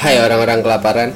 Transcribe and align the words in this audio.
Hai 0.00 0.16
orang-orang 0.16 0.64
kelaparan. 0.64 1.12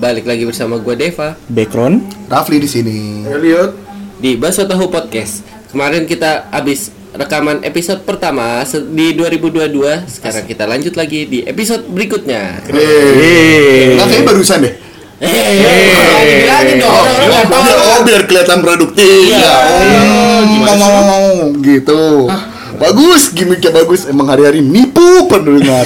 Balik 0.00 0.24
lagi 0.24 0.48
bersama 0.48 0.80
gue 0.80 0.96
Deva 0.96 1.36
Background 1.52 2.00
Rafli 2.32 2.56
di 2.56 2.64
sini. 2.64 3.28
Elliot 3.28 3.76
di 4.16 4.40
Baso 4.40 4.64
Tahu 4.64 4.88
Podcast. 4.88 5.44
Kemarin 5.68 6.08
kita 6.08 6.48
habis 6.48 6.88
rekaman 7.12 7.60
episode 7.60 8.08
pertama 8.08 8.64
di 8.72 9.12
2022. 9.12 10.08
Sekarang 10.08 10.48
kita 10.48 10.64
lanjut 10.64 10.96
lagi 10.96 11.28
di 11.28 11.44
episode 11.44 11.84
berikutnya. 11.92 12.64
Eh, 12.72 14.00
nah, 14.00 14.08
kayaknya 14.08 14.24
barusan 14.24 14.64
deh. 14.64 14.74
Eh, 15.20 15.28
nggak 17.20 17.52
tahu. 17.52 17.60
biar, 17.68 17.78
oh, 17.84 18.00
biar 18.00 18.22
kelihatan 18.24 18.64
produktif. 18.64 19.28
Iya. 19.28 19.56
Oh, 20.64 21.04
mau 21.04 21.28
gitu. 21.60 22.32
Bagus, 22.80 23.28
gimmicknya 23.36 23.76
bagus. 23.76 24.08
Emang 24.08 24.32
hari-hari 24.32 24.64
nipu 24.64 25.28
pendengar. 25.28 25.84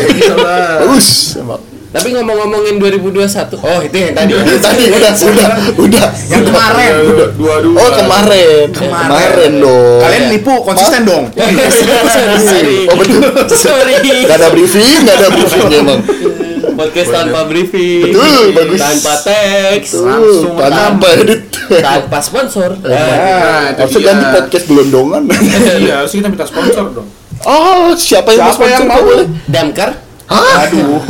bagus. 0.79 1.35
Emang. 1.35 1.70
Tapi 1.91 2.15
ngomong-ngomongin 2.15 2.79
2021. 2.79 3.59
Oh, 3.59 3.81
itu 3.83 3.97
yang 3.99 4.15
tadi. 4.15 4.31
Eh, 4.31 4.59
Tadi 4.63 4.85
udah, 4.95 5.11
udah, 5.11 5.49
udah. 5.75 6.07
Yang 6.31 6.43
kemarin 6.47 6.93
dua 7.35 7.57
dua 7.59 7.79
Oh 7.79 7.91
kemarin, 7.93 8.67
kemarin 8.71 9.53
dong. 9.59 9.99
Kalian 9.99 10.23
nipu 10.31 10.55
konsisten 10.63 11.03
dong. 11.03 11.25
Oh 12.87 12.95
betul. 12.95 13.23
Sorry. 13.51 13.95
Gak 14.23 14.39
ada 14.39 14.49
briefing, 14.51 15.03
gak 15.03 15.17
ada 15.19 15.29
briefing 15.31 15.67
emang. 15.81 16.01
Podcast 16.71 17.11
tanpa 17.11 17.41
briefing. 17.45 18.09
Betul, 18.09 18.45
bagus. 18.55 18.79
Tanpa 18.79 19.13
teks. 19.21 19.91
Tuh, 19.93 20.47
tanpa 20.57 21.09
edit. 21.19 21.41
Tanpa 21.69 22.19
sponsor. 22.21 22.71
Nah, 22.81 22.89
Nah, 22.89 23.63
itu 23.69 23.81
Harusnya 23.83 24.01
ganti 24.07 24.25
podcast 24.33 24.65
gelondongan. 24.67 25.23
Iya, 25.77 25.95
harusnya 26.01 26.19
kita 26.23 26.29
minta 26.31 26.47
sponsor 26.47 26.85
dong. 26.95 27.09
Oh, 27.43 27.93
siapa 27.93 28.31
yang 28.31 28.49
Siapa 28.49 28.65
yang 28.69 28.85
mau? 28.87 29.01
boleh? 29.01 29.27
Damkar 29.45 29.91
Hah? 30.31 30.71
Aduh 30.71 31.03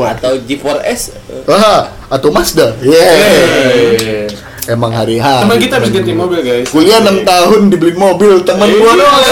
atau 0.00 0.32
G4S. 0.40 1.12
Ah, 1.44 1.92
atau 2.08 2.32
Mazda. 2.32 2.72
Yeah. 2.80 4.32
Emang 4.64 4.92
hari-hari. 4.92 5.44
Teman 5.44 5.58
kita 5.58 5.74
habis 5.76 5.90
ganti 5.90 6.12
mobil, 6.12 6.40
guys. 6.40 6.68
Kuliah 6.68 7.00
6 7.00 7.20
tahun 7.20 7.60
dibeliin 7.68 7.98
mobil, 7.98 8.40
teman 8.40 8.68
gua 8.70 8.92
Iya. 8.92 9.00
doang. 9.02 9.22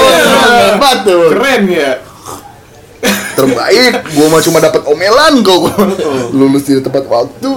Hebat 0.74 0.98
tuh. 1.04 1.24
Keren 1.30 1.62
ya. 1.68 1.92
Terbaik, 3.32 3.92
gua 4.18 4.26
mah 4.28 4.40
cuma 4.42 4.58
dapat 4.58 4.82
omelan 4.84 5.40
kok. 5.40 5.62
Lulus 6.34 6.66
di 6.66 6.82
tepat 6.82 7.06
waktu. 7.06 7.52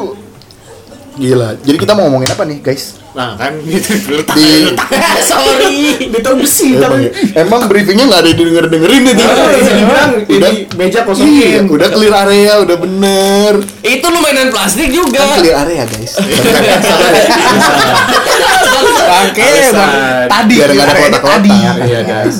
Gila. 1.11 1.59
Jadi 1.59 1.75
kita 1.75 1.91
mau 1.91 2.07
ngomongin 2.07 2.31
apa 2.31 2.47
nih, 2.47 2.63
guys? 2.63 3.01
Nah, 3.11 3.35
kan 3.35 3.59
gitu. 3.59 3.99
Di 4.37 4.71
Sorry. 5.27 6.07
Ditau 6.07 6.39
besi 6.39 6.79
emang, 6.79 6.95
tapi 6.95 7.03
emang 7.35 7.61
briefingnya 7.67 8.07
nggak 8.07 8.21
ada 8.23 8.29
yang 8.31 8.39
denger 8.39 8.65
dengerin 8.71 9.03
itu. 9.11 9.23
Ah, 10.21 10.29
Udah. 10.31 10.51
meja 10.75 10.99
Iya, 10.99 11.05
kosongin. 11.05 11.63
udah 11.67 11.89
clear 11.89 12.13
area, 12.15 12.53
udah 12.59 12.77
bener. 12.77 13.53
Itu 13.81 14.05
lu 14.07 14.19
mainan 14.19 14.47
plastik 14.47 14.87
Kan 14.87 14.95
juga. 14.95 15.23
clear 15.35 15.57
area, 15.59 15.83
guys. 15.83 16.13
Bangke 19.01 19.43
bang 19.67 19.93
Tadi 20.27 20.53
Biar 20.55 20.69
nggak 20.71 20.85
ada 20.85 20.95
kotak-kotak. 20.95 21.33
tadi 21.37 21.57
Iya, 21.83 21.99
guys. 22.01 22.35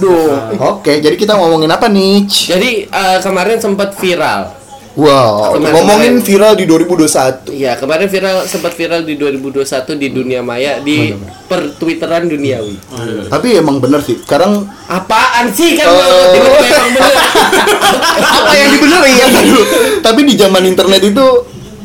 Oke, 0.57 0.93
jadi 0.99 1.15
kita 1.15 1.33
ngomongin 1.35 1.69
apa 1.69 1.87
nih? 1.87 2.25
Jadi 2.25 2.69
eh, 2.85 3.17
kemarin 3.19 3.57
sempat 3.57 3.95
viral. 3.95 4.60
Wow, 4.91 5.55
Kemarin- 5.55 5.71
ngomongin 5.71 6.13
viral 6.19 6.53
di 6.59 6.67
2021. 6.67 7.47
Iya, 7.47 7.79
kemarin 7.79 8.11
viral 8.11 8.43
sempat 8.43 8.75
viral 8.75 9.07
di 9.07 9.15
2021 9.15 9.95
di 9.95 10.11
dunia 10.11 10.43
maya 10.43 10.83
di 10.83 11.15
per 11.47 11.79
Twitteran 11.79 12.27
duniawi. 12.27 12.75
Tapi 13.31 13.55
emang 13.55 13.79
bener 13.79 14.03
sih. 14.03 14.19
Sekarang 14.19 14.67
Apaan 14.85 15.47
sih 15.49 15.79
kan 15.79 15.87
tiba-tiba 15.87 16.75
emang 16.75 16.91
bener. 16.91 17.13
apa 18.35 18.51
yang 18.51 18.69
dibenerin 18.69 19.15
ya? 19.15 19.27
Tapi 20.05 20.19
di 20.27 20.33
zaman 20.35 20.63
internet 20.67 21.01
itu 21.01 21.25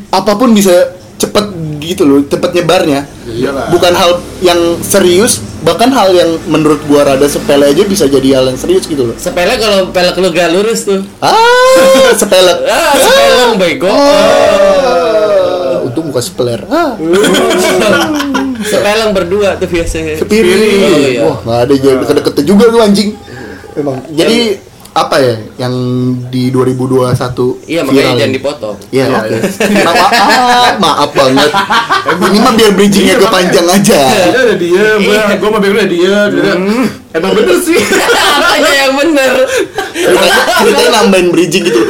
apa 0.09 0.35
pun 0.35 0.51
bisa 0.51 0.75
cepet 1.15 1.45
gitu 1.87 2.03
loh, 2.03 2.19
cepet 2.27 2.51
nyebarnya. 2.59 3.07
Iyalah. 3.23 3.71
Bukan 3.71 3.93
hal 3.95 4.11
yang 4.43 4.59
serius, 4.83 5.39
bahkan 5.63 5.87
hal 5.95 6.11
yang 6.11 6.35
menurut 6.51 6.83
gua 6.85 7.07
rada 7.07 7.23
sepele 7.25 7.71
aja 7.71 7.83
bisa 7.87 8.05
jadi 8.05 8.43
hal 8.43 8.51
yang 8.51 8.59
serius 8.59 8.83
gitu 8.85 9.07
loh. 9.07 9.15
Sepele 9.15 9.55
kalau 9.55 9.89
pelek 9.95 10.19
lu 10.19 10.29
gak 10.35 10.51
lurus 10.51 10.83
tuh. 10.83 11.01
Ah, 11.23 12.11
sepele. 12.13 12.53
Ah, 12.67 12.93
sepele 12.99 13.43
bego. 13.55 13.87
Ah, 13.87 15.81
untung 15.87 16.11
bukan 16.11 16.23
sepeler. 16.23 16.61
Ah, 16.67 16.93
Sepeleng 18.57 19.11
berdua 19.13 19.55
tuh 19.55 19.69
biasanya. 19.69 20.17
Kepiri. 20.17 20.51
Oh, 20.51 20.97
iya. 20.97 21.21
Wah, 21.23 21.37
nggak 21.45 21.59
ada 21.67 21.73
jadi 21.77 21.95
deket-deket 22.03 22.43
juga 22.43 22.65
tuh 22.73 22.79
anjing. 22.81 23.09
Emang. 23.77 24.01
Jadi 24.09 24.57
apa 24.97 25.21
ya 25.21 25.35
yang 25.59 25.73
di 26.27 26.49
2021 26.49 27.69
Iya, 27.69 27.81
viral 27.81 27.85
makanya 27.85 28.01
ya? 28.01 28.17
jangan 28.17 28.33
dipotong. 28.33 28.77
Iya, 28.89 29.05
Iya, 29.05 29.17
oke. 29.19 29.37
Maaf, 29.77 30.09
ah, 30.09 30.71
maaf 30.81 31.09
banget. 31.13 31.51
Ini 32.17 32.37
mah 32.39 32.53
biar 32.57 32.71
bridgingnya 32.73 33.15
gue 33.15 33.29
panjang 33.29 33.67
aja. 33.69 33.99
Dia 34.09 34.41
udah 34.41 34.57
diem, 34.57 34.97
gua, 34.99 35.13
Iya. 35.13 35.35
gua 35.37 35.49
mau 35.53 35.61
bilang 35.61 35.85
dia 35.85 36.15
udah, 36.27 36.55
Emang 37.13 37.33
bener 37.33 37.57
sih. 37.59 37.77
Makanya 37.77 38.71
yang 38.79 38.93
bener. 38.93 39.33
Ceritanya, 39.93 40.41
ceritanya 40.61 40.89
nambahin 40.97 41.27
bridging 41.29 41.63
gitu. 41.65 41.81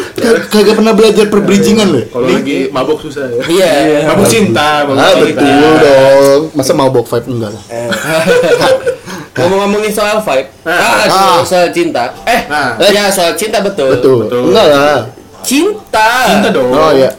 Kagak 0.48 0.76
pernah 0.76 0.94
belajar 0.94 1.26
per 1.28 1.40
bridgingan 1.44 1.88
loh. 1.90 2.04
Kalau 2.08 2.28
lagi 2.28 2.68
mabok 2.70 3.00
susah 3.02 3.28
ya. 3.30 3.42
Iya. 3.44 3.72
Mabuk 4.08 4.28
cinta, 4.28 4.84
mabuk 4.84 5.00
Ah 5.00 5.12
cinta. 5.14 5.24
betul 5.24 5.72
dong. 5.80 6.42
Masa 6.54 6.72
mau 6.72 6.92
box 6.92 7.08
vibe 7.10 7.28
enggak 7.30 7.52
lah. 7.56 7.64
Ngomong-ngomongin 9.38 9.92
soal 9.92 10.18
vibe, 10.20 10.50
ah, 10.64 10.74
Ah. 10.74 11.06
soal, 11.06 11.40
soal 11.46 11.68
cinta. 11.70 12.10
Eh, 12.26 12.42
Nah. 12.48 12.74
ya 12.82 13.08
soal 13.08 13.34
cinta 13.34 13.62
betul. 13.62 13.94
Betul. 13.94 14.16
betul. 14.26 14.42
Enggak 14.50 14.66
lah. 14.68 15.00
Cinta. 15.42 16.10
Cinta 16.28 16.50
dong. 16.50 16.70
Oh 16.70 16.92
iya. 16.92 17.10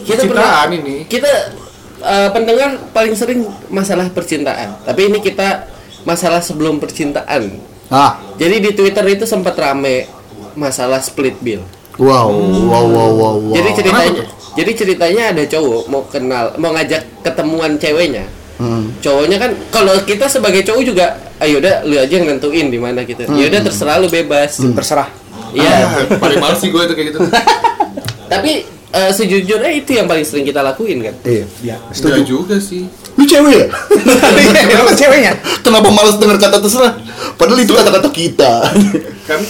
Kita 0.00 0.22
Cintaan 0.22 0.70
pernah- 0.70 0.72
ini. 0.72 0.96
Kita 1.04 1.32
eh, 1.98 2.28
pendengar 2.30 2.78
paling 2.88 3.12
sering 3.12 3.42
masalah 3.68 4.06
percintaan. 4.08 4.78
Tapi 4.82 5.10
ini 5.10 5.18
kita 5.18 5.66
masalah 6.02 6.38
sebelum 6.38 6.78
percintaan. 6.78 7.58
Ah. 7.88 8.22
Jadi 8.36 8.62
di 8.62 8.70
Twitter 8.72 9.02
itu 9.08 9.26
sempat 9.26 9.58
rame 9.58 10.06
masalah 10.54 10.98
split 10.98 11.34
bill. 11.38 11.66
Wow, 11.98 12.30
wow, 12.30 12.86
wow, 12.86 13.10
wow, 13.10 13.34
wow. 13.34 13.34
Jadi 13.50 13.70
ceritanya, 13.74 14.22
jadi 14.54 14.70
ceritanya 14.70 15.24
ada 15.34 15.42
cowok 15.44 15.82
mau 15.90 16.02
kenal, 16.06 16.54
mau 16.54 16.70
ngajak 16.70 17.26
ketemuan 17.26 17.74
ceweknya. 17.74 18.22
Hmm. 18.58 18.90
Cowoknya 18.98 19.38
kan 19.38 19.50
kalau 19.70 19.94
kita 20.02 20.26
sebagai 20.26 20.66
cowok 20.66 20.82
juga, 20.82 21.14
ayo 21.38 21.62
udah 21.62 21.86
lu 21.86 21.94
aja 21.94 22.10
yang 22.10 22.26
nentuin 22.26 22.66
di 22.68 22.78
mana 22.78 23.06
gitu. 23.06 23.22
Ya 23.38 23.46
udah 23.46 23.60
terserah 23.62 24.02
lu 24.02 24.10
bebas. 24.10 24.58
Terserah 24.58 25.08
Iya. 25.54 25.74
Ah, 25.84 26.04
Paling 26.22 26.38
males 26.40 26.58
sih 26.60 26.68
gue 26.68 26.82
itu 26.82 26.94
kayak 26.94 27.06
gitu. 27.14 27.18
Tapi 28.32 28.52
eh, 28.92 29.10
sejujurnya 29.12 29.70
itu 29.72 29.90
yang 29.96 30.04
paling 30.04 30.24
sering 30.26 30.44
kita 30.44 30.60
lakuin 30.60 31.00
kan. 31.00 31.14
Iya. 31.24 31.46
Ya 31.64 31.76
Enggak 31.80 32.26
juga 32.28 32.56
sih. 32.60 32.84
Lu 33.16 33.24
cewek 33.24 33.54
ya? 33.64 33.66
Kenapa 34.68 34.92
ceweknya? 34.94 35.32
Kenapa 35.64 35.88
males 35.88 36.16
denger 36.20 36.36
kata 36.38 36.56
terserah? 36.60 36.92
Padahal 37.40 37.60
itu 37.64 37.72
kata-kata 37.72 38.08
kita. 38.12 38.52
Kan 39.24 39.40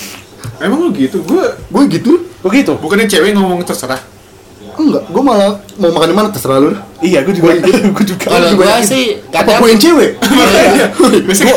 Emang 0.59 0.79
lu 0.83 0.91
gitu? 0.95 1.23
Gue 1.23 1.45
gue 1.55 1.83
gitu. 1.91 2.13
Begitu? 2.43 2.73
bukannya 2.79 3.11
cewek 3.11 3.35
ngomong 3.35 3.67
terserah. 3.67 3.99
Enggak, 4.79 5.03
gue 5.05 5.23
malah 5.23 5.51
mau 5.75 5.91
makan 5.91 6.09
di 6.09 6.17
mana 6.17 6.29
terserah 6.31 6.59
lu. 6.59 6.71
Iya 6.99 7.23
gue 7.23 7.35
juga 7.35 7.51
Gue 7.59 8.05
juga 8.05 8.25
Kalau 8.29 8.47
gitu. 8.49 8.63
sih 8.85 9.05
Apa 9.29 9.43
kadang 9.43 9.59
gue 9.59 9.69
yang 9.69 9.81
cewek? 9.81 10.11
Terserah. 11.29 11.55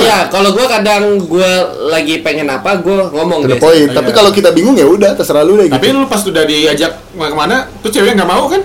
ya 0.00 0.18
kalau 0.28 0.50
gua 0.50 0.66
kadang 0.68 1.02
gua 1.24 1.50
lagi 1.88 2.20
pengen 2.20 2.46
apa 2.46 2.78
gua 2.78 3.10
ngomong 3.10 3.44
Ada 3.44 3.54
biasa. 3.54 3.62
poin. 3.62 3.86
Tapi 3.88 4.10
Iya. 4.10 4.16
kalau 4.16 4.30
kita 4.30 4.50
bingung 4.50 4.74
ya 4.74 4.86
udah 4.86 5.10
terserah 5.14 5.42
lu 5.42 5.56
deh 5.56 5.68
Tapi 5.68 5.86
gitu. 5.86 5.96
lu 5.96 6.06
pas 6.06 6.20
udah 6.20 6.42
diajak 6.42 6.92
ke 6.92 7.36
mana, 7.36 7.56
tuh 7.80 7.90
cewek 7.90 8.14
nggak 8.14 8.26
mau 8.26 8.46
kan? 8.46 8.62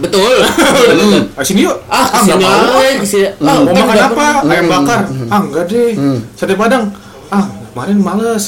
Betul. 0.00 0.34
Ah, 1.32 1.44
sini 1.44 1.64
yuk. 1.64 1.76
ah 1.86 2.06
nggak 2.10 2.24
ke 2.24 2.28
sini 2.28 2.44
mau. 2.44 2.68
Ah, 3.40 3.56
mau 3.60 3.72
makan 3.72 3.96
apa? 3.96 4.26
pernah. 4.40 4.52
Ayam 4.52 4.66
bakar. 4.68 5.00
Ah, 5.28 5.40
enggak 5.40 5.64
deh. 5.68 5.90
Hmm. 5.94 6.18
Sate 6.34 6.54
padang. 6.54 6.84
Ah, 7.28 7.44
kemarin 7.72 7.98
males. 7.98 8.44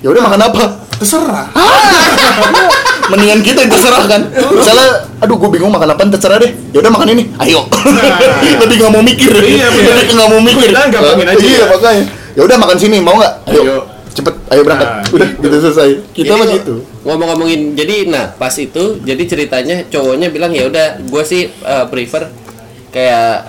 Ya 0.00 0.08
udah 0.10 0.22
makan 0.22 0.40
apa? 0.40 0.64
Terserah. 0.96 1.46
Mendingan 3.10 3.42
kita 3.42 3.66
yang 3.66 3.72
terserah 3.74 4.04
kan. 4.06 4.22
Misalnya, 4.30 5.10
aduh 5.18 5.36
gue 5.36 5.50
bingung 5.50 5.74
makan 5.74 5.90
apa 5.90 6.06
terserah 6.08 6.38
deh. 6.38 6.54
Ya 6.70 6.78
udah 6.78 6.92
makan 6.94 7.08
ini. 7.12 7.24
Ayo. 7.42 7.66
Lebih 8.62 8.76
nggak 8.78 8.92
mau 8.94 9.02
mikir. 9.02 9.34
Iya. 9.34 9.66
Lebih 9.68 10.14
nggak 10.14 10.30
mau 10.30 10.40
mikir. 10.40 10.70
Udah, 10.70 10.86
gampangin 10.88 11.26
aja 11.28 11.42
Iya 11.42 11.58
ya. 11.58 11.64
makanya. 11.68 12.04
Ya 12.32 12.42
udah 12.46 12.56
makan 12.56 12.76
sini 12.78 12.96
mau 13.02 13.18
nggak? 13.18 13.34
Ayo. 13.50 13.60
Ayo. 13.60 13.76
Cepet. 14.12 14.34
Ayo 14.52 14.60
berangkat. 14.62 14.88
Nah, 14.88 15.02
udah 15.10 15.28
gitu. 15.34 15.42
gitu 15.42 15.56
selesai. 15.58 15.90
Kita 16.14 16.32
Jadi 16.32 16.40
mah 16.40 16.46
gitu. 16.54 16.74
Ngomong-ngomongin 17.02 17.60
jadi 17.74 17.96
nah 18.06 18.30
pas 18.30 18.54
itu 18.54 19.02
jadi 19.02 19.22
ceritanya 19.26 19.76
cowoknya 19.90 20.28
bilang 20.30 20.52
ya 20.54 20.70
udah 20.70 21.02
gua 21.10 21.26
sih 21.26 21.48
eh, 21.50 21.84
prefer 21.90 22.30
kayak 22.94 23.48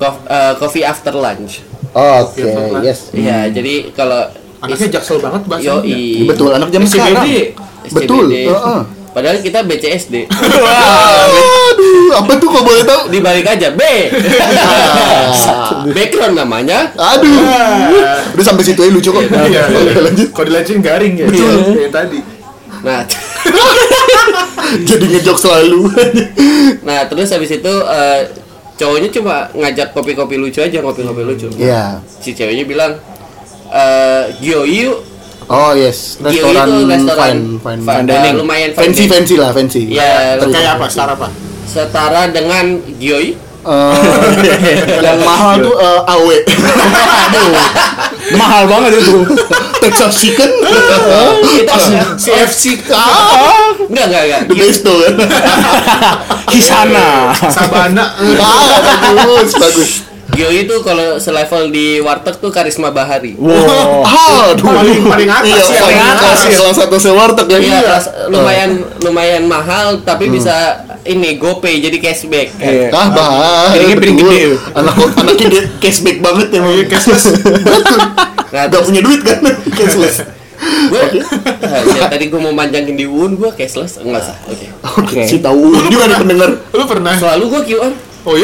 cof- 0.00 0.24
eh, 0.24 0.52
coffee 0.56 0.86
after 0.86 1.12
lunch. 1.12 1.60
Oke, 1.94 2.42
Iya, 2.42 2.82
yes. 2.82 3.14
Iya, 3.14 3.38
jadi 3.54 3.94
kalau 3.94 4.26
Anaknya 4.64 4.88
jaksel 4.98 5.18
banget 5.20 5.42
bahasanya. 5.44 5.84
Yoi. 5.84 6.28
Betul, 6.28 6.48
anak 6.52 6.68
zaman 6.72 6.86
SCBD. 6.88 6.96
sekarang. 6.96 7.26
SCBD. 7.84 7.94
Betul. 7.94 8.26
heeh. 8.32 8.80
Padahal 9.14 9.38
kita 9.46 9.62
BCSD. 9.62 10.26
Aduh, 11.70 12.10
apa 12.18 12.32
tuh 12.34 12.48
kok 12.50 12.64
boleh 12.66 12.82
tahu? 12.82 13.14
Dibalik 13.14 13.46
aja 13.46 13.70
B. 13.70 13.82
Background 15.94 16.34
namanya. 16.34 16.90
Aduh. 16.98 17.38
Udah 18.34 18.42
sampai 18.44 18.66
situ 18.66 18.82
aja 18.82 18.90
lucu 18.90 19.14
kok. 19.14 19.22
Iya, 19.22 19.46
iya. 19.46 19.62
Oke, 19.70 20.00
lanjut. 20.02 20.28
Kalau 20.34 20.46
dilanjutin 20.50 20.82
garing 20.82 21.14
ya. 21.14 21.26
Betul. 21.30 21.78
Kayak 21.78 21.92
tadi. 21.94 22.18
Nah, 22.82 23.00
Jadi 24.88 25.04
ngejok 25.14 25.38
selalu. 25.38 25.80
Nah 26.82 27.06
terus 27.06 27.30
habis 27.30 27.50
itu 27.52 27.74
eh, 27.86 28.20
cowoknya 28.74 29.08
cuma 29.14 29.46
ngajak 29.54 29.94
kopi-kopi 29.94 30.40
lucu 30.40 30.58
aja 30.58 30.78
kopi-kopi 30.82 31.22
lucu. 31.22 31.48
Iya. 31.54 32.00
Si 32.02 32.34
ceweknya 32.34 32.64
bilang 32.66 32.92
eh 33.74 34.22
Gio 34.38 34.62
yuk 34.62 34.96
Oh 35.44 35.76
yes, 35.76 36.16
restoran 36.24 36.66
itu 36.72 36.88
restoran 36.88 37.36
fine, 37.60 37.60
fine, 37.60 37.80
fine 37.84 38.04
eh, 38.08 38.16
dining. 38.16 38.34
lumayan 38.40 38.70
fine 38.72 38.80
fancy 38.80 39.04
dining. 39.04 39.12
fancy 39.12 39.34
lah 39.36 39.50
fancy. 39.52 39.82
Ya, 39.92 40.40
Kayak 40.40 40.80
apa? 40.80 40.86
Setara 40.88 41.12
apa? 41.12 41.28
setara 41.68 42.22
dengan 42.32 42.64
Gioi 42.96 43.36
Eh, 43.64 45.00
yang 45.04 45.24
mahal 45.24 45.56
tuh 45.56 45.72
eh, 45.72 46.12
AW. 46.12 46.28
Aduh, 46.36 47.52
Mahal 48.36 48.68
banget 48.68 49.00
itu. 49.00 49.24
Texas 49.80 50.20
Chicken. 50.20 50.50
Kita 51.40 51.76
CFC 52.20 52.76
enggak 53.88 54.04
enggak 54.04 54.22
enggak. 54.28 54.40
The 54.48 54.54
best 54.56 54.80
tuh. 54.84 55.00
Hisana. 56.52 57.32
Sabana. 57.48 58.04
Ah, 58.36 59.12
bagus, 59.16 59.50
bagus. 59.56 59.90
Gioi 60.34 60.56
itu 60.62 60.74
kalau 60.80 61.16
selevel 61.16 61.70
di 61.70 61.98
warteg 61.98 62.36
tuh 62.36 62.50
karisma 62.50 62.90
bahari. 62.90 63.34
Wow. 63.34 64.02
Aduh. 64.50 64.66
Paling- 64.66 65.06
paling 65.06 65.30
atas 65.30 65.46
Iya, 65.46 65.56
ya, 65.56 65.62
paling 65.62 65.80
paling 65.80 66.00
atas. 66.00 66.38
atas. 66.40 66.54
Salah 66.54 66.74
satu 66.76 66.96
sewarteg 66.98 67.46
ya. 67.46 67.58
Iya, 67.58 67.78
kelas- 67.84 68.12
lumayan 68.28 68.70
lumayan 69.00 69.42
mahal 69.44 70.02
tapi 70.02 70.26
bisa 70.28 70.52
ini 71.04 71.36
GoPay 71.36 71.78
jadi 71.80 71.96
cashback. 71.98 72.48
kan. 72.54 72.66
Iya. 72.66 72.88
Ah, 72.90 73.08
bah. 73.08 73.70
Piring 73.72 74.16
betul. 74.16 74.26
gede. 74.26 74.42
Anak 74.72 74.94
anaknya 75.14 75.46
dia 75.48 75.62
cashback 75.78 76.18
banget 76.18 76.48
ya. 76.50 76.60
Iya, 76.60 76.84
cashless. 76.88 77.24
Betul. 77.64 77.98
Nah, 78.50 78.60
Gak 78.60 78.70
terus 78.70 78.86
punya 78.86 79.02
duit 79.02 79.20
kan? 79.20 79.38
Cashless. 79.70 80.16
gue 80.64 81.02
ya, 81.92 82.06
tadi 82.06 82.30
gue 82.30 82.38
mau 82.38 82.50
manjangin 82.50 82.94
di 82.94 83.04
UN 83.04 83.34
gue 83.34 83.50
cashless 83.52 83.98
enggak 83.98 84.22
sah. 84.24 84.36
Oke. 84.46 84.66
Oke, 84.80 85.00
Oke. 85.02 85.20
si 85.26 85.38
tahu 85.38 85.60
juga 85.84 86.06
nih 86.06 86.16
pendengar. 86.16 86.50
Lu 86.70 86.84
pernah? 86.84 87.12
Selalu 87.14 87.44
gue 87.50 87.60
QR. 87.68 87.92
Oh 88.24 88.34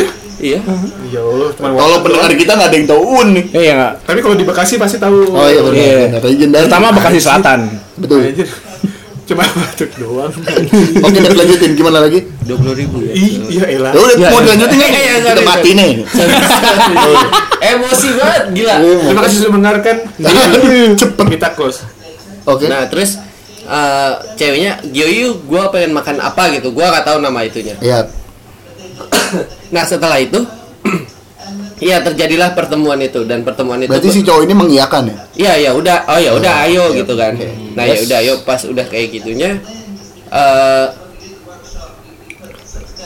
iya? 0.40 0.58
Iya. 0.58 0.72
Ya 1.10 1.20
Allah, 1.20 1.48
cuma 1.52 1.66
Kalau 1.76 1.96
pendengar 2.00 2.30
kita 2.32 2.52
nggak 2.54 2.68
ada 2.68 2.76
yang 2.76 2.88
tahu 2.88 3.02
un 3.04 3.28
nih. 3.32 3.44
Iya 3.52 3.72
nggak. 3.76 3.92
Tapi 4.02 4.18
kalau 4.20 4.34
di 4.34 4.44
Bekasi 4.44 4.74
pasti 4.76 4.96
tahu. 4.96 5.16
Oh 5.30 5.46
iya 5.46 5.60
benar. 5.60 5.76
Iya. 5.76 6.18
Legendary. 6.18 6.64
Pertama 6.66 6.86
Bekasi 6.90 7.18
Selatan. 7.18 7.60
Betul. 7.94 8.18
Anjir. 8.26 8.48
Cuma 9.30 9.46
batuk 9.46 9.90
doang. 9.94 10.32
Oke, 11.06 11.14
kita 11.14 11.30
lanjutin 11.30 11.72
gimana 11.78 12.02
lagi? 12.02 12.26
Dua 12.42 12.58
puluh 12.58 12.74
ribu 12.74 12.98
ya. 13.00 13.14
Iya 13.14 13.64
elah. 13.78 13.92
Ya 13.94 14.00
udah 14.00 14.16
Iya, 14.18 14.26
mau 14.26 14.34
iya. 14.34 14.42
dilanjutin 14.42 14.76
nggak? 14.76 14.90
Iya, 14.90 15.14
Kita 15.14 15.30
sorry, 15.30 15.44
mati 15.46 15.70
nih. 15.70 15.90
Emosi 17.70 18.08
banget 18.16 18.42
gila. 18.56 18.74
Terima 18.82 19.20
kasih 19.22 19.36
sudah 19.38 19.52
mendengarkan. 19.52 19.96
Cepet. 20.98 21.26
Kita 21.30 21.48
kos. 21.54 21.76
Oke. 22.42 22.66
Nah 22.66 22.88
terus 22.90 23.22
eh, 23.62 24.12
ceweknya 24.34 24.82
Gioyu 24.82 25.46
gue 25.46 25.62
pengen 25.70 25.94
makan 25.94 26.18
apa 26.18 26.50
gitu 26.50 26.74
gue 26.74 26.82
nggak 26.82 27.06
tahu 27.06 27.22
nama 27.22 27.38
itunya 27.44 27.78
Iya. 27.78 28.10
nah 29.74 29.82
setelah 29.82 30.18
itu 30.18 30.40
Iya 31.80 31.96
terjadilah 31.98 32.52
pertemuan 32.52 33.00
itu 33.00 33.24
dan 33.24 33.40
pertemuan 33.40 33.80
itu 33.80 33.88
Berarti 33.88 34.08
si 34.10 34.20
cowok 34.20 34.44
ini 34.44 34.52
mengiyakan 34.52 35.02
ya? 35.06 35.16
Iya 35.34 35.52
ya 35.58 35.70
udah 35.72 35.96
oh 36.06 36.18
ya 36.18 36.30
udah 36.34 36.52
ayo 36.68 36.92
gitu 36.92 37.16
kan. 37.16 37.32
oke. 37.32 37.48
Nah 37.72 37.84
ya 37.84 37.96
udah 37.98 38.18
ayo 38.20 38.34
pas 38.44 38.60
udah 38.62 38.84
kayak 38.84 39.08
gitunya 39.10 39.56
eh 40.28 40.86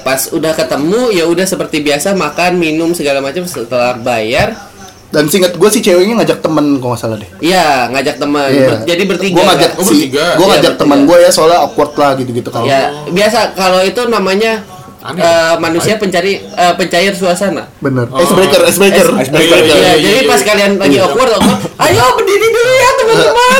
pas 0.02 0.20
udah 0.28 0.52
ketemu 0.52 1.00
ya 1.12 1.24
udah 1.24 1.46
seperti 1.46 1.80
biasa 1.80 2.12
makan 2.12 2.58
minum 2.58 2.92
segala 2.92 3.18
macam 3.20 3.46
setelah 3.46 3.96
bayar 3.96 4.52
Dan 5.08 5.30
singkat 5.30 5.54
gue 5.54 5.70
si 5.70 5.78
ceweknya 5.78 6.18
ngajak 6.18 6.42
temen 6.42 6.76
kalau 6.76 6.90
nggak 6.90 7.00
salah 7.00 7.14
deh. 7.14 7.30
iya 7.38 7.86
ngajak 7.86 8.18
teman 8.18 8.50
Iya. 8.50 8.66
Ber- 8.68 8.82
jadi 8.84 9.02
bertiga 9.06 9.32
Gue 9.32 9.44
ngajak 9.46 9.70
kan? 9.70 9.78
Oh, 9.78 9.84
si, 9.84 9.94
bertiga. 9.94 10.24
gue 10.26 10.34
Iya, 10.36 10.50
ngajak 10.50 10.62
bertiga. 10.66 10.80
teman 10.82 10.98
gue 11.00 11.16
ya 11.16 11.30
soalnya 11.30 11.58
awkward 11.62 11.92
lah 11.94 12.10
gitu-gitu 12.18 12.50
kan. 12.50 12.62
ya 12.64 12.82
biasa 13.06 13.54
kalau 13.54 13.80
itu 13.80 14.02
namanya 14.04 14.52
Aneh. 15.04 15.20
eh, 15.20 15.54
manusia 15.60 16.00
pencari 16.00 16.40
eh, 16.40 16.72
pencair 16.74 17.12
suasana 17.12 17.68
Bener. 17.76 18.08
Oh. 18.08 18.16
Icebreaker, 18.16 18.64
icebreaker. 18.64 19.06
Es- 19.20 19.28
Icebreaker. 19.28 19.60
Iya, 19.60 19.76
iya, 19.76 19.92
jadi 20.00 20.18
iya, 20.18 20.30
pas 20.30 20.40
iya. 20.40 20.48
kalian 20.48 20.70
lagi 20.80 20.96
awkward, 20.96 21.32
awkward, 21.36 21.60
ayo 21.84 22.04
berdiri 22.16 22.48
dulu 22.48 22.72
ya 22.72 22.90
teman-teman. 22.96 23.58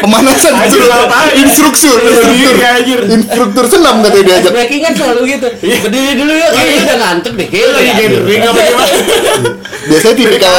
Pemanasan 0.00 0.52
Anjir, 0.54 0.80
dulu. 0.80 0.88
ngapain? 0.90 1.32
Instruktur, 1.40 1.96
instruktur. 2.00 2.54
Iya, 2.56 2.68
anjir. 2.76 3.00
Instruktur 3.08 3.64
senam 3.64 4.04
katanya 4.04 4.24
diajak. 4.26 4.52
Breaking 4.52 4.82
kan 4.82 4.92
selalu 4.92 5.20
gitu. 5.30 5.48
Berdiri 5.56 6.12
dulu 6.16 6.32
ya, 6.32 6.48
kayaknya 6.52 6.80
udah 6.82 6.96
ngantuk 6.98 7.32
deh. 7.36 7.46
Kayaknya 7.48 7.72
Lagi 7.72 7.92
gathering 7.96 8.42
apa 8.42 8.60
gimana? 8.60 8.94
Biasanya 9.90 10.14
tipikal 10.14 10.54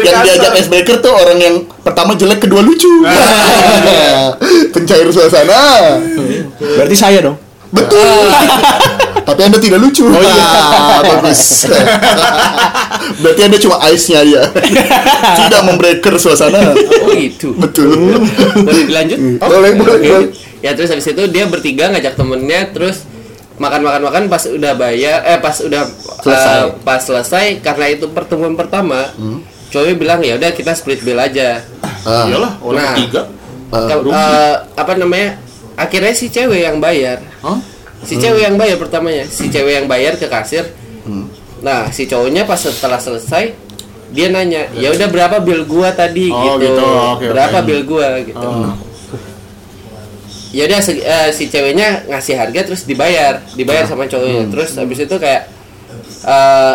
yang 0.00 0.16
diajak 0.24 0.52
icebreaker 0.56 0.96
tuh 0.98 1.12
orang 1.12 1.38
yang 1.38 1.54
pertama 1.84 2.16
jelek, 2.16 2.40
kedua 2.40 2.64
lucu. 2.64 2.88
Pencair 4.74 5.08
suasana. 5.12 5.60
Berarti 6.56 6.96
saya 6.96 7.20
dong. 7.20 7.36
Betul. 7.72 8.24
Tapi 9.28 9.40
anda 9.40 9.56
tidak 9.56 9.78
lucu. 9.78 10.04
Oh 10.04 10.14
iya. 10.14 10.46
bagus. 11.08 11.64
Berarti 13.22 13.40
anda 13.42 13.58
cuma 13.58 13.76
ice-nya 13.88 14.18
aja. 14.20 14.42
tidak 15.38 15.60
membreaker 15.64 16.14
suasana. 16.16 16.72
Oh 17.02 17.12
itu. 17.12 17.54
Betul. 17.54 18.22
Boleh 18.56 18.84
dilanjut? 18.84 19.18
boleh, 19.38 19.70
boleh, 19.74 19.94
Oke. 19.94 20.06
boleh. 20.06 20.28
Ya 20.60 20.72
terus 20.72 20.88
habis 20.88 21.04
itu 21.04 21.22
dia 21.26 21.44
bertiga 21.44 21.88
ngajak 21.88 22.14
temennya 22.14 22.70
terus 22.70 23.02
makan-makan-makan 23.54 24.26
pas 24.26 24.42
udah 24.44 24.72
bayar 24.72 25.22
eh 25.24 25.38
pas 25.38 25.54
udah 25.56 25.84
Selesai. 26.20 26.54
eh, 26.56 26.66
pas 26.82 26.98
selesai 26.98 27.46
karena 27.58 27.86
itu 27.90 28.06
pertemuan 28.08 28.54
pertama 28.54 29.10
cowoknya 29.68 29.94
bilang 29.94 30.18
ya 30.20 30.34
udah 30.34 30.50
kita 30.50 30.72
split 30.72 31.00
bill 31.00 31.16
aja 31.16 31.62
Ah, 32.02 32.26
Iyalah, 32.26 32.58
orang 32.58 32.78
Nah. 32.80 32.94
ketiga. 32.96 33.22
ah. 33.70 33.86
Kal- 33.86 34.02
eh, 34.04 34.54
apa 34.74 34.92
namanya 34.96 35.28
akhirnya 35.74 36.12
si 36.12 36.26
cewek 36.26 36.62
yang 36.62 36.78
bayar 36.78 37.20
Hah? 37.40 37.58
si 38.00 38.16
cewek 38.16 38.42
yang 38.42 38.56
bayar 38.56 38.76
pertamanya 38.76 39.24
si 39.24 39.46
cewek 39.46 39.74
yang 39.74 39.86
bayar 39.86 40.14
ke 40.14 40.26
kasir 40.26 40.66
Hmm. 41.02 41.26
nah 41.58 41.88
si 41.88 42.06
cowoknya 42.06 42.42
pas 42.42 42.56
setelah 42.56 42.94
selesai 42.96 43.58
dia 44.08 44.28
nanya 44.28 44.70
ya 44.72 44.90
udah 44.90 45.08
berapa 45.08 45.38
bill 45.38 45.64
gua 45.64 45.90
tadi 45.90 46.28
Oh, 46.28 46.54
gitu, 46.54 46.70
gitu. 46.70 46.84
Oke, 46.84 47.26
berapa 47.26 47.58
oke. 47.58 47.66
bill 47.66 47.82
gua 47.82 48.08
gitu 48.20 48.38
Oh. 48.38 48.70
ya 50.52 50.68
udah 50.68 50.78
se- 50.78 51.00
eh, 51.00 51.28
si 51.32 51.48
ceweknya 51.48 52.04
ngasih 52.06 52.36
harga 52.36 52.60
terus 52.62 52.84
dibayar 52.84 53.40
dibayar 53.52 53.82
sama 53.82 54.04
cowoknya 54.04 54.44
Hmm. 54.44 54.52
terus 54.52 54.70
habis 54.76 55.00
itu 55.00 55.16
kayak 55.16 55.48
eh 56.22 56.74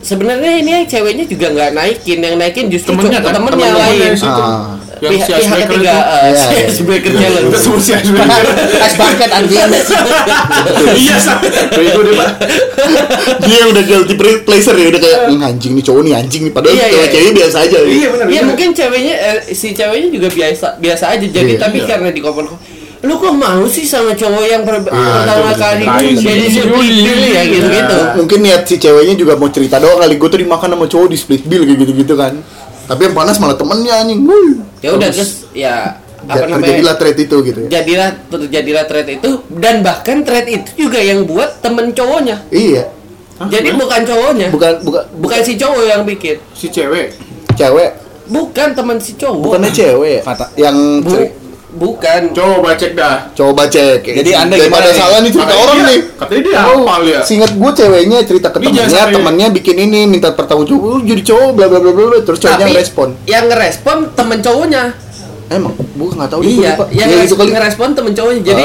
sebenarnya 0.00 0.52
ini 0.56 0.70
yang 0.72 0.84
ceweknya 0.84 1.24
juga 1.24 1.46
nggak 1.48 1.70
naikin 1.72 2.18
yang 2.18 2.36
naikin 2.36 2.66
justru 2.66 2.92
Temennya 2.92 3.20
kan? 3.20 3.34
temennya 3.34 3.68
Temen 3.68 3.74
lain 3.74 3.98
temennya 3.98 4.16
situ. 4.16 4.42
Ah. 4.42 4.76
Yang 4.98 5.12
pihak, 5.14 5.26
si 5.28 5.32
pihak 5.38 5.58
ketiga 5.62 5.94
itu. 5.94 6.02
eh, 6.02 6.18
Iya, 6.18 6.34
si 6.34 6.50
iya. 6.50 6.66
icebreaker 6.66 7.06
Iya, 7.08 7.20
challenge 7.20 7.54
semua 7.56 7.78
si 7.78 7.90
icebreaker. 7.92 8.44
Es 8.88 8.94
bucket 8.96 9.30
anjing. 9.30 9.70
Iya, 10.98 11.16
sama. 11.16 11.40
Bego 11.70 12.00
deh, 12.02 12.14
Pak. 12.14 12.30
Dia 13.40 13.60
udah 13.64 13.82
guilty 13.84 14.14
pleasure 14.18 14.74
ya 14.74 14.86
udah 14.88 15.00
kayak 15.00 15.18
"Hmm, 15.28 15.38
anjing 15.40 15.72
nih 15.72 15.84
cowok 15.84 16.02
nih 16.02 16.14
anjing 16.16 16.42
nih 16.44 16.52
padahal 16.52 16.74
Iya, 16.74 16.84
cewek 16.84 16.98
iya. 16.98 17.12
cewek 17.12 17.32
biasa 17.32 17.56
aja. 17.60 17.78
Iya, 17.80 18.08
benar. 18.10 18.26
Iya 18.26 18.40
mungkin 18.42 18.68
ceweknya 18.72 19.14
eh, 19.14 19.38
si 19.52 19.68
ceweknya 19.70 20.08
juga 20.10 20.28
biasa 20.28 20.66
biasa 20.76 21.04
aja 21.08 21.26
jadi 21.28 21.52
Iya. 21.52 21.60
tapi 21.60 21.78
Iya. 21.78 21.86
karena 21.86 22.08
di 22.10 22.20
kompor 22.20 22.44
lu 23.00 23.14
kok 23.14 23.30
mau 23.32 23.62
sih 23.64 23.82
sama 23.82 24.10
cowok 24.10 24.44
yang 24.44 24.62
per- 24.62 24.82
pertama 24.82 25.48
itu 25.48 25.60
kali 25.60 25.84
betul. 25.84 26.18
jadi 26.18 26.44
Iya. 26.44 26.50
split 26.58 26.74
bill 26.98 27.20
ya 27.28 27.42
gitu 27.44 27.66
gitu 27.68 27.98
Mungkin 28.16 28.38
niat 28.40 28.62
si 28.64 28.74
ceweknya 28.76 29.14
juga 29.14 29.32
mau 29.34 29.46
cerita 29.48 29.76
doang 29.76 29.98
kali 29.98 30.14
gue 30.14 30.28
tuh 30.28 30.40
dimakan 30.40 30.68
sama 30.72 30.86
cowok 30.86 31.08
di 31.08 31.16
split 31.16 31.42
bill 31.44 31.62
kayak 31.62 31.78
gitu-gitu 31.78 32.14
kan. 32.14 32.34
Tapi 32.84 33.00
yang 33.02 33.14
panas 33.14 33.36
malah 33.36 33.54
temennya 33.54 33.94
anjing. 33.96 34.20
Ya 34.78 34.90
udah 34.92 35.08
terus 35.08 35.46
ya 35.52 35.94
apa 36.20 36.44
namanya 36.44 36.58
terjadilah 36.66 36.94
thread 36.94 37.16
itu 37.16 37.36
gitu 37.42 37.58
ya. 37.60 37.68
jadilah 37.72 38.08
terjadilah 38.28 38.84
thread 38.84 39.08
itu 39.08 39.30
dan 39.48 39.80
bahkan 39.80 40.20
thread 40.20 40.46
itu 40.46 40.70
juga 40.76 40.98
yang 40.98 41.22
buat 41.22 41.62
temen 41.62 41.88
cowoknya 41.90 42.42
Iya. 42.50 42.90
jadi 43.40 43.70
bukan 43.72 44.02
cowoknya 44.02 44.48
Bukan 44.50 44.72
bukan 44.82 45.02
bukan 45.16 45.40
si 45.40 45.54
cowok 45.54 45.82
yang 45.84 46.02
bikin 46.02 46.36
Si 46.52 46.66
cewek. 46.66 47.14
cewek, 47.54 47.90
bukan 48.26 48.68
teman 48.72 48.98
si 48.98 49.14
cowok 49.14 49.36
bukannya 49.40 49.70
cewek. 49.70 50.20
Kata- 50.20 50.52
Yang 50.54 50.76
Bu, 51.00 51.14
bukan 51.70 52.32
Coba 52.32 52.72
cek 52.72 52.92
dah. 52.92 53.28
coba 53.30 53.62
cek. 53.66 54.00
Jadi 54.00 54.30
Anda 54.32 54.56
daripada 54.56 54.66
gimana 54.82 54.88
nih? 54.88 54.96
salah 54.96 55.18
nih 55.18 55.30
cerita 55.30 55.44
Katanya 55.46 55.62
orang 55.62 55.76
dia- 55.76 55.86
nih. 55.86 55.98
Katanya 56.14 56.42
dia 56.42 56.56
Oh, 56.56 56.64
hafal 56.80 57.02
ya. 57.04 57.20
Seingat 57.20 57.52
gue 57.52 57.70
ceweknya 57.74 58.18
cerita 58.22 58.48
ke 58.48 58.56
sampai- 58.56 59.12
temennya 59.12 59.46
bikin 59.50 59.76
ini 59.78 60.00
minta 60.06 60.28
pertanggungjawab, 60.30 60.80
"Lu 60.80 60.98
jadi 61.02 61.22
cowok 61.22 61.50
bla 61.52 61.66
bla 61.66 61.78
bla 61.78 61.92
bla 61.92 62.04
bla." 62.06 62.18
terus 62.22 62.38
cowoknya 62.38 62.66
ngerespon. 62.66 63.08
yang 63.26 63.44
ngerespon 63.46 63.96
temen 64.12 64.38
cowoknya 64.38 64.82
Emang, 65.48 65.72
gue 65.72 66.08
nggak 66.10 66.28
tahu 66.28 66.40
iya, 66.42 66.76
yang 66.92 67.08
ngeres- 67.08 67.24
itu 67.26 67.34
kali. 67.34 67.50
ngerespon 67.50 67.88
temen 67.90 68.12
cowoknya. 68.12 68.42
Jadi 68.42 68.64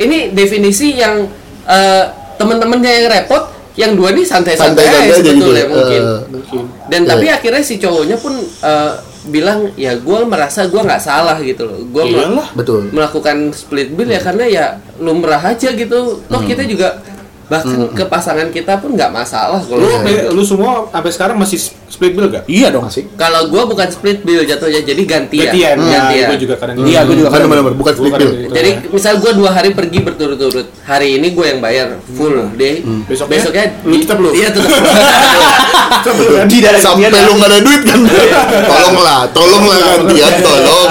ini 0.00 0.18
definisi 0.30 0.94
yang 0.94 1.26
eh, 1.62 2.04
temen-temennya 2.36 2.90
yang 2.92 3.06
repot, 3.12 3.42
yang 3.74 3.92
dua 3.94 4.10
nih 4.10 4.22
santai-santai 4.22 4.82
aja 4.82 5.18
gitu. 5.18 5.50
ya. 5.50 5.66
mungkin. 5.66 6.02
Eh, 6.02 6.20
Mungkin. 6.28 6.62
Dan 6.88 7.00
iya. 7.00 7.08
tapi 7.08 7.26
akhirnya 7.28 7.62
si 7.62 7.76
cowoknya 7.76 8.16
pun 8.16 8.34
eh, 8.40 8.92
bilang 9.28 9.76
ya 9.76 9.98
gue 10.00 10.20
merasa 10.24 10.64
gue 10.64 10.80
nggak 10.80 11.02
salah 11.02 11.36
gitu 11.44 11.68
loh. 11.68 11.78
Gue 11.92 12.08
Iyalah. 12.08 12.48
betul. 12.56 12.88
melakukan 12.88 13.52
split 13.52 13.92
bill 13.92 14.08
ya 14.08 14.20
karena 14.24 14.44
ya 14.48 14.66
lumrah 14.96 15.40
aja 15.40 15.68
gitu. 15.76 16.24
Toh 16.24 16.42
kita 16.44 16.64
juga 16.64 17.00
bahkan 17.50 17.90
ke 17.90 18.04
pasangan 18.06 18.46
kita 18.48 18.78
pun 18.78 18.94
nggak 18.94 19.10
masalah 19.10 19.58
kalau 19.58 19.82
Lu, 19.82 19.90
lu 20.30 20.42
semua 20.46 20.86
sampai 20.88 21.10
sekarang 21.10 21.36
masih 21.36 21.58
Split 21.90 22.14
bill 22.14 22.30
gak? 22.30 22.46
Iya 22.46 22.70
dong. 22.70 22.86
Masih. 22.86 23.02
Kalau 23.18 23.50
gua 23.50 23.66
bukan 23.66 23.90
split 23.90 24.22
bill 24.22 24.46
jatuhnya, 24.46 24.78
jadi 24.78 25.02
gantian. 25.02 25.50
Gantian. 25.50 25.76
Ya, 25.82 25.98
Gantian. 25.98 26.26
gue 26.30 26.38
juga 26.38 26.54
kadang 26.54 26.74
Iya, 26.86 27.00
gue 27.02 27.16
juga 27.18 27.28
Kan 27.28 27.34
kadang- 27.34 27.50
benar-benar 27.50 27.76
bukan 27.76 27.92
split 27.98 28.12
bill. 28.14 28.30
gitu. 28.30 28.54
Jadi 28.54 28.70
misal 28.94 29.12
gua 29.18 29.32
dua 29.34 29.50
hari 29.50 29.70
pergi 29.74 29.98
berturut-turut, 29.98 30.70
hari 30.86 31.18
ini 31.18 31.34
gua 31.34 31.50
yang 31.50 31.58
bayar 31.58 31.98
full 32.14 32.54
deh. 32.54 32.86
Besoknya, 33.10 33.42
Besoknya 33.42 33.64
lu 33.82 33.94
tetap 33.98 34.16
lu? 34.22 34.30
Iya 34.30 34.48
tetap. 34.54 34.70
Tidak 36.46 36.68
ada 36.70 36.80
Sampai 36.80 37.10
lu 37.10 37.32
nggak 37.36 37.50
ada 37.50 37.58
duit 37.58 37.82
kan? 37.82 38.00
Tolonglah, 38.70 39.20
tolonglah 39.34 39.78
gantian, 39.82 40.32
tolong, 40.40 40.88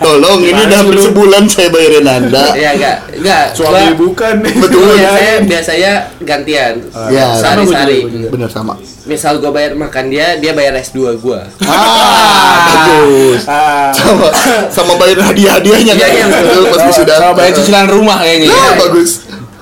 tolong. 0.00 0.38
Ini 0.42 0.60
udah 0.64 0.80
sebulan 0.96 1.44
saya 1.46 1.68
bayarin 1.68 2.08
anda. 2.08 2.56
Iya 2.56 2.70
enggak, 2.72 2.96
enggak. 3.20 3.44
Suami 3.52 3.92
bukan. 3.94 4.34
Betul. 4.64 4.96
biasanya 5.44 5.92
gantian. 6.18 6.74
Ya, 7.08 7.34
Sehari-hari. 7.34 8.28
Bener 8.28 8.46
sama. 8.46 8.76
Misal 9.04 9.38
gua 9.38 9.50
bayar 9.50 9.72
makan 9.72 10.08
dia, 10.08 10.36
dia 10.36 10.52
bayar 10.52 10.76
S2 10.76 11.16
gua. 11.16 11.46
Ah, 11.62 12.58
bagus. 12.66 13.42
Ah, 13.44 13.88
Sama, 13.90 14.28
sama 14.68 14.92
bayar 14.96 15.24
hadiah-hadiahnya 15.24 15.94
Iya, 15.94 16.02
kan? 16.02 16.10
iya, 16.12 16.26
Betul, 16.28 16.64
pas 16.68 16.82
sudah. 16.90 17.16
Sama 17.16 17.32
bayar 17.34 17.52
cicilan 17.54 17.86
rumah 17.86 18.18
kayaknya. 18.18 18.48
Ah, 18.48 18.72
bagus. 18.76 19.10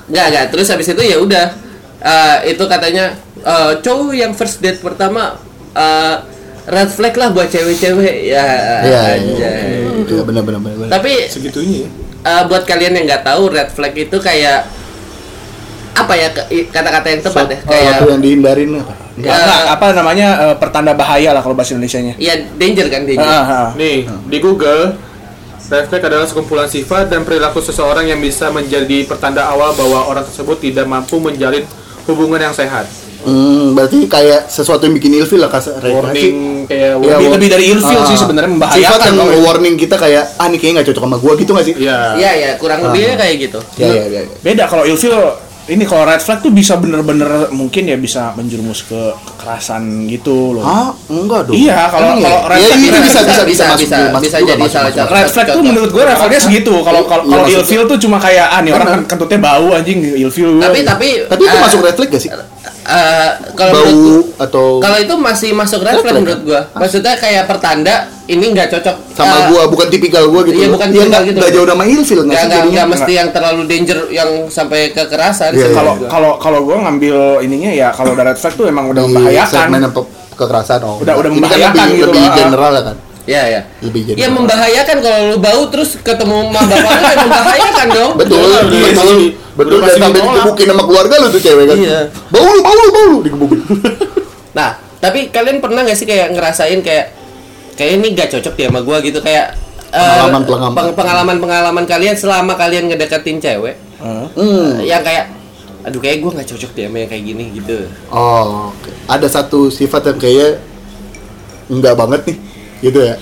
Enggak, 0.07 0.27
enggak. 0.29 0.45
Terus 0.51 0.67
habis 0.69 0.87
itu 0.89 1.03
ya 1.03 1.17
udah. 1.19 1.47
Eh, 1.99 2.37
itu 2.51 2.65
katanya 2.65 3.05
eh, 3.39 3.73
cowok 3.77 4.13
yang 4.13 4.33
first 4.33 4.59
date 4.59 4.79
pertama 4.79 5.35
eh, 5.73 6.17
red 6.67 6.91
flag 6.91 7.15
lah 7.15 7.29
buat 7.31 7.47
cewek-cewek 7.47 8.17
ya. 8.27 8.47
Iya, 8.83 9.01
anjay. 9.17 9.87
iya, 10.03 10.23
benar 10.23 10.43
benar. 10.43 10.61
Tapi 10.89 11.27
segitunya 11.27 11.87
ya. 11.87 11.89
eh, 12.25 12.43
buat 12.45 12.63
kalian 12.63 12.93
yang 12.95 13.05
nggak 13.07 13.25
tahu 13.25 13.49
red 13.49 13.71
flag 13.71 13.95
itu 13.95 14.19
kayak 14.19 14.67
apa 15.97 16.13
ya 16.13 16.29
kata-kata 16.67 17.07
yang 17.09 17.23
tepat 17.23 17.47
ya 17.47 17.59
Oh, 17.59 17.69
kayak 17.69 17.93
itu 17.95 18.05
yang 18.07 18.21
dihindarin 18.21 18.71
apa? 18.77 18.93
Enggak, 19.17 19.33
enggak, 19.35 19.63
apa 19.71 19.87
namanya 19.93 20.29
eh, 20.43 20.57
pertanda 20.57 20.93
bahaya 20.93 21.31
lah 21.31 21.41
kalau 21.41 21.53
bahasa 21.53 21.73
Indonesianya. 21.73 22.15
ya 22.17 22.37
danger 22.53 22.87
kan 22.87 23.03
danger. 23.03 23.25
Ah, 23.25 23.43
ah. 23.43 23.69
Nih, 23.75 24.05
di 24.05 24.39
Google, 24.39 24.93
flag 25.59 25.89
adalah 25.91 26.25
sekumpulan 26.25 26.67
sifat 26.67 27.09
dan 27.09 27.23
perilaku 27.23 27.59
seseorang 27.59 28.05
yang 28.05 28.21
bisa 28.21 28.49
menjadi 28.49 29.03
pertanda 29.03 29.45
awal 29.45 29.73
bahwa 29.73 30.07
orang 30.07 30.23
tersebut 30.23 30.61
tidak 30.61 30.85
mampu 30.85 31.17
menjalin 31.17 31.65
hubungan 32.05 32.39
yang 32.41 32.53
sehat. 32.53 32.87
Hmm, 33.19 33.75
berarti 33.75 34.07
kayak 34.07 34.47
sesuatu 34.47 34.85
yang 34.85 34.95
bikin 34.95 35.17
ilfil 35.17 35.41
lah 35.41 35.49
kasar. 35.49 35.81
Warning 35.81 36.69
kayak 36.69 36.95
Iya, 36.95 37.17
Lebih, 37.17 37.27
lebih 37.33 37.49
dari 37.51 37.65
ilfil 37.67 37.99
Ah. 37.99 38.07
sih 38.07 38.15
sebenarnya 38.15 38.47
Sifat 38.47 38.61
membahayakan. 38.63 39.01
yang 39.03 39.17
kalau- 39.19 39.43
warning 39.43 39.75
kita 39.75 39.97
kayak 39.97 40.25
ah 40.37 40.47
ini 40.47 40.57
kayaknya 40.57 40.75
nggak 40.77 40.89
cocok 40.93 41.03
sama 41.03 41.17
gua 41.19 41.33
gitu 41.35 41.51
nggak 41.51 41.67
sih? 41.67 41.75
Iya. 41.75 41.99
Iya 42.15 42.31
ya 42.37 42.51
kurang 42.55 42.79
lebihnya 42.85 43.17
kayak 43.17 43.35
gitu. 43.41 43.59
Ya 43.75 43.89
ya 43.89 44.05
ya. 44.07 44.21
ya. 44.23 44.31
Beda 44.39 44.65
kalau 44.69 44.85
ilfil 44.85 45.11
ini 45.67 45.83
kalau 45.83 46.05
red 46.05 46.19
flag 46.19 46.39
tuh 46.39 46.51
bisa 46.51 46.75
bener-bener 46.75 47.27
mungkin 47.51 47.83
ya 47.85 47.97
bisa 47.97 48.31
menjerumus 48.33 48.83
ke 48.83 48.95
kekerasan 49.27 49.83
gitu 50.07 50.55
loh. 50.55 50.63
Ah, 50.63 50.89
enggak 51.09 51.45
dong. 51.45 51.55
Iya, 51.55 51.91
kalau- 51.91 52.15
kalau 52.15 52.39
ya? 52.39 52.47
red 52.47 52.57
Ya, 52.57 52.67
flag 52.67 52.79
itu 52.79 52.87
bisa- 52.87 53.03
bisa 53.03 53.21
bisa 53.21 53.25
bisa 53.27 53.43
bisa, 53.43 53.65
masuk 53.67 53.81
bisa, 53.81 53.97
masuk 54.07 54.23
bisa 54.23 54.37
juga, 54.39 54.53
jadi 54.53 54.67
salah 54.69 54.93
satu. 54.93 55.11
Red 55.11 55.29
flag 55.29 55.47
tuh 55.51 55.63
menurut 55.63 55.91
gue 55.91 56.03
levelnya 56.05 56.41
segitu. 56.41 56.75
Kalau 56.79 57.03
kalau 57.05 57.23
Iya, 57.23 57.29
kalau 57.29 57.43
maksudnya. 57.43 57.63
ilfil 57.67 57.83
tuh 57.85 57.99
cuma 57.99 58.17
kayak 58.17 58.47
ah 58.47 58.61
nih 58.61 58.73
orang 58.73 58.89
kan 58.89 59.01
kentutnya 59.09 59.39
bau 59.41 59.67
anjing 59.73 59.99
ilfil 60.17 60.51
gua. 60.55 60.63
Tapi 60.65 60.79
tapi 60.83 61.09
Tapi 61.27 61.43
itu 61.43 61.51
eh, 61.53 61.61
masuk 61.61 61.79
red 61.83 61.95
flag 61.95 62.09
gak 62.09 62.23
sih? 62.23 62.31
Eh, 62.89 63.29
kalau 63.53 63.73
Bau 63.73 63.85
menurut 63.85 64.27
atau 64.37 64.65
kalau 64.79 64.99
itu 64.99 65.15
masih 65.15 65.51
masuk 65.53 65.81
red 65.81 65.99
flag 65.99 66.15
menurut 66.15 66.41
gua. 66.43 66.61
Maksudnya 66.73 67.15
kayak 67.15 67.45
pertanda 67.45 67.95
ini 68.25 68.45
nggak 68.49 68.69
cocok 68.69 68.97
sama 69.13 69.37
Eh, 69.37 69.43
gua 69.51 69.63
bukan 69.67 69.87
tipikal 69.87 70.25
gua 70.27 70.43
gitu. 70.43 70.57
Iya, 70.57 70.69
bukan 70.69 70.89
Iya, 70.89 70.97
tipikal 71.03 71.23
gitu. 71.23 71.39
nggak 71.39 71.53
jauh 71.53 71.67
nama 71.67 71.85
ilfil 71.85 72.21
nggak 72.21 72.43
nggak 72.43 72.63
sih 72.63 72.71
nggak 72.71 72.87
mesti 72.89 73.13
yang 73.13 73.29
terlalu 73.31 73.63
danger 73.67 73.99
yang 74.11 74.31
sampai 74.49 74.81
kekerasan 74.91 75.51
Iya, 75.51 75.59
sih. 75.59 75.69
iya. 75.69 75.75
kalau 75.75 75.93
kalau 76.07 76.31
kalau 76.39 76.61
gue 76.63 76.77
ngambil 76.77 77.17
ininya 77.41 77.71
ya 77.71 77.89
kalau 77.91 78.15
udah 78.15 78.25
red 78.25 78.39
flag 78.39 78.55
tuh 78.55 78.67
emang 78.67 78.87
udah 78.89 79.03
membahayakan. 79.05 79.69
kekerasan 80.37 80.81
oh. 80.83 81.01
Udah- 81.01 81.17
udah 81.17 81.27
kan 81.27 81.37
membahayakan 81.39 81.87
lebih, 81.87 81.97
gitu 81.97 82.09
lebih 82.13 82.29
general 82.35 82.73
ya 82.73 82.83
kan. 82.85 82.97
Iya 83.27 83.43
ya. 83.45 83.61
Lebih 83.81 84.01
general. 84.05 84.23
Ya 84.23 84.29
membahayakan 84.31 84.97
kalau 85.01 85.21
lu 85.27 85.37
bau 85.37 85.63
terus 85.67 85.91
ketemu 85.97 86.37
sama 86.47 86.61
bapak 86.63 86.91
lu 86.93 87.03
ya 87.05 87.17
membahayakan 87.27 87.87
dong. 87.91 88.13
Betul, 88.17 88.39
Iya, 88.39 88.61
betul, 88.63 88.79
iya, 89.19 89.31
betul, 89.53 89.79
Dan 89.81 89.99
sampai 90.01 90.21
digebukin 90.23 90.67
sama 90.69 90.83
keluarga 90.83 91.15
lu 91.19 91.27
tuh 91.29 91.41
cewek 91.41 91.65
kan. 91.65 91.77
Iya. 91.77 91.99
Bau 92.29 92.45
lu, 92.45 92.61
bau 92.61 92.73
lu, 92.73 92.85
bau 92.89 93.05
lu 93.09 93.19
digebukin. 93.21 93.61
Nah, 94.55 94.73
tapi 94.97 95.29
kalian 95.29 95.61
pernah 95.61 95.83
nggak 95.83 95.93
sih 95.95 96.05
kayak 96.05 96.33
ngerasain 96.33 96.81
kayak 96.81 97.13
kayak 97.75 97.91
ini 97.95 98.07
gak 98.11 98.33
cocok 98.33 98.55
dia 98.55 98.67
sama 98.67 98.81
gua 98.81 98.99
gitu 98.99 99.21
kayak 99.21 99.53
eh, 99.87 100.01
Pengalaman- 100.01 100.43
pengalaman. 100.43 100.73
peng- 100.73 100.97
pengalaman-pengalaman 100.97 101.85
kalian 101.85 102.15
selama 102.15 102.55
kalian 102.55 102.89
ngedeketin 102.89 103.37
cewek 103.37 103.77
Heeh. 103.97 104.25
Hmm. 104.33 104.81
yang 104.81 105.03
kayak 105.03 105.29
aduh 105.83 106.01
kayak 106.01 106.19
gua 106.19 106.31
nggak 106.33 106.49
cocok 106.49 106.71
dia 106.73 106.87
sama 106.87 106.97
yang 106.99 107.11
kayak 107.11 107.25
gini 107.27 107.45
gitu. 107.53 107.85
Oh, 108.09 108.73
ada 109.05 109.27
satu 109.27 109.69
sifat 109.69 110.09
yang 110.09 110.17
kayaknya 110.17 110.49
enggak 111.69 111.95
banget 111.95 112.21
nih, 112.25 112.37
gitu 112.81 112.99
ya. 113.01 113.17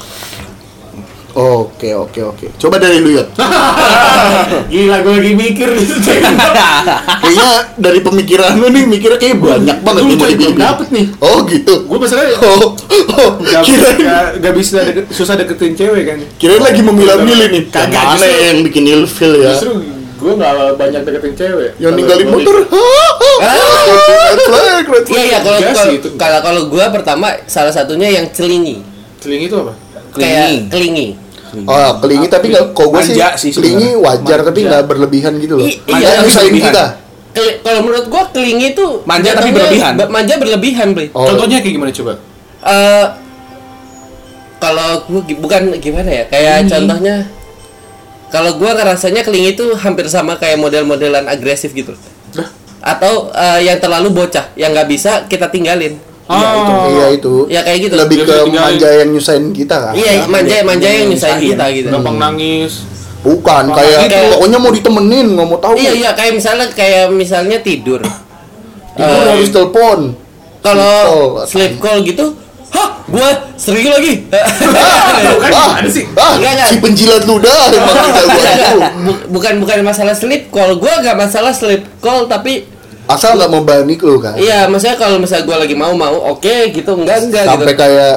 Oke, 1.34 1.90
oke, 1.90 2.20
oke. 2.22 2.46
Coba 2.62 2.78
dari 2.78 3.02
lu 3.02 3.10
ya. 3.18 3.26
Gila, 4.70 5.02
gue 5.02 5.12
lagi 5.18 5.34
mikir. 5.34 5.66
Kayaknya 7.26 7.50
dari 7.74 7.98
pemikiran 8.06 8.54
lu 8.54 8.70
nih 8.70 8.86
mikirnya 8.86 9.18
kayak 9.18 9.42
banyak 9.42 9.78
banget 9.82 10.02
nih 10.06 10.14
mau 10.14 10.54
dapet 10.54 10.88
nih. 10.94 11.06
Oh, 11.18 11.42
gitu. 11.50 11.90
gue 11.90 11.98
masalahnya 11.98 12.38
Oh, 12.38 12.78
oh 13.18 13.30
gak, 13.42 13.66
kirain, 13.66 13.98
gak, 13.98 14.26
gak 14.46 14.54
bisa 14.54 14.78
deket, 14.86 15.04
susah 15.10 15.34
deketin 15.34 15.74
cewek 15.74 16.02
kan. 16.06 16.18
kirain 16.38 16.62
lagi 16.62 16.86
memilah-milih 16.86 17.46
nih. 17.50 17.62
Yang 17.66 17.74
Kagak, 17.74 18.04
mana 18.06 18.14
justru- 18.14 18.38
yang 18.46 18.58
bikin 18.62 18.84
ilfil 18.86 19.32
ya? 19.42 19.50
Justru 19.58 19.70
gue 20.14 20.32
gak 20.38 20.52
banyak 20.78 21.02
deketin 21.02 21.34
cewek. 21.34 21.70
Yang 21.82 21.92
ninggalin 21.98 22.26
motor. 22.30 22.56
Iya 25.10 25.22
iya 25.26 25.38
kalau 25.42 25.58
kalau 26.14 26.40
kalau 26.46 26.62
gua 26.70 26.86
pertama 26.94 27.34
salah 27.50 27.74
satunya 27.74 28.06
yang 28.22 28.30
celingi. 28.30 28.93
Celing 29.24 29.42
itu 29.48 29.56
apa? 29.56 29.72
Kayak 30.12 30.68
kelingi. 30.68 31.16
Oh, 31.64 31.90
kelingi 32.02 32.26
tapi 32.28 32.52
nggak, 32.52 32.76
kok 32.76 32.86
gue 32.92 33.00
sih, 33.00 33.16
kelingi 33.54 33.96
wajar 33.96 34.44
tapi 34.44 34.68
nggak 34.68 34.84
berlebihan 34.84 35.32
gitu 35.40 35.56
loh. 35.56 35.64
Manja 35.88 36.02
iya, 36.02 36.20
yang 36.20 36.28
berlebihan. 36.28 36.72
kita. 36.74 36.84
Kalau 37.64 37.80
menurut 37.82 38.06
gua 38.06 38.30
kelingi 38.30 38.76
itu 38.76 39.02
Manja 39.02 39.34
tapi 39.34 39.50
berlebihan. 39.50 39.98
be- 39.98 40.06
Manja 40.06 40.34
berlebihan, 40.38 40.94
Bre. 40.94 41.10
Oh. 41.10 41.26
Contohnya 41.26 41.58
kayak 41.58 41.74
gimana 41.74 41.90
coba? 41.90 42.12
Eh, 42.62 43.06
kalau 44.62 45.02
gua 45.10 45.20
gi- 45.26 45.38
bukan 45.38 45.62
gimana 45.76 46.10
ya 46.10 46.24
kayak 46.30 46.70
contohnya 46.70 47.16
kalau 48.30 48.56
gua 48.56 48.72
ngerasanya 48.74 49.20
kelingi 49.20 49.52
itu 49.52 49.66
hampir 49.76 50.06
sama 50.08 50.38
kayak 50.40 50.56
model-modelan 50.56 51.28
agresif 51.28 51.74
gitu 51.74 51.92
atau 52.80 53.28
eh, 53.32 53.68
yang 53.68 53.76
terlalu 53.80 54.12
bocah 54.12 54.48
yang 54.56 54.72
nggak 54.72 54.88
bisa 54.88 55.28
kita 55.28 55.48
tinggalin 55.52 55.96
Iya 56.26 56.48
itu, 56.56 56.74
iya 56.88 57.06
itu. 57.10 57.34
ya 57.46 57.60
kayak 57.60 57.78
gitu 57.82 57.94
Lebih 57.94 58.16
ke 58.22 58.34
manja 58.48 58.88
yang 58.90 59.08
nyusahin 59.10 59.46
kita 59.50 59.76
kan. 59.78 59.92
iya 59.92 60.24
manja 60.24 60.54
manja 60.62 60.88
yang 60.88 61.06
nyusahin 61.06 61.36
kita 61.46 61.64
gitu 61.70 61.88
Gampang 61.90 62.16
nangis. 62.16 62.72
Bukan 63.20 63.64
Oh, 63.66 63.74
kayak 63.74 63.98
gitu. 64.06 64.20
pokoknya 64.34 64.58
mau 64.58 64.68
ditemenin, 64.70 65.26
nggak 65.30 65.46
mau 65.46 65.58
tahu. 65.58 65.74
iya 65.74 65.92
iya 65.92 66.10
kayak 66.12 66.32
misalnya 66.34 66.66
kayak 66.70 67.08
misalnya 67.10 67.58
tidur 67.58 68.00
Tidur 68.90 69.16
Eh, 69.18 69.28
harus 69.30 69.50
telepon. 69.50 70.16
kalau 70.58 70.96
sleep 71.44 71.76
call 71.76 72.00
gitu 72.00 72.32
hah 72.70 73.04
gua 73.06 73.28
sering 73.54 73.84
lagi 73.86 74.24
Kan 74.26 75.52
Ah, 75.52 75.76
ada 75.76 75.86
sih. 75.86 76.08
ah, 76.10 76.34
Enggak, 76.34 76.52
enggak. 76.54 76.68
si 76.68 76.76
penjilat 76.78 77.22
ludah 77.22 77.52
emang 77.70 77.96
kita 78.02 78.22
gua 78.24 78.44
itu. 78.46 78.76
Bu- 79.02 79.24
bukan 79.30 79.54
bukan 79.58 79.78
masalah 79.82 80.12
sleep 80.12 80.48
call 80.48 80.74
gua 80.74 80.98
nggak 80.98 81.16
masalah 81.18 81.52
sleep 81.52 81.84
call 81.98 82.24
tapi 82.24 82.64
Asal 83.04 83.36
nggak 83.36 83.50
membebani 83.50 83.94
lu 83.96 84.16
kan. 84.16 84.32
Iya, 84.34 84.64
maksudnya 84.66 84.96
kalau 84.96 85.20
misalnya 85.20 85.44
gue 85.44 85.56
lagi 85.60 85.74
mau 85.74 85.92
mau, 85.92 86.32
oke 86.32 86.72
gitu, 86.72 86.90
enggak 86.94 87.20
enggak 87.22 87.44
Sampai 87.44 87.72
gitu. 87.72 87.82
kayak 87.84 88.14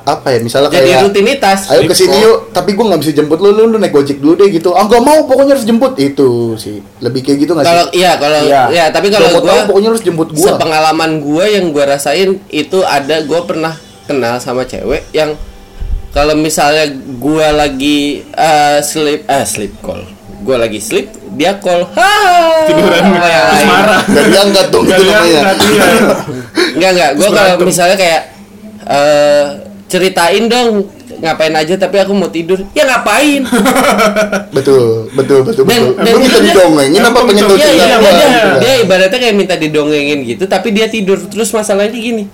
apa 0.00 0.26
ya? 0.32 0.38
Misalnya 0.40 0.68
Jadi 0.72 0.80
kayak 0.88 1.00
rutinitas. 1.04 1.58
Ayo 1.68 1.80
ke 1.84 1.92
sini 1.92 2.16
yuk, 2.18 2.48
tapi 2.50 2.72
gua 2.72 2.88
nggak 2.88 3.00
bisa 3.04 3.12
jemput 3.12 3.36
lu, 3.36 3.52
lu, 3.52 3.68
lu 3.68 3.76
naik 3.76 3.92
gojek 3.92 4.16
dulu 4.16 4.32
deh 4.34 4.48
gitu. 4.48 4.72
Ah 4.72 4.88
nggak 4.88 5.02
mau, 5.02 5.28
pokoknya 5.28 5.54
harus 5.54 5.68
jemput 5.68 5.92
itu 5.94 6.56
sih. 6.56 6.80
Lebih 6.98 7.20
kayak 7.20 7.38
gitu 7.38 7.52
nggak 7.52 7.68
Kalau 7.68 7.84
sih? 7.86 8.00
iya, 8.00 8.12
kalau 8.16 8.40
Iya. 8.40 8.62
ya, 8.72 8.84
tapi 8.88 9.06
Kalau 9.08 9.20
kalau 9.22 9.30
mau 9.30 9.40
gue 9.40 9.52
tahu, 9.52 9.68
pokoknya 9.68 9.88
harus 9.92 10.02
jemput 10.02 10.28
gua. 10.32 10.46
sepengalaman 10.48 11.10
gue 11.20 11.44
yang 11.46 11.64
gue 11.68 11.84
rasain 11.84 12.30
itu 12.48 12.78
ada 12.80 13.16
gue 13.20 13.40
pernah 13.44 13.76
kenal 14.02 14.40
sama 14.40 14.64
cewek 14.64 15.04
yang 15.12 15.36
kalau 16.10 16.34
misalnya 16.34 16.90
gue 17.14 17.46
lagi 17.52 17.98
eh, 18.26 18.78
sleep 18.80 19.28
eh 19.28 19.44
sleep 19.44 19.78
call, 19.78 20.02
gue 20.40 20.56
lagi 20.56 20.78
sleep, 20.78 21.06
dia 21.34 21.52
call, 21.54 21.84
ha 21.90 22.12
Tiduran. 22.64 23.04
Marah. 23.12 24.00
Gak 24.02 24.24
diangkat 24.26 24.66
dong 24.68 24.84
Gak 24.84 24.96
itu 24.96 25.04
lihat 25.04 25.20
namanya. 25.20 25.40
perhatian. 25.42 25.92
Enggak 26.72 26.90
enggak, 26.90 27.10
gue 27.14 27.28
kalau 27.30 27.54
misalnya 27.62 27.96
kayak 27.96 28.22
eh 28.82 29.46
ceritain 29.86 30.44
dong 30.46 30.86
ngapain 31.12 31.52
aja 31.52 31.74
tapi 31.76 31.98
aku 31.98 32.10
mau 32.10 32.26
tidur 32.26 32.56
ya 32.70 32.86
ngapain 32.86 33.42
Betul, 34.56 35.10
betul, 35.12 35.42
betul, 35.42 35.62
Dan- 35.64 35.92
betul. 35.92 36.00
dan- 36.00 36.16
minta 36.16 36.38
didongengin 36.40 37.00
apa 37.02 37.18
pengen 37.20 37.44
Iya, 37.50 37.68
iya, 37.68 37.86
gua? 37.92 38.08
dia, 38.08 38.26
Gitu 38.26 38.38
kan. 38.40 38.56
dia 38.56 38.72
ibaratnya 38.80 39.18
kayak 39.18 39.34
minta 39.34 39.54
didongengin 39.54 40.18
gitu, 40.24 40.44
tapi 40.46 40.70
dia 40.70 40.86
tidur. 40.86 41.20
Terus 41.22 41.50
masalahnya 41.50 41.92
gini, 41.92 42.24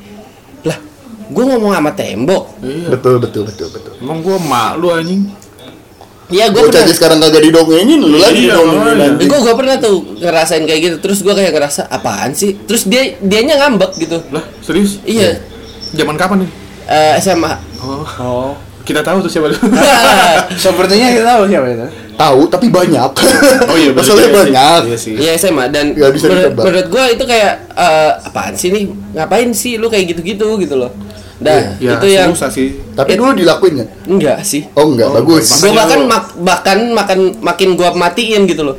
lah, 0.62 0.78
gue 1.26 1.44
ngomong 1.44 1.72
sama 1.72 1.90
tembok. 1.90 2.54
Betul, 2.88 3.18
betul, 3.18 3.42
betul, 3.44 3.68
betul. 3.68 3.92
Emang 3.98 4.20
gue 4.20 4.36
malu 4.38 4.88
anjing. 4.90 5.26
Iya, 6.26 6.50
gue 6.50 6.59
Bocah 6.59 6.75
pernah. 6.75 6.90
aja 6.90 6.95
sekarang 6.99 7.18
kagak 7.23 7.42
didongengin, 7.47 8.00
lu 8.02 8.18
lagi 8.18 8.50
Iya, 8.50 8.59
nanti. 8.99 9.30
Gue 9.30 9.38
gue 9.38 9.54
pernah 9.54 9.78
tuh 9.78 10.02
ngerasain 10.18 10.64
kayak 10.66 10.80
gitu. 10.83 10.97
Terus 10.99 11.23
gue 11.23 11.30
kayak 11.30 11.54
ngerasa 11.54 11.87
apaan 11.87 12.35
sih? 12.35 12.59
Terus 12.66 12.83
dia 12.90 13.14
dianya 13.23 13.54
ngambek 13.62 13.95
gitu. 13.95 14.18
Lah, 14.35 14.42
serius? 14.59 14.99
Iya. 15.06 15.38
Zaman 15.95 16.18
kapan 16.18 16.42
nih? 16.42 16.50
Eh, 16.87 17.14
SMA. 17.23 17.52
Oh. 18.18 18.59
Kita 18.83 19.02
tahu 19.02 19.18
tuh 19.18 19.30
siapa 19.30 19.50
lu. 19.50 19.59
Sepertinya 20.62 21.11
kita 21.11 21.25
tahu 21.26 21.42
siapa 21.50 21.66
itu. 21.71 21.87
Tahu 22.16 22.40
tapi 22.47 22.66
banyak. 22.71 23.11
Oh 23.66 23.76
iya, 23.78 23.90
Masalahnya 23.99 24.30
banyak. 24.30 24.80
Iya 24.87 24.99
sih. 24.99 25.12
Iya 25.18 25.30
SMA 25.35 25.66
dan 25.71 25.90
Nggak 25.90 26.11
bisa 26.14 26.26
menurut, 26.30 26.54
menurut 26.54 26.87
gua 26.90 27.04
itu 27.11 27.25
kayak 27.26 27.66
eh, 27.75 28.12
apaan 28.23 28.54
sih 28.54 28.71
nih? 28.71 28.87
Ngapain 29.14 29.50
sih 29.50 29.75
lu 29.78 29.90
kayak 29.90 30.14
gitu-gitu 30.14 30.47
gitu 30.62 30.75
loh. 30.78 30.90
Dah, 31.37 31.76
Ya, 31.76 32.00
itu 32.00 32.07
yang 32.09 32.33
susah 32.33 32.49
sih. 32.49 32.81
Tapi 32.97 33.12
It- 33.12 33.19
dulu 33.21 33.37
dilakuin 33.37 33.75
kan? 33.76 33.88
enggak 34.09 34.40
sih. 34.40 34.64
Oh 34.73 34.88
enggak, 34.88 35.12
bagus. 35.12 35.61
Gua 35.61 35.73
bahkan 35.76 36.00
mak- 36.09 36.37
bahkan 36.40 36.78
makan 36.90 37.19
makin 37.38 37.69
gua 37.76 37.93
matiin 37.93 38.49
gitu 38.49 38.64
loh. 38.64 38.76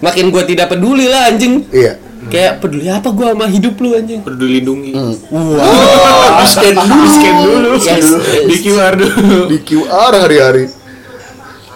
Makin 0.00 0.32
gua 0.32 0.42
tidak 0.42 0.72
peduli 0.72 1.04
lah 1.04 1.28
anjing. 1.28 1.68
Iya. 1.68 2.00
Kayak 2.28 2.60
peduli 2.60 2.88
apa 2.88 3.12
gua 3.12 3.32
sama 3.32 3.44
hidup 3.46 3.76
lu 3.76 3.92
anjing. 3.92 4.24
Peduli 4.24 4.58
lindungi. 4.58 4.92
Di 4.92 6.46
scan 6.52 6.74
dulu. 6.74 7.04
Scan 7.14 7.34
dulu. 7.38 7.70
Yes, 7.76 7.84
yes. 7.86 8.08
Di 8.44 8.56
QR 8.58 8.92
dulu. 8.96 9.40
Di 9.46 9.58
QR 9.60 10.12
hari-hari. 10.16 10.64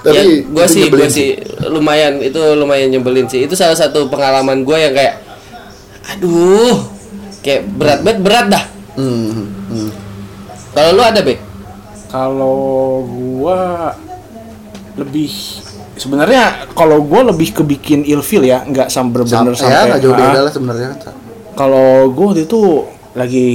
Tapi 0.02 0.18
ya, 0.18 0.24
itu 0.42 0.66
sih, 0.66 0.82
gue 0.90 1.06
sih 1.06 1.28
lumayan 1.70 2.18
itu 2.18 2.34
lumayan 2.58 2.90
nyebelin 2.90 3.30
sih. 3.30 3.46
Itu 3.46 3.54
salah 3.54 3.78
satu 3.78 4.10
pengalaman 4.10 4.66
gue 4.66 4.74
yang 4.74 4.90
kayak, 4.90 5.22
aduh, 6.10 6.90
kayak 7.38 7.70
berat 7.70 8.02
banget 8.02 8.18
berat 8.18 8.46
dah. 8.50 8.64
Hmm, 8.98 9.46
hmm. 9.70 9.90
Kalau 10.72 10.90
lu 10.92 11.02
ada 11.04 11.20
Bek? 11.20 11.38
Kalau 12.08 12.56
gua 13.04 13.92
lebih 14.96 15.28
sebenarnya 15.96 16.68
kalau 16.72 17.00
gua 17.00 17.32
lebih 17.32 17.52
kebikin 17.52 18.04
ilfil 18.04 18.44
ya, 18.44 18.64
nggak 18.64 18.88
sam 18.88 19.08
bener-bener 19.08 19.56
Sam- 19.56 19.68
sampai. 19.68 19.72
ya 19.72 19.80
nggak 19.88 20.00
jauh 20.00 20.16
beda 20.16 20.40
lah 20.40 20.52
sebenarnya. 20.52 20.88
Kalau 21.52 22.08
gua 22.12 22.26
waktu 22.32 22.44
itu 22.44 22.60
lagi 23.12 23.48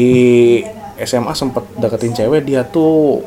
SMA 0.97 1.33
sempet 1.33 1.65
deketin 1.77 2.13
cewek 2.13 2.45
dia 2.45 2.61
tuh 2.65 3.21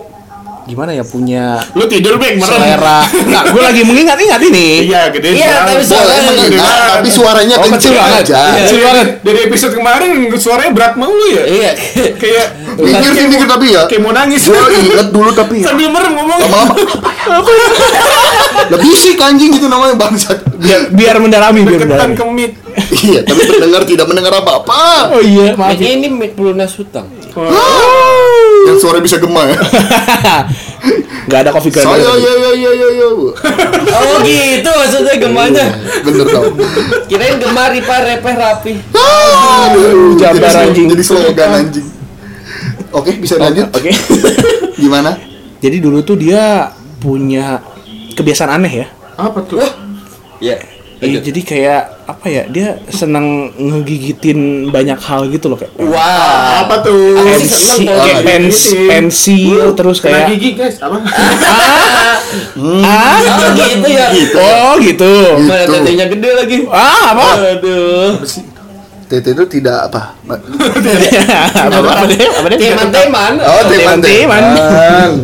gimana 0.71 0.91
ya 0.93 1.03
punya 1.03 1.59
Lu 1.75 1.85
tidur, 1.85 2.15
Bek, 2.17 2.39
merem. 2.39 2.47
selera. 2.47 3.03
Nggak, 3.03 3.45
gua 3.51 3.63
lagi 3.67 3.83
mengingat-ingat 3.83 4.41
ini. 4.45 4.67
Iya, 4.87 5.11
gede 5.11 5.29
Iya, 5.33 5.51
banget. 5.51 5.59
tapi 5.61 5.75
Boleh 5.75 5.85
Suaranya 5.85 6.23
mengingat, 6.31 6.47
gede 6.47 6.59
tapi 6.91 7.09
suaranya 7.11 7.55
Oh, 7.57 7.67
banget. 7.67 8.23
aja. 8.23 8.39
Iya. 8.41 8.63
Kecil 8.63 8.79
banget. 8.81 9.07
Dari 9.21 9.39
episode 9.45 9.73
kemarin 9.75 10.11
suaranya 10.37 10.73
berat 10.73 10.95
mulu 10.95 11.27
ya. 11.27 11.43
Iya. 11.45 11.71
Kayak 12.17 12.47
Mikir 12.81 13.11
sih 13.13 13.27
mikir 13.27 13.45
tapi 13.45 13.67
ya. 13.71 13.83
kayak 13.85 14.01
mau 14.01 14.11
nangis. 14.11 14.47
Gue 14.47 14.57
inget 14.57 15.09
dulu 15.11 15.31
tapi 15.31 15.61
ya. 15.61 15.67
Sambil 15.69 15.91
merem 15.91 16.13
ngomong. 16.15 16.39
Lama-lama. 16.41 16.75
Lebih 18.71 18.95
sih 18.95 19.13
anjing 19.17 19.53
itu 19.53 19.67
namanya 19.67 19.95
bangsat. 19.97 20.39
Biar 20.57 20.89
biar 20.91 21.17
mendalami, 21.19 21.61
biar 21.61 21.83
mendalami. 21.83 22.15
ke 22.15 22.25
mic. 22.27 22.53
Iya, 23.03 23.21
tapi 23.23 23.43
pendengar 23.51 23.83
tidak 23.83 24.07
mendengar 24.07 24.33
apa-apa. 24.37 25.13
Oh 25.13 25.21
iya, 25.21 25.53
maaf. 25.55 25.75
Ini 25.75 26.07
mic 26.09 26.33
pelunas 26.33 26.73
hutang. 26.73 27.09
Yang 28.71 28.79
suara 28.79 28.99
bisa 29.03 29.19
gema 29.19 29.43
ya. 29.51 29.59
Nggak 31.27 31.41
ada 31.47 31.51
coffee 31.53 31.73
grinder. 31.75 31.99
Saya 31.99 32.15
ya 32.17 32.33
ya 32.39 32.51
ya 32.55 32.71
ya 32.73 32.89
ya. 32.97 33.09
Oh 33.91 34.17
gitu 34.23 34.71
maksudnya 34.71 35.15
gemanya. 35.19 35.67
Bener 36.07 36.27
tau. 36.31 36.45
Kirain 37.11 37.37
gemar 37.43 37.75
ripa 37.75 37.97
repeh 38.01 38.35
rapi. 38.35 38.73
Aduh, 38.95 40.17
Jabar 40.17 40.55
anjing. 40.65 40.87
Jadi 40.91 41.03
slogan 41.05 41.51
anjing. 41.51 41.87
Oke, 42.91 43.15
bisa 43.23 43.39
lanjut. 43.39 43.71
Oke. 43.71 43.91
Gimana? 44.83 45.15
Jadi 45.63 45.77
dulu 45.79 46.03
tuh 46.03 46.19
dia 46.19 46.75
punya 46.99 47.63
kebiasaan 48.19 48.59
aneh 48.59 48.73
ya. 48.83 48.87
Apa 49.15 49.45
tuh? 49.47 49.63
Iya. 51.01 51.17
Eh, 51.17 51.23
jadi 51.25 51.41
kayak 51.41 51.83
apa 52.05 52.27
ya? 52.29 52.43
Dia 52.45 52.77
senang 52.93 53.49
ngegigitin 53.57 54.69
banyak 54.69 55.01
hal 55.01 55.33
gitu 55.33 55.49
loh 55.49 55.57
kayak 55.57 55.73
Wah. 55.81 56.69
Apa 56.69 56.85
tuh? 56.85 57.17
Pensi, 57.25 57.89
kayak 57.89 58.05
gitu? 58.05 58.21
pens, 58.21 58.59
pensil 58.85 59.65
terus 59.73 59.97
Kena 59.99 60.29
kayak 60.29 60.37
gigi, 60.37 60.51
guys. 60.55 60.77
Apa? 60.77 61.01
ah 62.85 63.19
Oh 63.27 63.51
gitu 63.57 63.89
ya. 63.89 64.07
oh 64.37 64.75
gitu 64.79 65.13
Mana 65.41 65.65
Gitu. 65.67 65.73
tetenya 65.75 66.07
gede 66.07 66.31
lagi. 66.37 66.57
ah 66.69 67.17
apa 67.17 67.29
Aduh. 67.57 68.21
Tete 69.11 69.35
itu 69.35 69.45
tidak 69.51 69.91
apa? 69.91 70.15
apa 70.31 71.79
apa 71.83 72.05
deh 72.07 72.29
apa 72.31 72.47
deh 72.47 72.59
Teman-teman. 72.61 73.33
Oh, 73.43 73.63
teman-teman. 73.67 74.43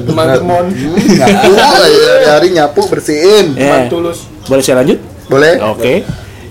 Teman-teman. 0.02 0.64
Nyapu, 1.06 1.50
hari-hari 1.54 2.48
nyapu 2.50 2.80
bersihin. 2.90 3.54
Ya. 3.54 3.86
Tulus. 3.86 4.26
boleh 4.46 4.62
saya 4.62 4.82
lanjut 4.82 4.98
Boleh? 5.26 5.58
oke 5.60 5.94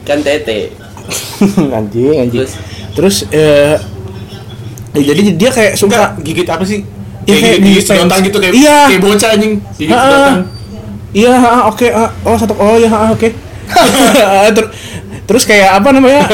Kan 0.03 0.19
tete. 0.21 0.73
anjing 1.77 2.15
anjing 2.19 2.41
Terus? 2.41 2.53
terus 2.91 3.15
eh 3.29 3.75
eh, 4.91 5.03
jadi 5.03 5.21
dia 5.33 5.49
kayak 5.49 5.73
suka 5.75 5.93
Enggak, 5.93 6.11
gigit 6.23 6.47
apa 6.47 6.63
sih? 6.63 6.79
Ya, 7.25 7.31
Kayak 7.31 7.41
kayak 7.41 7.57
gigit, 7.57 7.65
gigit 7.67 7.83
sedotan 7.85 8.19
gitu 8.21 8.37
kayak 8.37 8.53
Iya. 8.53 8.79
kayak 8.87 9.01
bocah 9.01 9.29
anjing. 9.31 9.53
Gigit 9.75 9.91
sedotan. 9.93 10.37
Iya, 11.11 11.33
ah, 11.33 11.61
oke. 11.65 11.87
ah, 11.89 12.09
oh, 12.23 12.35
satu. 12.35 12.53
Oh, 12.53 12.75
iya, 12.75 12.87
ah, 12.87 13.09
oke. 13.09 13.27
Ter- 14.55 14.71
terus 15.25 15.43
kayak 15.43 15.75
apa 15.75 15.89
namanya? 15.89 16.27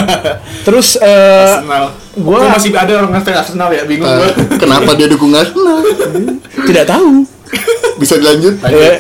Terus 0.62 0.94
eh 0.96 1.58
Arsenal. 1.58 1.96
gua- 2.18 2.50
masih 2.50 2.70
ada 2.72 2.92
orang 2.98 3.12
ngefans 3.14 3.38
Arsenal 3.40 3.70
ya, 3.72 3.84
bingung 3.84 4.04
Eh, 4.04 4.18
gua. 4.20 4.30
kenapa 4.58 4.92
dia 4.94 5.08
dukung 5.08 5.32
Arsenal? 5.32 5.80
tidak 6.66 6.86
tahu. 6.86 7.24
Bisa 7.98 8.18
dilanjut? 8.18 8.60
Eh, 8.64 9.00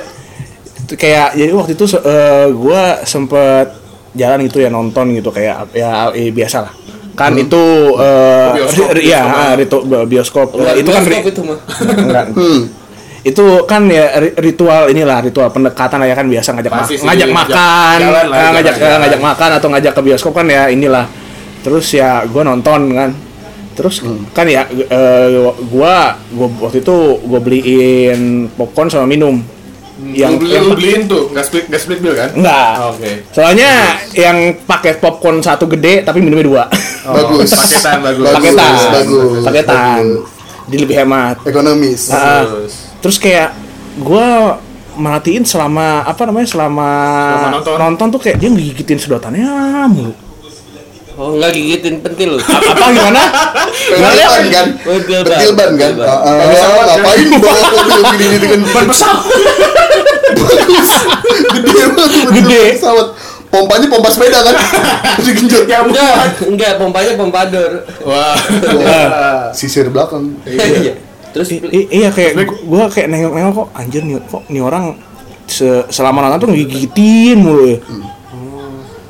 kayak 0.93 1.34
jadi 1.34 1.51
waktu 1.51 1.73
itu 1.73 1.86
eh, 1.97 2.47
gua 2.51 2.82
sempet 3.04 3.71
jalan 4.12 4.43
gitu 4.43 4.60
ya 4.60 4.67
nonton 4.67 5.12
gitu 5.12 5.30
kayak 5.30 5.71
ya 5.71 6.12
eh, 6.12 6.30
biasa 6.30 6.58
lah. 6.62 6.73
Kan 7.12 7.36
itu 7.36 7.63
eh 7.95 8.49
Bioskop, 8.56 8.88
ya, 9.04 9.21
bioskop. 9.21 9.36
ah, 9.36 9.54
ritu- 9.54 9.86
bioskop. 10.08 10.47
Enggak, 10.56 10.75
itu 10.77 10.89
kan 10.89 11.01
bioskop 11.04 11.27
itu 11.27 11.41
mah. 11.43 11.60
enggak. 12.08 12.25
Hmm. 12.34 12.62
itu 13.21 13.45
kan 13.69 13.86
ya 13.86 14.17
ri- 14.17 14.34
ritual 14.34 14.89
inilah 14.89 15.21
ritual 15.21 15.54
pendekatan 15.54 16.01
lah 16.01 16.10
ya 16.10 16.17
kan 16.17 16.25
biasa 16.25 16.58
ngajak 16.58 16.71
Pasti 16.73 16.82
ma- 16.82 16.89
sih, 16.89 16.97
ngajak 17.06 17.06
ngajak 17.06 17.30
makan 17.38 17.97
jalan 18.01 18.10
lah, 18.10 18.25
jalan, 18.34 18.51
ngajak 18.58 18.73
eh, 18.73 18.82
jalan. 18.82 18.99
ngajak 19.06 19.21
makan 19.21 19.49
atau 19.54 19.67
ngajak 19.69 19.91
ke 19.93 20.01
bioskop 20.01 20.34
kan 20.34 20.47
ya 20.49 20.63
inilah 20.67 21.06
terus 21.62 21.86
ya 21.93 22.25
gue 22.25 22.41
nonton 22.41 22.82
kan 22.89 23.10
terus 23.71 24.01
kan 24.34 24.49
ya 24.49 24.65
eh, 24.65 25.27
gua 25.69 26.17
gua 26.34 26.47
waktu 26.65 26.82
itu 26.82 26.95
gue 27.21 27.39
beliin 27.39 28.21
popcorn 28.51 28.89
sama 28.89 29.06
minum 29.06 29.38
yang 29.99 30.13
Yang 30.13 30.32
lu, 30.32 30.39
beli, 30.39 30.51
yang 30.51 30.63
lu 30.63 30.73
beliin 30.73 31.01
tuh, 31.06 31.23
nggak 31.30 31.43
split 31.43 31.65
nggak 31.67 31.82
split 31.82 31.99
bill 31.99 32.15
kan? 32.15 32.30
enggak 32.32 32.73
Oke. 32.89 33.12
soalnya 33.30 33.71
yang 34.12 34.38
paket 34.62 34.97
popcorn 34.97 35.39
satu 35.39 35.67
gede 35.67 36.01
tapi 36.01 36.19
minumnya 36.19 36.43
dua 36.43 36.63
Oh, 37.01 37.17
Bagus. 37.17 37.49
Paketan 37.51 37.97
bagus. 37.99 38.23
Bagus, 38.23 38.36
paketan 38.38 38.71
bagus, 38.93 39.41
paketan 39.41 39.77
bagus. 40.06 40.30
jadi 40.63 40.77
lebih 40.80 40.95
hemat 40.95 41.36
Ekonomis. 41.43 42.01
Ah. 42.10 42.45
Bagus. 42.45 42.73
terus 42.97 43.17
kayak 43.17 43.49
gue 43.97 44.27
merhatiin 44.93 45.41
selama 45.41 46.04
apa 46.04 46.21
namanya 46.23 46.45
selama, 46.45 46.89
Selama 47.34 47.49
nonton. 47.89 48.08
tuh 48.12 48.19
kayak 48.19 48.38
dia 48.38 48.49
ngegigitin 48.49 48.97
sedotannya 48.97 49.47
mulu 49.88 50.13
Oh 51.22 51.38
enggak 51.38 51.54
gigitin 51.54 52.02
pentil 52.02 52.34
lu. 52.34 52.42
apa 52.42 52.86
gimana 52.90 53.24
Pentil 53.86 54.26
ban 54.26 54.46
kan? 54.50 54.68
Pentil 54.82 55.20
ban. 55.22 55.30
Pentil 55.30 55.52
ban 55.54 55.72
kan? 55.72 55.92
Pentil 55.94 56.02
ban. 56.02 56.10
Ah, 56.10 56.20
ah, 56.26 56.86
Ngapain 56.90 57.28
bawa 57.38 57.62
mobil 57.70 58.02
gini 58.02 58.26
gini 58.32 58.46
kan? 58.48 58.62
Ban 58.74 58.86
pesawat. 58.90 59.24
Bagus. 60.34 60.90
Gede 61.54 61.84
banget 61.94 62.26
Gede. 62.34 62.64
pesawat. 62.74 63.08
Pompanya 63.48 63.86
pompa 63.86 64.08
sepeda 64.08 64.40
kan? 64.42 64.56
Digenjot. 65.20 65.68
Ya 65.68 65.84
Enggak, 65.84 66.42
enggak 66.42 66.72
pompanya 66.78 67.12
pompador. 67.14 67.72
Wah. 68.02 68.34
Sisir 69.52 69.92
belakang. 69.92 70.40
Iya. 70.42 70.96
Terus 71.32 71.48
I- 71.50 71.64
i- 71.70 71.90
iya 71.94 72.10
kayak 72.10 72.34
gue 72.44 72.84
kayak 72.90 73.08
nengok-nengok 73.08 73.54
kok 73.54 73.68
anjir 73.74 74.02
nih 74.02 74.20
kok 74.22 74.44
nih 74.48 74.60
orang 74.60 75.00
se- 75.46 75.86
selama 75.88 76.26
nonton 76.26 76.44
tuh 76.44 76.50
ngegigitin 76.50 77.40
mulu 77.40 77.64
ya 77.68 77.78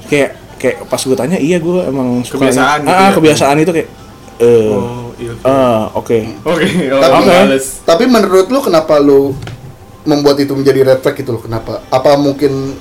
kayak 0.06 0.30
kayak 0.62 0.86
pas 0.86 1.02
gue 1.02 1.18
tanya 1.18 1.36
iya 1.36 1.58
gue 1.58 1.78
emang 1.84 2.22
suka 2.22 2.38
Kebiasaan 2.40 2.78
gitu 2.80 2.94
ah, 2.94 3.02
ya? 3.02 3.10
kebiasaan 3.12 3.58
itu 3.58 3.72
kayak 3.74 3.90
eh 4.38 4.70
Oh, 4.70 5.10
iya. 5.18 5.34
ah, 5.44 5.90
oke 5.92 6.18
Oke, 6.44 6.66
oh, 6.88 7.02
Tapi, 7.02 7.58
tapi 7.84 8.04
menurut 8.06 8.46
lu 8.48 8.60
kenapa 8.60 8.98
lu 8.98 9.34
membuat 10.02 10.38
itu 10.38 10.50
menjadi 10.52 10.82
red 10.84 11.00
flag 11.00 11.14
gitu 11.16 11.30
loh? 11.32 11.42
Kenapa? 11.42 11.82
Apa 11.88 12.18
mungkin 12.18 12.74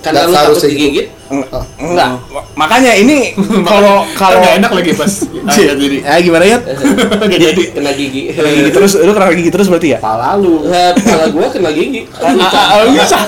karena 0.00 0.24
nggak 0.24 0.26
lu 0.26 0.32
takut 0.32 0.56
seharusnya 0.56 0.66
gitu? 0.66 0.78
digigit. 0.80 1.06
Eng- 1.30 1.46
enggak 1.78 2.10
makanya 2.54 2.92
ini 2.92 3.36
kalau 3.70 4.02
kalau 4.12 4.40
nggak 4.40 4.54
enak 4.58 4.70
lagi 4.72 4.92
pas. 4.94 5.12
Ah, 5.40 5.54
nggak 5.56 5.76
jadi. 5.78 5.98
ah 6.02 6.18
gimana 6.18 6.44
ya 6.44 6.58
jadi. 7.48 7.62
Kena 7.70 7.92
gigi. 7.92 8.22
Kena 8.30 8.48
gigi 8.50 8.70
terus 8.70 8.92
lu 8.94 9.10
kena 9.10 9.30
gigi 9.30 9.50
terus 9.50 9.66
berarti 9.66 9.88
ya 9.94 9.98
Pala 9.98 10.34
lu. 10.36 10.64
Eh, 10.64 10.90
Kepala 10.96 11.26
gua 11.30 11.46
kena 11.48 11.70
gigi. 11.70 12.04
ah, 12.18 12.82
Susah. 12.84 13.22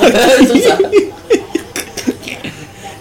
Susah. 0.44 0.76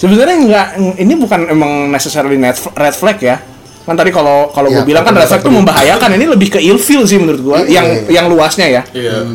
Sebenarnya 0.01 0.35
enggak 0.35 0.67
ini 0.97 1.13
bukan 1.13 1.45
emang 1.47 1.71
necessarily 1.87 2.35
net 2.35 2.57
red 2.73 2.91
flag 2.91 3.21
ya 3.21 3.37
kan 3.81 3.93
tadi 3.93 4.09
kalau 4.09 4.49
kalau 4.49 4.67
Ya, 4.67 4.81
gue 4.81 4.83
bilang 4.87 5.03
kan 5.03 5.13
red 5.13 5.27
flag 5.27 5.41
itu 5.41 5.51
membahayakan 5.51 6.09
ini 6.15 6.25
lebih 6.27 6.47
ke 6.49 6.59
ilfeel 6.59 7.05
sih 7.05 7.17
menurut 7.17 7.41
gue 7.41 7.57
Iya. 7.63 7.69
yang 7.71 7.87
yang 8.07 8.25
luasnya 8.27 8.65
ya 8.65 8.81
Iya. 8.91 9.25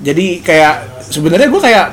jadi 0.00 0.26
kayak 0.40 0.74
sebenarnya 1.06 1.46
gue 1.46 1.60
kayak 1.60 1.86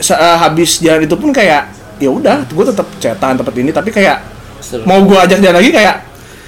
eh, 0.00 0.36
habis 0.38 0.80
jalan 0.80 1.02
itu 1.02 1.14
pun 1.14 1.30
kayak 1.30 1.68
ya 1.96 2.08
udah 2.08 2.44
gue 2.46 2.64
tetap 2.66 2.86
cetan 2.96 3.36
tempat 3.36 3.54
ini 3.54 3.70
tapi 3.70 3.88
kayak 3.90 4.24
Seru. 4.58 4.84
mau 4.84 5.00
gue 5.00 5.16
ajak 5.16 5.36
jalan 5.38 5.58
lagi 5.58 5.70
kayak 5.70 5.96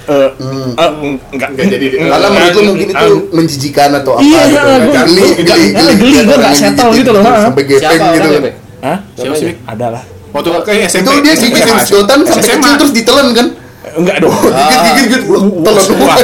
eh 0.03 0.29
Hmm. 0.35 0.75
eh, 0.75 0.91
enggak 1.31 1.49
Nggak 1.55 1.67
jadi. 1.69 1.85
Karena 1.95 2.27
menurut 2.27 2.53
lu 2.53 2.61
mungkin 2.67 2.87
itu 2.91 3.09
menjijikan 3.31 3.89
atau 3.95 4.11
apa 4.13 4.21
Iya, 4.21 4.41
gitu. 4.43 4.57
gua- 4.59 4.75
Geli, 4.75 4.83
geli, 4.83 5.23
gua- 5.23 5.47
geli, 5.47 5.67
geli, 5.71 5.93
geli, 5.95 6.19
gua 6.27 6.37
nggak 6.37 6.55
settle 6.59 6.91
gitu 6.91 7.09
loh, 7.09 7.21
ha. 7.23 7.33
Sampai 7.41 7.63
Siapa 7.63 7.93
gepeng 7.95 8.11
gitu. 8.19 8.27
Bek? 8.41 8.53
Hah? 8.83 8.97
Siapa 9.15 9.35
sih? 9.39 9.51
Ada 9.63 9.87
lah. 9.89 10.03
Waktu 10.33 10.49
kayak 10.65 10.81
SMP. 10.89 11.05
Itu 11.05 11.11
dia 11.21 11.33
gigitin 11.37 11.77
sedotan 11.85 12.19
sampai 12.25 12.57
kecil 12.57 12.73
terus 12.81 12.93
ditelan 12.93 13.27
kan? 13.37 13.47
Enggak 13.93 14.17
dong. 14.19 14.33
Gigit, 14.33 14.91
gigit. 14.99 15.21
Telan 15.61 15.83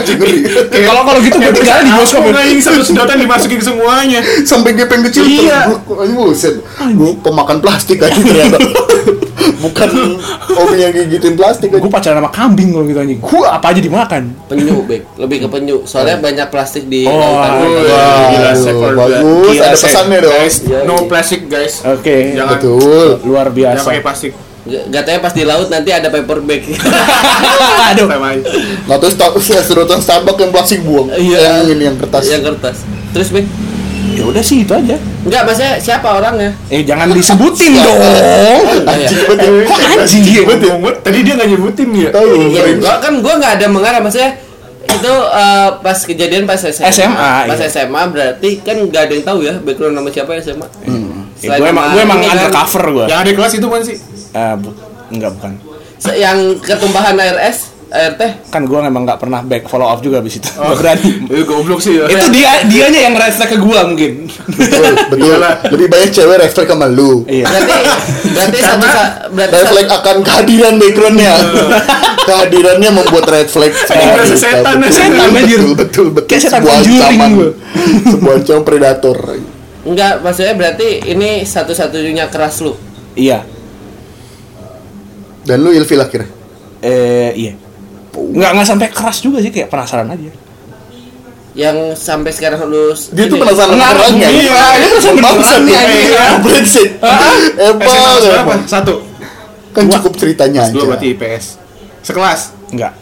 ngeri. 0.09 0.35
Kalau 0.69 1.01
kalau 1.05 1.19
gitu 1.21 1.35
gue 1.37 1.53
tinggal 1.53 1.79
di 1.85 1.91
bioskop. 1.91 2.19
Aku 2.19 2.29
nggak 2.33 2.45
satu 2.59 2.81
sedotan 2.81 3.17
dimasukin 3.21 3.61
semuanya. 3.61 4.19
Sampai 4.41 4.73
gepeng 4.73 5.05
kecil 5.05 5.23
Iya. 5.25 5.77
buset. 5.85 6.65
Gua 6.97 7.13
pemakan 7.21 7.57
plastik 7.61 8.01
aja 8.01 8.15
ternyata. 8.15 8.57
Bukan 9.59 9.89
hobi 10.49 10.75
yang 10.79 10.91
gigitin 10.95 11.35
plastik 11.35 11.71
aja. 11.71 11.83
Gue 11.83 11.91
pacaran 11.91 12.19
sama 12.19 12.31
kambing 12.31 12.71
kalau 12.71 12.85
gitu 12.87 12.99
anjing. 12.99 13.19
Gue 13.19 13.43
apa 13.43 13.65
aja 13.71 13.79
dimakan. 13.79 14.23
penyu 14.47 14.83
bek 14.87 15.01
lebih 15.19 15.37
ke 15.43 15.47
penyu 15.51 15.77
soalnya 15.83 16.17
banyak 16.17 16.47
plastik 16.47 16.87
di 16.87 17.03
Oh, 17.03 17.37
bagus, 17.37 19.59
ada 19.59 19.75
pesannya 19.75 20.17
dong. 20.23 20.33
Guys, 20.33 20.55
no 20.87 20.95
plastic 21.05 21.41
guys. 21.45 21.83
Oke. 21.83 22.35
Jangan 22.35 22.55
Betul. 22.55 23.07
Luar 23.27 23.51
jangan 23.51 23.75
biasa. 23.75 23.85
pakai 23.85 24.03
plastik. 24.03 24.33
Katanya 24.69 25.19
pas 25.19 25.33
di 25.33 25.43
laut 25.43 25.67
nanti 25.67 25.89
ada 25.89 26.07
paper 26.07 26.39
bag. 26.45 26.61
Aduh. 27.93 28.07
Nah 28.85 28.97
terus 28.97 29.15
ta- 29.17 29.33
sedotan 29.39 29.99
Starbucks 29.99 30.39
yang 30.39 30.51
plastik 30.53 30.79
buang. 30.85 31.09
Iya. 31.11 31.63
Yang 31.63 31.67
ini 31.73 31.83
yang 31.89 31.97
kertas. 31.97 32.23
yang 32.29 32.43
kertas. 32.45 32.77
Terus 33.11 33.29
bek? 33.33 33.45
Ya 34.09 34.23
udah 34.25 34.43
sih 34.43 34.67
itu 34.67 34.73
aja. 34.73 34.97
Enggak, 34.99 35.41
maksudnya 35.47 35.73
siapa 35.79 36.07
orangnya? 36.17 36.51
Eh 36.67 36.83
jangan 36.83 37.13
disebutin 37.13 37.71
dong. 37.77 37.99
Ya. 37.99 38.57
Anjing 38.83 39.21
betul. 39.27 39.55
Kok 39.63 39.79
anjing 39.95 40.21
dia? 40.25 40.41
Banget, 40.43 40.95
Tadi 41.05 41.17
dia 41.23 41.33
nggak 41.39 41.49
nyebutin 41.55 41.89
ya. 41.93 42.09
Tahu. 42.11 42.31
Ya, 42.51 42.61
gua 42.79 42.93
kan 42.99 43.13
gua 43.21 43.33
nggak 43.37 43.53
ada 43.59 43.65
mengarah 43.69 44.01
maksudnya 44.03 44.39
itu 44.89 45.13
eh, 45.13 45.69
pas 45.79 45.97
kejadian 46.01 46.43
pas 46.49 46.57
SMA. 46.59 46.89
SMA, 46.89 47.31
Pas 47.45 47.59
iya. 47.61 47.67
SMA 47.69 48.01
berarti 48.09 48.49
kan 48.65 48.75
nggak 48.81 49.01
ada 49.07 49.13
yang 49.13 49.25
tahu 49.25 49.39
ya 49.45 49.53
background 49.61 49.95
nama 49.95 50.09
siapa 50.09 50.33
SMA. 50.41 50.67
Ya, 51.39 51.55
gue 51.55 51.71
emang 51.71 51.95
gue 51.95 52.01
emang 52.03 52.19
undercover 52.19 52.83
gue. 52.91 53.05
Yang 53.07 53.19
ada 53.23 53.31
kelas 53.31 53.53
itu 53.55 53.67
kan 53.71 53.81
sih. 53.85 53.95
Eh, 54.31 54.55
bu- 54.55 54.75
enggak 55.09 55.31
bukan. 55.33 55.53
yang 56.11 56.37
ketumpahan 56.57 57.11
air 57.15 57.35
es, 57.43 57.59
air 57.89 58.15
teh. 58.15 58.31
Kan 58.47 58.63
gue 58.63 58.77
emang 58.79 59.03
nggak 59.03 59.17
pernah 59.17 59.41
back 59.41 59.65
follow 59.65 59.85
up 59.85 59.99
juga 59.99 60.19
abis 60.19 60.37
itu. 60.37 60.47
Nggak 60.47 60.77
berani. 60.77 61.11
Eh 61.33 61.43
goblok 61.43 61.77
sih 61.77 61.93
ya. 61.93 62.07
itu 62.07 62.25
dia 62.31 62.51
dianya 62.63 62.99
yang 63.03 63.13
red 63.13 63.29
flag 63.31 63.49
ke 63.49 63.57
gue 63.57 63.79
mungkin. 63.83 64.11
Betul, 64.47 64.85
betul. 65.09 65.37
Lebih 65.69 65.87
banyak 65.87 66.09
cewek 66.09 66.37
refleks 66.39 66.69
sama 66.69 66.87
lu. 66.87 67.25
Iya. 67.25 67.45
Berarti 67.45 67.75
berarti 68.29 68.57
satu 68.59 68.85
sa- 68.87 69.13
berarti 69.27 69.53
Red 69.53 69.65
flag 69.67 69.87
akan 69.91 70.15
kehadiran 70.21 70.73
backgroundnya. 70.77 71.33
kehadirannya 72.27 72.89
membuat 72.91 73.25
red 73.27 73.47
flag. 73.47 73.73
Setan, 73.75 74.79
setan, 74.85 75.17
anjir. 75.27 75.59
Betul, 75.73 75.73
betul, 75.75 76.07
betul. 76.13 76.37
Sebuah 76.39 76.75
ancaman. 76.79 77.29
gua. 77.33 77.49
Sebuah 78.13 78.33
ancaman 78.37 78.63
predator. 78.63 79.17
enggak 79.79 80.19
maksudnya 80.21 80.53
berarti 80.53 81.01
ini 81.07 81.43
satu-satunya 81.43 82.29
keras 82.29 82.61
lu. 82.61 82.75
Iya. 83.13 83.43
Dan 85.49 85.65
lu 85.65 85.73
ilfil 85.73 85.97
akhirnya. 85.97 86.29
Eh 86.79 87.33
iya. 87.33 87.53
Nggak 88.13 88.49
nggak 88.53 88.67
sampai 88.67 88.87
keras 88.93 89.17
juga 89.19 89.41
sih 89.41 89.49
kayak 89.49 89.73
penasaran 89.73 90.05
aja. 90.05 90.29
Yang 91.57 91.97
sampai 91.97 92.29
sekarang 92.29 92.61
lu 92.69 92.93
Dia 92.93 93.25
tuh 93.25 93.41
penasaran 93.41 93.73
Enggak, 93.73 93.91
orangnya. 93.97 94.29
iya, 94.29 94.63
dia 94.77 94.87
penasaran 94.93 95.17
Bangsat 95.17 95.59
beneran, 95.59 95.73
ya. 95.73 95.81
iya. 95.89 96.25
Brengsek. 96.37 96.89
Emang. 97.57 98.17
berapa? 98.21 98.53
Satu. 98.69 98.93
Kan 99.73 99.89
cukup 99.89 100.13
ceritanya 100.15 100.69
Dua 100.69 100.85
aja. 100.85 100.87
berarti 100.93 101.07
IPS. 101.17 101.45
Sekelas. 102.05 102.39
Enggak. 102.69 102.93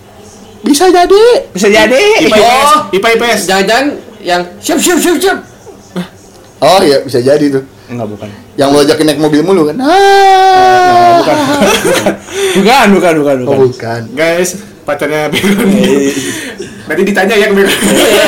Bisa 0.64 0.88
jadi. 0.88 1.24
Bisa 1.52 1.68
jadi. 1.68 2.02
IPA 2.24 2.34
IPS. 2.34 2.48
Oh. 2.66 2.80
IPA 2.96 3.08
IPS. 3.14 3.42
Jangan-jangan 3.46 3.86
yang 4.24 4.42
siap 4.58 4.80
siap 4.80 5.00
siap 5.00 5.18
siap. 5.20 5.40
Oh 6.58 6.80
iya, 6.82 7.04
bisa 7.04 7.22
jadi 7.22 7.46
tuh. 7.52 7.64
Enggak 7.88 8.08
bukan. 8.10 8.28
Yang 8.58 8.70
lo 8.74 8.78
ajakin 8.82 9.06
naik 9.06 9.20
mobil 9.22 9.42
mulu 9.46 9.70
kan? 9.70 9.78
Ah. 9.78 11.22
Bukan. 11.22 11.36
Bukan, 12.58 12.88
bukan, 12.96 13.14
bukan, 13.22 13.36
Oh, 13.44 13.46
bukan. 13.46 13.60
bukan. 13.72 14.02
Guys, 14.16 14.50
pacarnya 14.84 15.28
Begon. 15.28 15.70
Nanti 16.88 17.02
ditanya 17.04 17.36
ya 17.36 17.46
ke 17.52 17.56
Begon. 17.56 17.72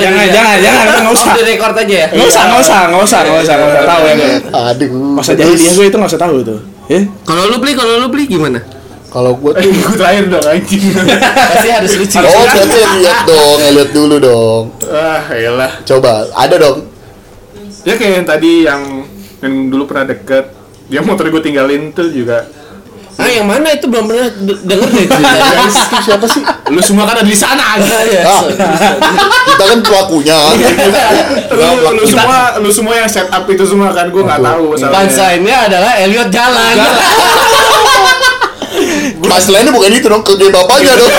Jangan, 0.04 0.28
jangan, 0.30 0.58
jangan, 0.60 0.86
nggak 1.04 1.14
usah. 1.16 1.34
Di 1.36 1.44
record 1.48 1.76
aja 1.80 1.96
ya. 2.04 2.08
Nggak 2.12 2.28
usah, 2.28 2.44
nggak 2.48 2.62
usah, 2.62 2.80
nggak 2.92 3.04
usah, 3.04 3.20
nggak 3.24 3.42
usah, 3.44 3.56
nggak 3.56 3.70
usah 3.72 3.84
tahu 3.88 4.04
ya. 4.04 4.16
Aduh. 4.74 4.90
Masa 5.16 5.32
jadi 5.36 5.54
dia 5.56 5.72
gue 5.74 5.86
itu 5.88 5.96
nggak 5.96 6.12
usah 6.12 6.22
tahu 6.22 6.36
tuh. 6.44 6.60
Eh? 6.90 7.04
Kalau 7.24 7.44
lu 7.48 7.58
beli, 7.62 7.74
kalau 7.78 8.02
lu 8.02 8.08
beli 8.10 8.26
gimana? 8.26 8.60
Kalau 9.10 9.34
gua 9.42 9.58
tuh 9.58 9.74
gue 9.74 9.96
terakhir 9.98 10.30
dong 10.30 10.46
anjing. 10.46 10.86
Pasti 11.34 11.70
harus 11.74 11.92
lucu. 11.98 12.18
Oh, 12.22 12.46
berarti 12.46 12.80
lihat 13.02 13.20
dong, 13.26 13.58
lihat 13.74 13.90
dulu 13.90 14.16
dong. 14.22 14.64
Ah, 14.86 15.26
elah. 15.34 15.82
Coba, 15.82 16.30
ada 16.30 16.56
dong. 16.62 16.86
Ya 17.90 17.98
kayak 17.98 18.22
yang 18.22 18.28
tadi 18.30 18.52
yang 18.70 18.82
yang 19.42 19.54
dulu 19.74 19.90
pernah 19.90 20.14
deket. 20.14 20.54
Dia 20.94 21.02
motor 21.02 21.26
gue 21.30 21.42
tinggalin 21.42 21.90
tuh 21.90 22.10
juga. 22.14 22.46
Ah, 23.20 23.28
yang 23.28 23.44
mana 23.44 23.68
itu 23.70 23.84
belum 23.84 24.08
pernah 24.08 24.32
de- 24.32 24.62
denger 24.64 24.88
deh 24.88 25.04
ceritanya. 25.04 25.44
Guys, 25.60 25.76
itu 25.76 25.98
siapa 26.08 26.26
sih? 26.26 26.40
Lu 26.68 26.80
semua 26.80 27.04
kan 27.04 27.20
ada 27.20 27.28
di 27.28 27.36
sana 27.36 27.76
aja. 27.76 27.98
Ya, 28.02 28.24
Ah, 28.24 28.40
so- 28.40 28.48
kita 28.50 29.64
kan 29.66 29.80
pelakunya. 29.84 30.40
lu, 31.60 31.68
lu 31.94 32.04
semua 32.06 32.38
lu 32.58 32.70
semua 32.70 32.94
yang 32.96 33.06
set 33.06 33.28
up 33.28 33.44
itu 33.44 33.60
semua 33.62 33.92
kan 33.92 34.08
gue 34.08 34.20
nggak 34.20 34.40
tahu 34.40 34.72
masalahnya. 34.72 34.96
Punchline-nya 34.98 35.58
adalah 35.68 35.92
Elliot 36.00 36.30
jalan. 36.30 36.76
Masalahnya 39.20 39.72
bukan 39.76 39.92
itu 39.92 40.08
dong, 40.08 40.24
ke 40.24 40.34
game 40.36 40.56
bapaknya 40.56 40.94
dong. 40.96 41.12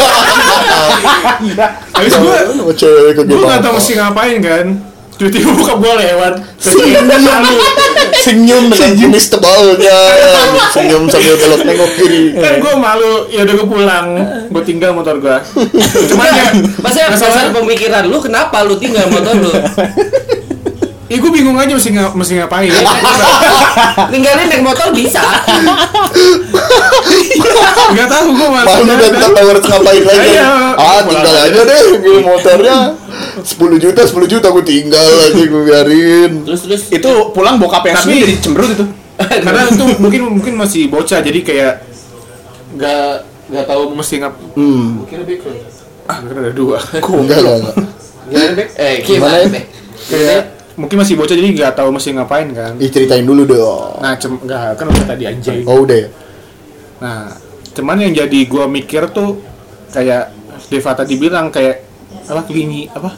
Habis 1.93 2.15
gue 2.17 2.37
gue 2.65 2.75
tahu 2.75 3.45
bapak. 3.45 3.73
mesti 3.73 3.93
ngapain 3.95 4.39
kan. 4.41 4.67
Tiba-tiba 5.21 5.53
buka 5.53 5.77
gue 5.77 5.93
lewat. 6.01 6.33
Senyum, 6.57 7.05
senyum 8.17 8.65
dengan 8.69 8.93
kumis 8.97 9.27
tebalnya, 9.29 9.99
senyum 10.75 11.05
sambil 11.07 11.37
belok 11.37 11.61
nengok 11.61 11.91
kiri. 11.93 12.23
kan 12.33 12.57
gue 12.57 12.73
malu 12.75 13.29
ya 13.29 13.45
udah 13.45 13.55
gue 13.55 13.69
pulang 13.69 14.07
gue 14.49 14.63
tinggal 14.63 14.93
motor 14.93 15.17
gue 15.17 15.37
cuman 16.09 16.29
ya 16.31 16.49
Maksudnya 16.79 17.07
dasar 17.13 17.49
pemikiran 17.51 18.09
lu 18.09 18.21
kenapa 18.21 18.65
lu 18.65 18.77
tinggal 18.77 19.09
motor 19.09 19.37
lu? 19.37 19.53
ya 21.05 21.17
gue 21.17 21.31
bingung 21.33 21.57
aja 21.57 21.73
mesti 21.75 21.91
nga, 21.91 22.13
mesti 22.13 22.33
ngapain 22.39 22.71
Ninggalin 24.13 24.47
naik 24.47 24.63
motor 24.63 24.89
bisa. 24.93 25.21
nggak 27.91 28.09
tahu 28.09 28.27
gue 28.31 28.49
malu 28.49 28.69
Malu 28.69 28.93
dan 28.95 29.13
tak 29.17 29.31
tahu 29.35 29.47
harus 29.49 29.65
ngapain 29.65 30.03
lagi. 30.03 30.29
Iya. 30.31 30.45
Ah, 30.77 31.01
tinggal 31.03 31.35
aja 31.37 31.61
deh, 31.63 31.81
gue 31.99 32.19
motornya 32.21 32.77
10 33.41 33.57
juta, 33.79 34.01
10 34.03 34.27
juta 34.27 34.47
gue 34.49 34.65
tinggal 34.65 35.01
aja 35.23 35.43
gue 35.43 35.63
biarin. 35.63 36.33
Terus 36.45 36.61
terus 36.63 36.83
Itu 36.89 37.11
pulang 37.31 37.57
bokap 37.57 37.85
yang 37.85 37.95
Tapi- 37.95 38.05
sendiri 38.07 38.25
jadi 38.29 38.37
cemberut 38.41 38.71
itu. 38.71 38.85
karena 39.45 39.63
itu 39.67 39.85
mungkin 39.99 40.21
mungkin 40.33 40.55
masih 40.57 40.89
bocah 40.89 41.21
jadi 41.21 41.41
kayak 41.41 41.73
nggak 42.73 43.09
nggak 43.49 43.65
tahu 43.67 43.83
mesti 43.93 44.15
ngap 44.19 44.35
Hmm, 44.55 45.05
kira 45.05 45.23
beko 45.23 45.51
ah 46.07 46.17
kira 46.21 46.41
ada 46.41 46.53
dua 46.53 46.81
enggak 47.21 47.37
enggak 47.37 47.57
enggak. 47.59 47.77
gimana 48.27 48.53
Bek? 48.55 48.69
Eh, 48.73 48.95
Gimana, 49.03 49.37
ya? 49.37 49.49
Bek? 49.51 49.65
kayak 50.03 50.41
mungkin 50.73 50.97
masih 50.97 51.15
bocah 51.15 51.35
jadi 51.35 51.49
nggak 51.51 51.73
tahu 51.75 51.89
mesti 51.91 52.09
ngapain 52.13 52.49
kan 52.49 52.73
Ih, 52.79 52.89
ceritain 52.89 53.21
dulu 53.23 53.45
dong. 53.45 54.01
nah 54.01 54.17
cem 54.17 54.39
nggak 54.39 54.73
kan 54.75 54.87
udah 54.87 55.05
tadi 55.05 55.25
anjing 55.27 55.61
Oh, 55.67 55.85
udah 55.85 55.99
ya. 55.99 56.09
Nah, 57.01 57.33
cuman 57.71 57.97
yang 57.99 58.13
jadi 58.15 58.39
gua 58.47 58.65
mikir 58.67 59.05
tuh 59.11 59.37
kayak 59.91 60.33
Deva 60.67 60.93
tadi 60.95 61.17
bilang 61.17 61.49
kayak 61.49 61.85
apa 62.25 62.41
kelingi 62.45 62.89
apa? 62.89 63.13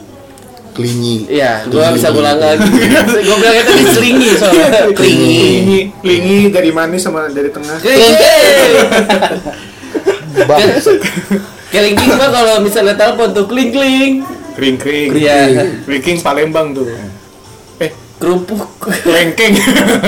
Klinyi. 0.73 1.29
Iya, 1.29 1.69
gua 1.69 1.93
bisa 1.93 2.09
ulang 2.09 2.41
lagi. 2.41 2.65
gua 3.29 3.37
bilangnya 3.37 3.65
tadi 3.69 3.85
selingi 3.93 4.29
soalnya. 4.41 4.89
Klingi. 4.97 4.97
Kelingi, 4.97 5.81
kelingi 6.01 6.39
dari 6.49 6.71
manis 6.73 7.05
sama 7.05 7.29
dari 7.29 7.53
tengah. 7.53 7.77
Klingi. 7.77 8.09
Bang, 10.49 10.65
Kelingking 11.73 12.11
mah 12.17 12.29
kalau 12.29 12.55
misalnya 12.65 12.97
telepon 12.97 13.33
tuh 13.37 13.45
kling 13.49 13.73
kling. 13.73 14.25
Kring 14.57 14.77
kring. 14.81 15.09
Iya. 15.13 15.77
Kring 15.85 16.21
Palembang 16.21 16.77
tuh. 16.77 16.89
Eh, 17.81 17.93
Kerupuk. 18.21 18.65
lengkeng. 19.09 19.57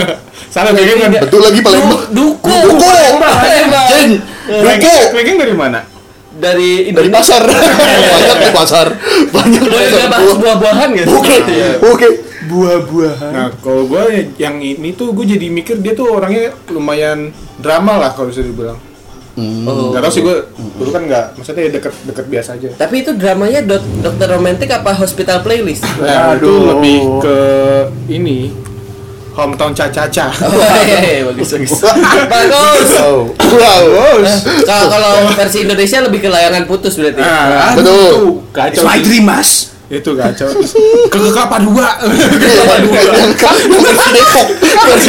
Salah 0.54 0.72
kering 0.76 1.00
kan. 1.00 1.12
betul 1.28 1.40
lagi 1.44 1.60
Palembang. 1.60 2.08
Duku. 2.08 2.52
Duku. 2.52 2.96
Palembang. 3.20 3.88
Duku. 4.48 4.94
Lengkeng 5.12 5.36
dari 5.40 5.56
mana? 5.56 5.93
Dari 6.34 6.90
Dari 6.90 7.10
pasar. 7.10 7.42
Banyak 8.14 8.38
di 8.40 8.50
pasar. 8.52 8.86
Banyak 9.30 9.62
di 9.62 9.70
pasar. 9.70 10.06
nggak 10.10 10.36
buah-buahan 10.40 10.88
gitu? 10.98 11.08
Oke, 11.14 11.36
oke. 11.82 12.08
Buah-buahan. 12.44 13.32
Nah, 13.32 13.48
kalau 13.64 13.88
gua 13.88 14.10
yang 14.36 14.60
ini 14.60 14.92
tuh 14.92 15.16
gue 15.16 15.24
jadi 15.24 15.48
mikir 15.48 15.80
dia 15.80 15.96
tuh 15.96 16.12
orangnya 16.12 16.52
lumayan 16.68 17.32
drama 17.56 17.96
lah 17.96 18.10
kalau 18.12 18.28
bisa 18.28 18.44
dibilang. 18.44 18.76
Oh. 19.34 19.90
Gak 19.90 19.98
tau 20.06 20.12
sih 20.14 20.22
gue 20.22 20.46
dulu 20.78 20.90
kan 20.94 21.02
nggak, 21.10 21.34
maksudnya 21.34 21.66
deket-deket 21.74 22.26
biasa 22.30 22.54
aja. 22.54 22.70
Tapi 22.78 23.02
itu 23.02 23.10
dramanya 23.18 23.66
dok 23.66 23.82
dokter 23.98 24.30
romantik 24.30 24.70
apa 24.70 24.94
hospital 24.94 25.42
playlist? 25.42 25.82
Nah, 25.98 26.38
itu 26.38 26.46
Aduh. 26.46 26.70
lebih 26.70 26.98
ke 27.18 27.36
ini 28.14 28.54
hometown 29.34 29.72
Caca-Caca. 29.74 30.26
Oh, 30.44 30.82
iya, 30.86 30.98
iya, 31.02 31.22
bagus 31.26 31.50
bagus. 31.52 31.82
Bagus. 32.32 32.90
Wow. 32.98 33.26
Wow. 33.58 34.16
Kalau 34.64 34.86
kalau 34.88 35.10
versi 35.38 35.66
Indonesia 35.66 35.98
lebih 36.00 36.22
ke 36.22 36.28
layangan 36.30 36.64
putus 36.70 36.94
berarti. 36.96 37.20
Nah, 37.20 37.74
Betul. 37.74 37.90
itu 37.90 38.18
Kacau. 38.54 38.82
My 38.86 38.98
sih. 38.98 39.02
dream 39.04 39.24
mas. 39.26 39.50
Itu 39.84 40.16
kacau. 40.16 40.48
Ke 41.12 41.18
kelapa 41.20 41.60
dua. 41.60 42.00
Depok. 42.08 43.54
Versi 43.68 44.08
Depok. 44.16 44.46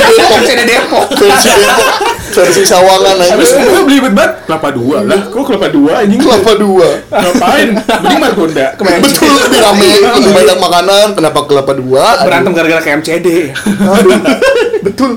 Versi 0.05 0.53
Depok. 0.65 1.05
Versi 1.17 1.49
Depok. 1.49 1.89
Versi 2.35 2.61
Sawangan 2.67 3.15
Habis 3.15 3.55
aja. 3.55 3.63
gue 3.63 3.81
beli 3.87 3.99
banget 4.11 4.31
kelapa 4.43 4.69
dua 4.75 4.97
lah. 5.07 5.21
Kok 5.31 5.43
kelapa 5.47 5.67
dua 5.71 5.91
anjing? 6.03 6.19
Kelapa 6.19 6.51
dua. 6.59 6.87
Ngapain? 7.07 7.67
Mending 7.79 8.19
Margonda. 8.19 8.67
Betul 8.75 9.31
lebih 9.39 9.59
rame, 9.63 9.91
lebih 10.19 10.31
banyak 10.35 10.57
makanan. 10.59 11.07
Kenapa 11.15 11.39
kelapa 11.47 11.71
dua? 11.73 12.03
Berantem 12.27 12.51
gara-gara 12.51 12.81
ke 12.83 12.89
MCD. 12.99 13.27
Aduh. 13.65 14.19
Betul. 14.83 15.11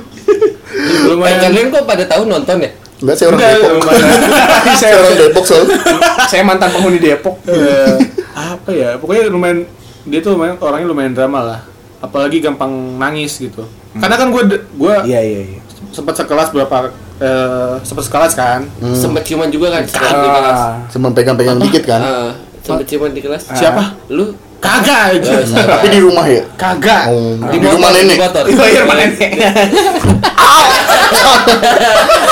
Lumayan. 1.09 1.39
kalian 1.51 1.67
kok 1.75 1.85
pada 1.85 2.05
tahu 2.07 2.23
nonton 2.31 2.57
ya? 2.63 2.71
Enggak, 2.99 3.15
saya 3.15 3.27
orang 3.31 3.41
Depok. 3.47 3.95
Saya 4.83 4.95
orang 4.99 5.15
Depok 5.15 5.45
soalnya. 5.47 5.79
Saya 6.27 6.43
mantan 6.43 6.69
penghuni 6.75 6.99
Depok. 6.99 7.39
Eh, 7.47 7.95
apa 8.35 8.71
ya? 8.75 8.99
Pokoknya 8.99 9.31
lumayan 9.31 9.63
dia 10.03 10.19
tuh 10.19 10.35
lumayan, 10.35 10.59
orangnya 10.59 10.89
lumayan 10.91 11.13
drama 11.15 11.41
lah. 11.47 11.61
Apalagi 11.99 12.39
gampang 12.39 12.71
nangis 12.97 13.37
gitu. 13.37 13.67
Karena 13.95 14.15
kan 14.15 14.31
gue 14.31 14.43
gue 14.55 14.95
Iya 15.05 15.21
iya 15.21 15.41
iya. 15.47 15.61
sempat 15.89 16.15
sekelas 16.15 16.51
berapa 16.51 16.93
eh 17.19 17.75
sempat 17.83 18.05
sekelas 18.07 18.33
kan. 18.35 18.61
Sempet 18.95 19.23
ciuman 19.25 19.49
juga 19.49 19.75
kan 19.75 19.83
di 19.83 19.91
kelas. 19.91 20.59
Ah, 20.61 20.75
Cuma 20.89 21.11
pegang-pegang 21.11 21.59
dikit 21.59 21.85
kan. 21.85 22.01
Ah, 22.01 22.31
sempet 22.61 22.87
ciuman 22.87 23.11
di 23.11 23.21
kelas. 23.21 23.51
Siapa? 23.51 23.99
Lu 24.09 24.31
Kagak 24.59 25.15
aja. 25.15 25.39
Tapi 25.71 25.87
di 25.87 26.03
rumah 26.03 26.27
ya. 26.27 26.43
Kagak. 26.59 27.15
Oh, 27.15 27.39
di 27.47 27.63
di 27.63 27.67
rumah 27.69 27.95
di 27.95 28.03
nenek. 28.03 28.19
air 28.19 28.83
mana 28.83 29.07
nih? 29.07 29.31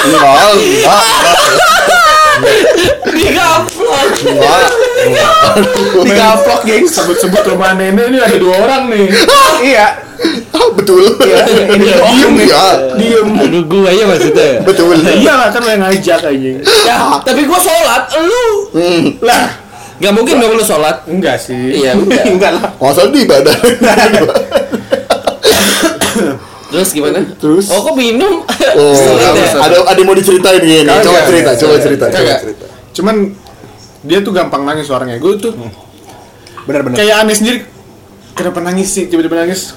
Enggak, 0.07 0.35
enggak, 0.35 1.39
Di 3.07 3.29
gaplok. 3.31 4.11
enggak. 4.27 4.67
Tiga 6.03 6.27
vlog 6.41 6.63
gengs. 6.65 6.93
Sebut-sebut 6.93 7.43
rumah 7.47 7.75
nenek 7.75 8.09
ini 8.09 8.19
ada 8.19 8.37
dua 8.37 8.55
orang 8.63 8.83
nih. 8.89 9.07
Iya. 9.57 9.89
Ah, 10.53 10.69
betul. 10.77 11.01
Ini 11.17 11.89
Diem 11.97 12.37
ya. 12.45 12.65
Diem. 12.93 13.29
Aduh 13.41 13.65
gua 13.65 13.89
ya 13.89 14.05
maksudnya. 14.05 14.61
Betul. 14.65 15.01
Iya 15.01 15.33
lah 15.33 15.49
kan 15.49 15.65
lo 15.65 15.71
yang 15.73 15.81
ngajak 15.81 16.21
anjing. 16.23 16.61
Ya, 16.85 17.17
tapi 17.25 17.49
gua 17.49 17.57
sholat, 17.57 18.05
lu 18.21 18.47
Hmm. 18.77 19.17
Lah, 19.25 19.49
Gak 19.97 20.13
mungkin 20.13 20.37
dong 20.37 20.61
lu 20.61 20.65
sholat. 20.65 21.09
enggak 21.09 21.41
sih. 21.41 21.81
Iya, 21.81 21.97
udah. 21.97 22.21
Enggak 22.37 22.51
lah. 22.53 22.69
Masa 22.77 23.09
di 23.09 23.25
badan. 23.25 23.57
Terus 26.67 26.89
gimana? 26.93 27.25
Terus? 27.41 27.73
Oh, 27.73 27.81
kok 27.81 27.97
minum? 27.97 28.45
Oh, 28.77 28.93
ya? 29.17 29.33
ada 29.57 29.77
ada 29.89 29.97
yang 29.97 30.05
mau 30.05 30.13
diceritain 30.13 30.61
gini. 30.61 30.85
Coba 30.85 31.25
cerita, 31.25 31.51
coba 31.57 31.75
cerita, 31.81 32.05
coba 32.13 32.33
cerita. 32.37 32.67
Cuman 32.93 33.17
dia 34.07 34.19
tuh 34.21 34.31
gampang 34.31 34.63
nangis 34.63 34.87
orangnya. 34.87 35.19
Gue 35.19 35.35
tuh 35.37 35.53
Benar-benar. 36.63 36.97
kayak 36.97 37.17
aneh 37.21 37.35
sendiri. 37.35 37.59
Kenapa 38.33 38.59
nangis 38.61 38.89
sih? 38.89 39.05
Tiba-tiba 39.05 39.37
nangis. 39.39 39.75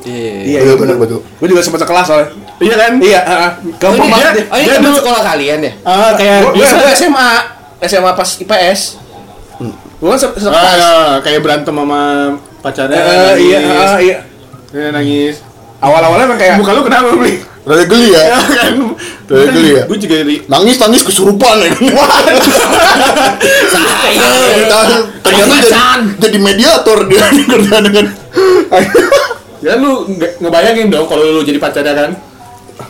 Iya. 0.00 0.40
Iya 0.42 0.58
Iya 0.62 0.74
benar 0.74 0.96
betul. 0.96 1.20
Gue 1.36 1.46
juga 1.46 1.60
sempat 1.60 1.80
sekelas 1.80 2.06
soalnya. 2.06 2.28
Iya 2.58 2.74
kan? 2.74 2.92
Iya. 2.98 3.20
Oh, 3.20 3.50
Gampang 3.78 4.08
banget 4.08 4.24
dia, 4.26 4.34
dia. 4.34 4.44
oh, 4.46 4.56
ini 4.56 4.64
Dia 4.64 4.74
teman 4.74 4.84
dulu- 4.86 4.98
sekolah 4.98 5.20
kalian 5.22 5.58
ya? 5.60 5.72
Ah, 5.82 6.10
kayak 6.14 6.36
Gue 6.50 6.64
SMA. 6.90 7.30
SMA 7.82 8.10
pas 8.12 8.30
IPS. 8.34 8.80
Gue 9.96 10.08
kan 10.08 10.18
se- 10.18 10.36
sekelas. 10.38 10.76
Ah, 10.78 11.12
kayak 11.20 11.40
berantem 11.40 11.74
sama 11.74 12.00
pacarnya. 12.58 12.96
Eh, 12.96 13.04
nangis. 13.04 13.40
iya, 13.42 13.58
iya. 13.98 14.18
Dia 14.70 14.88
nangis. 14.90 15.44
Awal-awalnya 15.78 16.24
emang 16.26 16.36
kayak 16.38 16.56
Muka 16.56 16.72
lu 16.72 16.82
kenapa 16.82 17.08
beli? 17.10 17.40
Rada 17.70 17.84
geli 17.86 18.08
ya. 18.10 18.22
kan? 18.34 18.74
Rada 19.30 19.50
geli 19.54 19.70
ya. 19.78 19.82
Gue 19.86 19.98
juga 20.02 20.16
ri. 20.26 20.36
Nangis 20.50 20.76
nangis 20.82 21.06
kesurupan 21.06 21.62
ya. 21.62 21.70
Ternyata 24.50 24.96
ternyata 25.22 25.54
jadi, 25.62 25.70
jadi 26.18 26.38
mediator 26.42 26.98
dia 27.06 27.30
kerja 27.54 27.76
dengan 27.78 28.06
Ya 29.60 29.76
lu 29.76 30.08
nge- 30.08 30.40
ngebayangin 30.40 30.88
dong 30.88 31.04
kalau 31.06 31.22
lu 31.22 31.44
jadi 31.44 31.60
pacarnya 31.60 31.92
kan? 31.94 32.10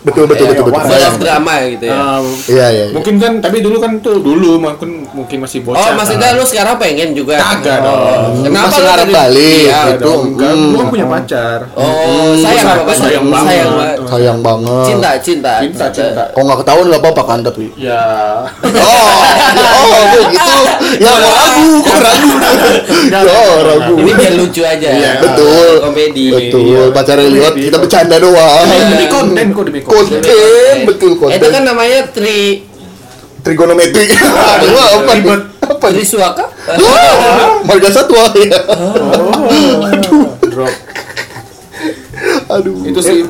Betul 0.00 0.24
betul 0.24 0.46
Iya, 0.46 0.54
betul 0.56 0.72
betul. 0.72 1.02
of 1.04 1.16
drama 1.16 1.52
gitu 1.66 1.84
ya. 1.84 1.94
Ah, 1.94 2.18
Iya 2.46 2.66
iya. 2.66 2.66
iya. 2.70 2.84
mungkin 2.90 3.14
kan 3.16 3.32
tapi 3.38 3.58
dulu 3.58 3.76
kan 3.76 3.92
tuh 3.98 4.16
dulu 4.18 4.50
mungkin 4.56 4.90
mungkin 5.10 5.38
masih 5.40 5.58
Oh, 5.62 5.72
bocah. 5.72 5.92
maksudnya 5.94 6.28
lu 6.32 6.42
sekarang 6.42 6.76
pengen 6.76 7.12
juga? 7.12 7.36
Kagak 7.36 7.78
Oh, 7.78 7.86
dong. 7.86 8.44
Kenapa 8.44 8.66
Masih 8.66 8.76
lu 8.76 8.86
ngarep 8.86 9.04
tadi- 9.04 9.16
kali 9.16 9.50
Iya. 9.62 9.80
gitu. 9.86 10.00
Itu 10.00 10.10
enggak, 10.22 10.52
Hmm. 10.52 10.66
lu 10.66 10.76
kan 10.76 10.88
punya 10.88 11.06
pacar. 11.06 11.58
Oh, 11.72 11.84
sayang 12.34 12.40
sayang- 12.40 12.80
apa 12.80 12.92
sayang 12.94 13.26
banget. 13.26 13.48
Sayang 13.50 13.72
banget. 13.72 13.96
Sayang 14.06 14.38
banget. 14.40 14.84
Cinta, 14.84 15.10
cinta, 15.18 15.52
Cinta, 15.60 15.86
cinta. 15.90 16.24
Kok 16.30 16.42
nggak 16.42 16.58
ketahuan 16.60 16.86
nggak 16.88 17.00
apa-apa 17.00 17.22
kan 17.26 17.38
tapi. 17.40 17.66
Ya. 17.76 18.02
Oh, 18.62 19.12
oh 19.52 19.84
kok 19.86 20.04
gitu. 20.06 20.20
Ya 21.00 21.10
kok 21.12 21.32
ragu, 21.32 21.68
kok 21.80 21.98
ragu. 21.98 22.30
Ya 23.12 23.20
ragu. 23.60 23.94
Ini 23.96 24.12
biar 24.12 24.32
lucu 24.34 24.62
aja. 24.62 24.88
Iya. 24.90 25.12
Betul. 25.20 25.70
Komedi. 25.82 26.24
Betul, 26.30 26.84
pacarnya 26.90 27.28
lewat 27.28 27.54
kita 27.54 27.76
bercanda 27.76 28.16
doang. 28.16 28.66
Demi 28.66 29.06
konten 29.06 29.46
kok 29.50 29.64
demi 29.64 29.79
konten. 29.84 30.20
Konten, 30.20 30.76
betul 30.86 31.12
Itu 31.14 31.20
konten. 31.20 31.48
kan 31.50 31.62
namanya 31.64 32.00
tri 32.10 32.66
Trigonometri. 33.40 34.04
Aduh, 34.12 34.76
apa 35.00 35.12
nih? 35.16 35.24
Apa 35.64 35.86
nih? 35.88 36.04
Trisuaka. 36.04 36.44
Wah, 36.76 37.56
Marga 37.68 37.88
satwa 37.88 38.28
ya. 38.36 38.60
Drop. 40.44 40.74
Aduh. 42.52 42.74
Itu 42.84 43.00
sih. 43.00 43.24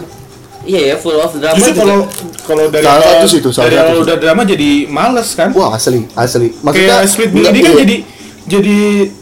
Iya 0.61 0.93
ya, 0.93 0.95
full 1.01 1.17
of 1.17 1.33
drama. 1.39 1.57
Justru 1.57 1.73
kalau 1.73 1.99
kalau 2.45 2.65
dari 2.69 2.85
Salah 2.85 3.03
satu 3.07 3.27
sih 3.27 3.39
itu, 3.41 3.51
salah 3.55 3.71
dari 3.71 3.81
satu 3.81 4.03
udah 4.05 4.17
drama 4.21 4.43
jadi 4.45 4.71
males 4.91 5.33
kan? 5.33 5.55
Wah, 5.57 5.73
asli, 5.73 6.05
asli. 6.13 6.53
Kayak 6.53 7.09
split 7.09 7.31
ini 7.33 7.43
kan 7.43 7.55
iya, 7.55 7.81
jadi 7.81 7.97
jadi 8.51 8.79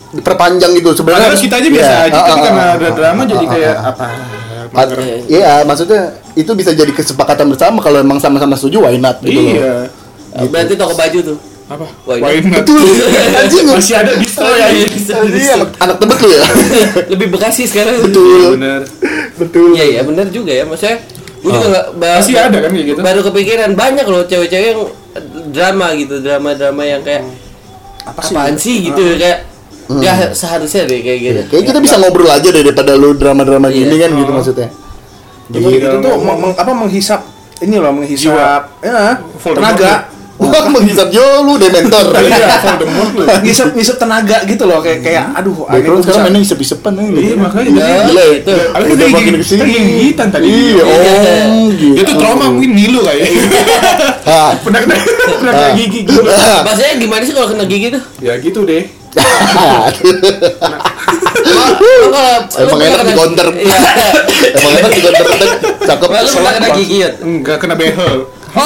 diperpanjang 0.08 0.72
gitu 0.72 0.90
sebenarnya. 0.96 1.28
padahal 1.28 1.44
kita 1.44 1.54
aja 1.60 1.68
biasa 1.68 1.92
Iya, 1.92 2.06
aja 2.08 2.16
ah, 2.18 2.24
tapi 2.24 2.38
ah, 2.40 2.44
karena 2.48 2.62
ah, 2.64 2.70
ada 2.72 2.86
ah, 2.88 2.92
drama 2.96 3.20
ah, 3.20 3.26
jadi 3.28 3.44
ah, 3.44 3.50
kayak 3.52 3.74
ah, 3.76 3.90
apa? 3.92 4.06
Pat- 4.68 4.88
mager. 4.88 4.98
Iya, 5.24 5.62
maksudnya 5.62 6.00
itu 6.32 6.50
bisa 6.52 6.70
jadi 6.70 6.90
kesepakatan 6.90 7.48
bersama 7.48 7.78
kalau 7.78 7.98
emang 7.98 8.18
sama-sama 8.18 8.54
setuju 8.54 8.82
why 8.82 8.96
not 8.96 9.18
gitu 9.20 9.36
loh. 9.36 9.52
Iya. 9.52 9.74
Berarti 10.46 10.74
toko 10.74 10.92
baju 10.92 11.18
tuh. 11.24 11.38
Apa? 11.68 11.84
Why 12.02 12.16
not? 12.16 12.24
Why 12.24 12.36
not? 12.42 12.56
Betul. 12.64 12.80
Anjing. 13.34 13.66
Masih 13.68 13.94
ada 13.94 14.12
distro 14.14 14.48
ya. 14.50 14.72
Anjing, 14.72 15.50
anak, 15.52 15.68
anak 15.78 15.96
tebet 15.98 16.18
lu 16.18 16.28
ya. 16.30 16.42
Lebih 17.12 17.26
Bekasi 17.28 17.62
sekarang. 17.64 18.00
Betul. 18.02 18.56
Bener. 18.56 18.80
Betul. 19.36 19.76
Iya 19.76 19.84
iya 19.90 20.00
benar 20.02 20.26
juga 20.28 20.50
ya 20.50 20.64
maksudnya. 20.64 20.96
Gue 21.38 21.50
juga 21.50 21.68
nggak 21.70 21.86
ba- 21.94 22.18
Masih 22.18 22.34
ada 22.34 22.58
kan 22.58 22.70
kayak 22.72 22.86
gitu? 22.88 23.00
Baru 23.00 23.20
kepikiran 23.22 23.70
banyak 23.72 24.06
loh 24.06 24.22
cewek-cewek 24.24 24.68
yang 24.68 24.82
drama 25.48 25.86
gitu, 25.94 26.18
drama-drama 26.18 26.82
yang 26.82 27.00
kayak 27.00 27.22
Apa 28.02 28.20
sih? 28.20 28.34
apaan 28.34 28.54
sih 28.56 28.76
gitu 28.82 29.02
kayak 29.14 29.46
nggak 29.90 30.32
seharusnya 30.32 30.84
deh 30.84 31.00
kayak 31.00 31.18
gitu. 31.18 31.40
Kayak 31.48 31.64
kita 31.66 31.78
bisa 31.80 31.96
ngobrol 31.96 32.28
aja 32.28 32.44
deh 32.44 32.60
daripada 32.60 32.92
lu 32.92 33.12
drama-drama 33.12 33.68
gini 33.68 33.88
Iya. 33.90 34.04
kan 34.04 34.10
gitu 34.14 34.30
maksudnya. 34.30 34.68
Itu, 35.48 35.64
itu 35.66 35.96
tuh 35.98 36.14
meng- 36.18 36.40
meng- 36.42 36.54
apa 36.54 36.72
menghisap 36.72 37.20
ini 37.58 37.76
loh 37.76 37.90
menghisap 37.90 38.36
ya, 38.78 39.16
Voldemort 39.34 39.74
tenaga. 39.74 39.94
Wah, 40.38 40.70
menghisap 40.70 41.10
jo 41.10 41.18
lu 41.42 41.56
dementor. 41.56 42.14
Iya, 42.20 42.46
Voldemort 42.60 43.10
lu. 43.10 43.24
ngisep 43.74 43.96
tenaga 43.96 44.44
gitu 44.44 44.64
loh 44.64 44.78
kayak 44.78 45.00
kayak 45.00 45.24
aduh 45.34 45.66
aneh 45.66 45.82
sekarang 45.82 45.98
bisa- 45.98 46.20
mainnya 46.20 46.40
isep-isepan 46.44 46.92
aja 46.94 47.08
gitu. 47.08 47.18
Iya, 47.18 47.34
makanya 47.34 47.64
Ya, 47.64 47.72
jadi 47.72 47.90
Gila 48.04 48.20
ya. 48.20 48.28
gitu. 48.30 48.52
Itu 48.54 48.92
Udah 48.92 49.08
makin 49.10 49.32
ke 49.34 49.42
sini. 49.42 49.62
gigitan 49.66 50.28
tadi. 50.28 50.46
Iya, 50.46 50.82
oh 50.84 50.98
gitu. 51.72 51.96
Itu 51.96 52.12
trauma 52.14 52.44
mungkin 52.46 52.70
ngilu 52.70 53.00
kayak. 53.02 53.26
Ah. 54.28 54.52
Pernah 54.60 54.84
kena 54.84 54.94
pernah 55.40 55.52
kena 55.56 55.70
gigi 55.72 56.04
gitu. 56.04 56.20
Maksudnya 56.60 56.92
gimana 57.00 57.22
sih 57.24 57.32
kalau 57.32 57.48
kena 57.48 57.64
gigi 57.64 57.88
tuh? 57.88 58.02
Ya 58.20 58.36
gitu 58.36 58.60
deh. 58.62 58.84
Lu 62.58 62.64
Emang 62.68 62.80
enak 62.82 63.02
di 63.06 63.12
counter. 63.16 63.48
Iya. 63.56 63.78
Emang 64.58 64.72
enak 64.82 64.90
di 64.92 65.00
counter 65.00 65.24
cakep. 65.88 66.08
Lu 66.08 66.28
pernah 66.28 66.52
kena 66.58 66.68
gigi 66.76 66.96
ya? 67.00 67.10
Enggak 67.22 67.56
kena 67.62 67.74
behel. 67.78 68.28
Oh, 68.56 68.64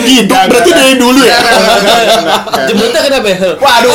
gitu. 0.00 0.32
Berarti 0.34 0.70
dari 0.74 0.94
dulu 0.98 1.20
ya. 1.22 1.38
Jemputnya 2.66 3.00
kena 3.04 3.18
behel. 3.22 3.52
Waduh. 3.60 3.94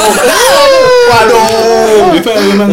Waduh. 1.12 1.44
Deva 2.16 2.32
emang 2.38 2.70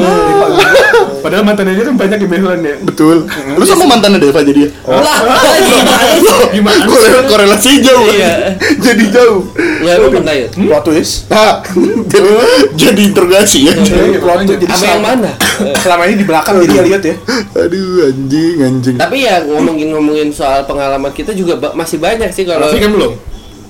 Padahal 1.19 1.43
mantannya 1.43 1.75
dia 1.75 1.85
kan 1.85 1.97
banyak 1.99 2.19
yang 2.23 2.31
behelan 2.31 2.61
ya. 2.63 2.75
Betul. 2.79 3.27
Lu 3.59 3.65
sama 3.67 3.85
mantannya 3.91 4.23
Deva 4.23 4.41
jadi 4.47 4.69
ya? 4.69 4.71
Lah, 4.87 5.19
gimana? 5.67 6.07
Gimana? 6.55 6.83
Korel 6.87 7.23
korelasi 7.27 7.83
jauh. 7.83 8.07
Iya. 8.07 8.55
Jadi 8.79 9.05
jauh. 9.11 9.51
Ya 9.83 9.99
lu 9.99 10.15
pernah 10.15 10.35
ya? 10.35 10.47
Plot 10.55 10.83
twist. 10.87 11.27
Jadi, 12.09 12.33
jadi 12.75 13.01
interogasi 13.13 13.69
ya. 13.69 13.75
Apa 13.77 14.85
yang 14.87 15.03
mana? 15.05 15.31
selama 15.83 16.03
ini 16.09 16.17
di 16.23 16.27
belakang 16.27 16.63
jadi 16.63 16.73
dia 16.73 16.83
lihat 16.85 17.03
ya. 17.03 17.15
Aduh, 17.57 18.09
anjing, 18.11 18.57
anjing. 18.63 18.97
Tapi 18.97 19.17
ya 19.27 19.43
ngomongin-ngomongin 19.45 20.31
soal 20.31 20.65
pengalaman 20.65 21.11
kita 21.13 21.35
juga 21.35 21.59
masih 21.75 21.99
banyak 21.99 22.31
sih 22.31 22.45
kalau 22.47 22.71
Tapi 22.71 22.81
kan 22.81 22.91
belum. 22.95 23.08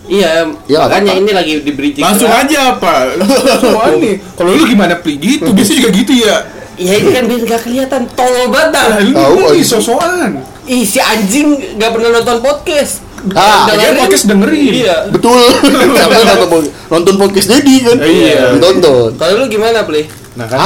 Iya, 0.09 0.49
Ya, 0.65 0.79
makanya 0.83 1.13
apa-apa. 1.13 1.21
ini 1.21 1.31
lagi 1.31 1.53
di 1.61 1.73
bridging. 1.73 2.01
Langsung 2.03 2.31
aja 2.31 2.59
apa? 2.73 2.93
Langsung 3.15 3.77
aja. 3.77 4.11
Kalau 4.33 4.51
lu 4.51 4.65
gimana 4.65 4.97
pli 4.97 5.15
gitu? 5.17 5.53
Biasanya 5.53 5.77
juga 5.79 5.91
gitu 5.95 6.13
ya. 6.17 6.37
Ya 6.75 6.95
ini 6.95 7.11
kan 7.11 7.25
biar 7.27 7.41
gak 7.45 7.63
kelihatan 7.63 8.03
tolol 8.13 8.47
banget 8.49 8.71
dah. 8.73 8.85
Lah, 8.89 8.99
lu 9.01 9.13
Tahu, 9.13 9.35
lu 9.35 9.45
anjing. 9.51 9.67
sosokan. 9.67 10.31
Ih 10.65 10.83
si 10.83 10.97
anjing 10.97 11.49
gak 11.75 11.91
pernah 11.91 12.11
nonton 12.15 12.39
podcast. 12.39 13.03
Ah, 13.35 13.67
Dengerin. 13.67 13.83
dia 13.91 13.99
podcast 13.99 14.25
dengerin. 14.25 14.73
Iya. 14.79 14.97
Betul. 15.11 15.43
Sampai 15.99 16.23
nonton, 16.25 16.63
nonton 16.89 17.15
podcast 17.19 17.49
Dedi 17.51 17.77
kan. 17.83 17.99
Iya. 17.99 18.55
Ditonton. 18.55 19.11
Kalau 19.13 19.33
lu 19.37 19.47
gimana, 19.47 19.83
Pli? 19.83 20.07
Nah 20.33 20.47
kan, 20.47 20.59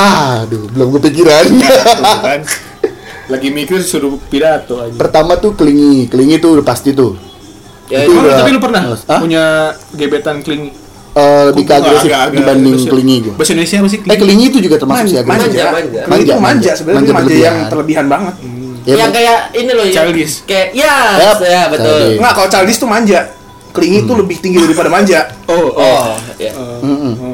Aduh, 0.44 0.68
belum 0.68 1.00
kepikiran. 1.00 1.44
kan. 2.20 2.38
Lagi 3.33 3.48
mikir 3.48 3.81
suruh 3.81 4.20
pidato 4.22 4.76
aja. 4.78 4.92
Pertama 4.92 5.40
tuh 5.40 5.57
kelingi, 5.57 6.05
kelingi 6.07 6.37
tuh 6.37 6.61
udah 6.61 6.66
pasti 6.66 6.92
tuh. 6.92 7.16
Ya, 7.87 7.99
Itu 8.03 8.14
udah- 8.14 8.38
tapi 8.38 8.51
lu 8.51 8.61
pernah 8.61 8.83
Hah? 8.88 9.21
punya 9.21 9.45
gebetan 9.92 10.40
kling 10.40 10.71
Eh, 11.12 11.42
lebih 11.45 11.68
ke 11.68 11.75
agresif 11.75 12.09
Agak-agak 12.09 12.33
dibanding 12.33 12.73
agresif. 12.73 12.88
kelingi 12.88 13.16
gue. 13.21 13.35
Bahasa 13.37 13.53
Indonesia 13.53 13.77
apa 13.77 13.88
sih? 13.90 14.01
Eh 14.01 14.16
kelingi 14.16 14.45
itu 14.49 14.59
juga 14.61 14.77
termasuk 14.81 15.07
sih 15.07 15.18
agresif. 15.18 15.45
manja, 15.45 15.64
manja. 15.66 15.68
Manja, 15.68 16.03
manja 16.09 16.35
manja. 16.40 16.71
sebenarnya 16.73 16.97
Manja 16.97 17.12
manja, 17.12 17.35
yang 17.37 17.57
terlebihan 17.68 18.07
banget. 18.09 18.35
Ya, 18.83 18.95
yang 18.97 19.11
kayak 19.12 19.38
ini 19.53 19.71
loh 19.71 19.85
ya. 19.85 19.92
Childish. 19.95 20.35
Kayak 20.42 20.66
ya, 20.73 20.95
Yap. 21.21 21.37
ya 21.38 21.62
betul. 21.68 21.85
Childish. 21.92 22.16
Enggak, 22.16 22.33
kalau 22.33 22.49
childish 22.49 22.79
tuh 22.81 22.88
manja. 22.88 23.21
Kelingi 23.73 23.99
Hmm. 23.99 24.09
tuh 24.09 24.16
lebih 24.18 24.37
tinggi 24.38 24.59
daripada 24.59 24.88
manja. 24.88 25.21
Oh, 25.47 25.68
Oh, 25.75 26.05
ya. 26.37 26.53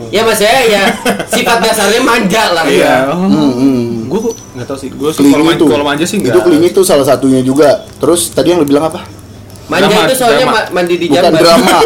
Ya 0.08 0.20
maksudnya 0.22 0.58
ya 0.64 0.82
sifat 1.28 1.58
dasarnya 1.60 2.00
manja 2.00 2.42
lah. 2.52 2.64
Iya. 2.66 3.10
Hmm, 3.10 3.30
hmm. 3.52 3.82
Gue 4.06 4.18
kok 4.22 4.34
nggak 4.54 4.66
tahu 4.66 4.78
sih. 4.78 4.88
Gue 4.90 5.10
kalau 5.14 5.84
manja 5.84 6.02
sih 6.02 6.18
Itu 6.18 6.30
enggak. 6.30 6.44
kelingi 6.44 6.66
itu 6.68 6.82
salah 6.82 7.02
satunya 7.04 7.42
juga. 7.42 7.86
Terus 7.94 8.30
tadi 8.30 8.50
yang 8.50 8.58
lu 8.58 8.66
bilang 8.66 8.86
apa? 8.86 9.06
Manja 9.68 9.84
Drama, 9.86 10.00
itu 10.02 10.14
soalnya 10.16 10.38
drama. 10.40 10.56
ma- 10.56 10.68
mandi 10.72 10.94
di 10.96 11.06
Bukan 11.06 11.22
jamban. 11.22 11.40
drama. 11.40 11.76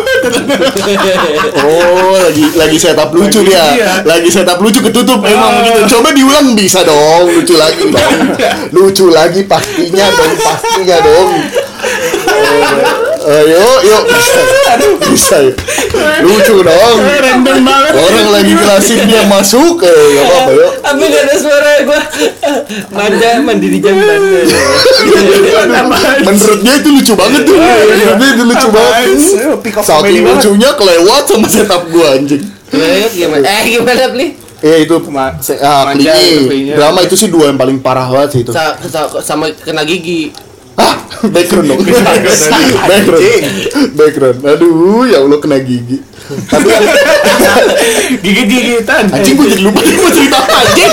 Oh, 1.62 2.14
lagi 2.16 2.44
lagi 2.54 2.76
setup 2.76 3.10
lucu 3.10 3.40
Lagi- 3.40 3.48
dia. 3.48 3.64
iya. 3.74 3.92
Lagi 4.02 4.28
setup 4.28 4.58
lucu 4.58 4.78
ketutup 4.80 5.20
emang 5.22 5.60
begitu. 5.60 5.80
Coba 5.90 6.08
diulang 6.10 6.54
bisa 6.54 6.82
dong, 6.82 7.26
lucu 7.28 7.54
lagi 7.54 7.82
dong. 7.84 8.18
Lucu 8.70 9.06
lagi 9.08 9.42
pastinya 9.44 10.06
dong, 10.08 10.32
pastinya 10.36 10.96
dong. 11.00 11.28
Oh, 12.24 12.90
Ayo, 13.22 13.66
yuk 13.84 14.02
bisa. 14.04 14.40
Bisa. 15.04 15.36
yuk. 15.40 15.54
Lucu 16.22 16.56
dong. 16.60 16.96
Banget. 16.98 17.41
Jelasin 18.72 19.04
dia 19.04 19.22
masuk, 19.26 19.84
eh, 19.84 19.92
gak 20.16 20.24
apa-apa 20.24 20.50
yuk. 20.58 20.70
Apa 20.80 21.02
gak 21.04 21.22
ada 21.22 21.34
suara 21.36 21.70
gua? 21.84 22.00
Manja 22.90 23.28
mandi 23.38 23.66
di 23.68 23.78
jamban. 23.78 24.16
Menurut 26.22 26.58
dia 26.60 26.74
itu 26.74 26.88
lucu 26.90 27.12
banget 27.12 27.42
tuh. 27.44 27.56
Menurut 27.56 28.16
dia 28.16 28.28
itu 28.32 28.44
lucu 28.44 28.68
banget. 28.68 28.94
Eh, 29.04 29.82
Saking 29.82 30.24
lucunya 30.24 30.70
kelewat 30.72 31.22
sama 31.26 31.46
setup 31.46 31.82
gua 31.88 32.16
anjing. 32.16 32.42
Gimana 32.72 33.06
gimana? 33.06 33.44
Eh 33.44 33.60
gimana 33.68 34.04
Pli? 34.08 34.26
Ya 34.62 34.76
itu 34.78 34.94
Ma- 35.04 35.34
se- 35.36 35.58
ah, 35.58 35.90
kelinginya. 35.90 36.78
Drama 36.78 37.02
itu 37.02 37.18
sih 37.18 37.26
dua 37.26 37.50
yang 37.50 37.58
paling 37.58 37.82
parah 37.82 38.06
banget 38.06 38.28
sih 38.32 38.40
itu. 38.40 38.54
Sa- 38.54 38.78
sa- 38.80 39.10
sama 39.20 39.50
kena 39.52 39.82
gigi. 39.82 40.30
Ah, 40.72 40.96
background 41.20 41.68
dong. 41.68 41.82
background. 42.88 43.20
background. 43.92 44.38
Aduh, 44.40 45.04
ya 45.04 45.20
Allah 45.20 45.36
kena 45.36 45.58
gigi. 45.60 46.00
Tapi 46.22 46.66
yang 46.70 46.84
Gigit-gigitan. 48.22 49.04
anjing 49.10 49.34
gue 49.34 49.46
jadi 49.50 49.62
lupa 49.62 49.80
gue 49.82 50.10
cerita 50.14 50.38
apa 50.38 50.54
anjing. 50.62 50.92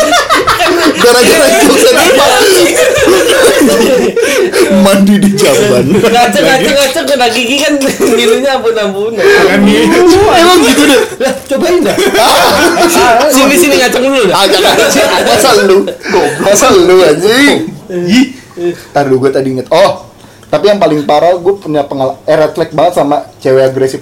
Gara-gara 1.00 1.48
jokes 1.64 1.84
lupa. 1.94 2.26
Mandi 4.84 5.16
di 5.22 5.30
jamban. 5.38 5.86
Ngaceng 6.00 6.44
ngaceng 6.46 6.76
ngaceng 6.76 7.06
kena 7.06 7.28
gigi 7.30 7.56
kan 7.62 7.74
ngilunya 7.80 8.52
ampun 8.58 8.76
ampun. 8.76 9.12
Kan. 9.16 9.26
Emang 10.34 10.60
gitu 10.66 10.84
deh. 10.86 11.02
Lah 11.22 11.34
cobain 11.46 11.80
dah. 11.86 11.96
Sini 13.30 13.56
sini 13.56 13.76
ngaceng 13.80 14.04
dulu 14.04 14.24
dah. 14.30 14.36
Anjing. 14.44 14.64
Masa 15.30 15.50
lu? 15.66 15.78
Masa 16.42 16.68
lu 16.74 16.96
anjing? 17.06 17.56
Ih. 17.90 18.26
Ntar 18.92 19.08
dulu 19.08 19.28
gue 19.28 19.32
tadi 19.32 19.56
inget. 19.56 19.68
Oh, 19.72 20.04
tapi 20.52 20.68
yang 20.68 20.82
paling 20.82 21.06
parah 21.08 21.38
gue 21.38 21.54
punya 21.56 21.86
pengalaman 21.88 22.20
eh, 22.28 22.36
red 22.36 22.52
flag 22.52 22.70
banget 22.76 22.94
sama 23.00 23.30
cewek 23.40 23.72
agresif. 23.72 24.02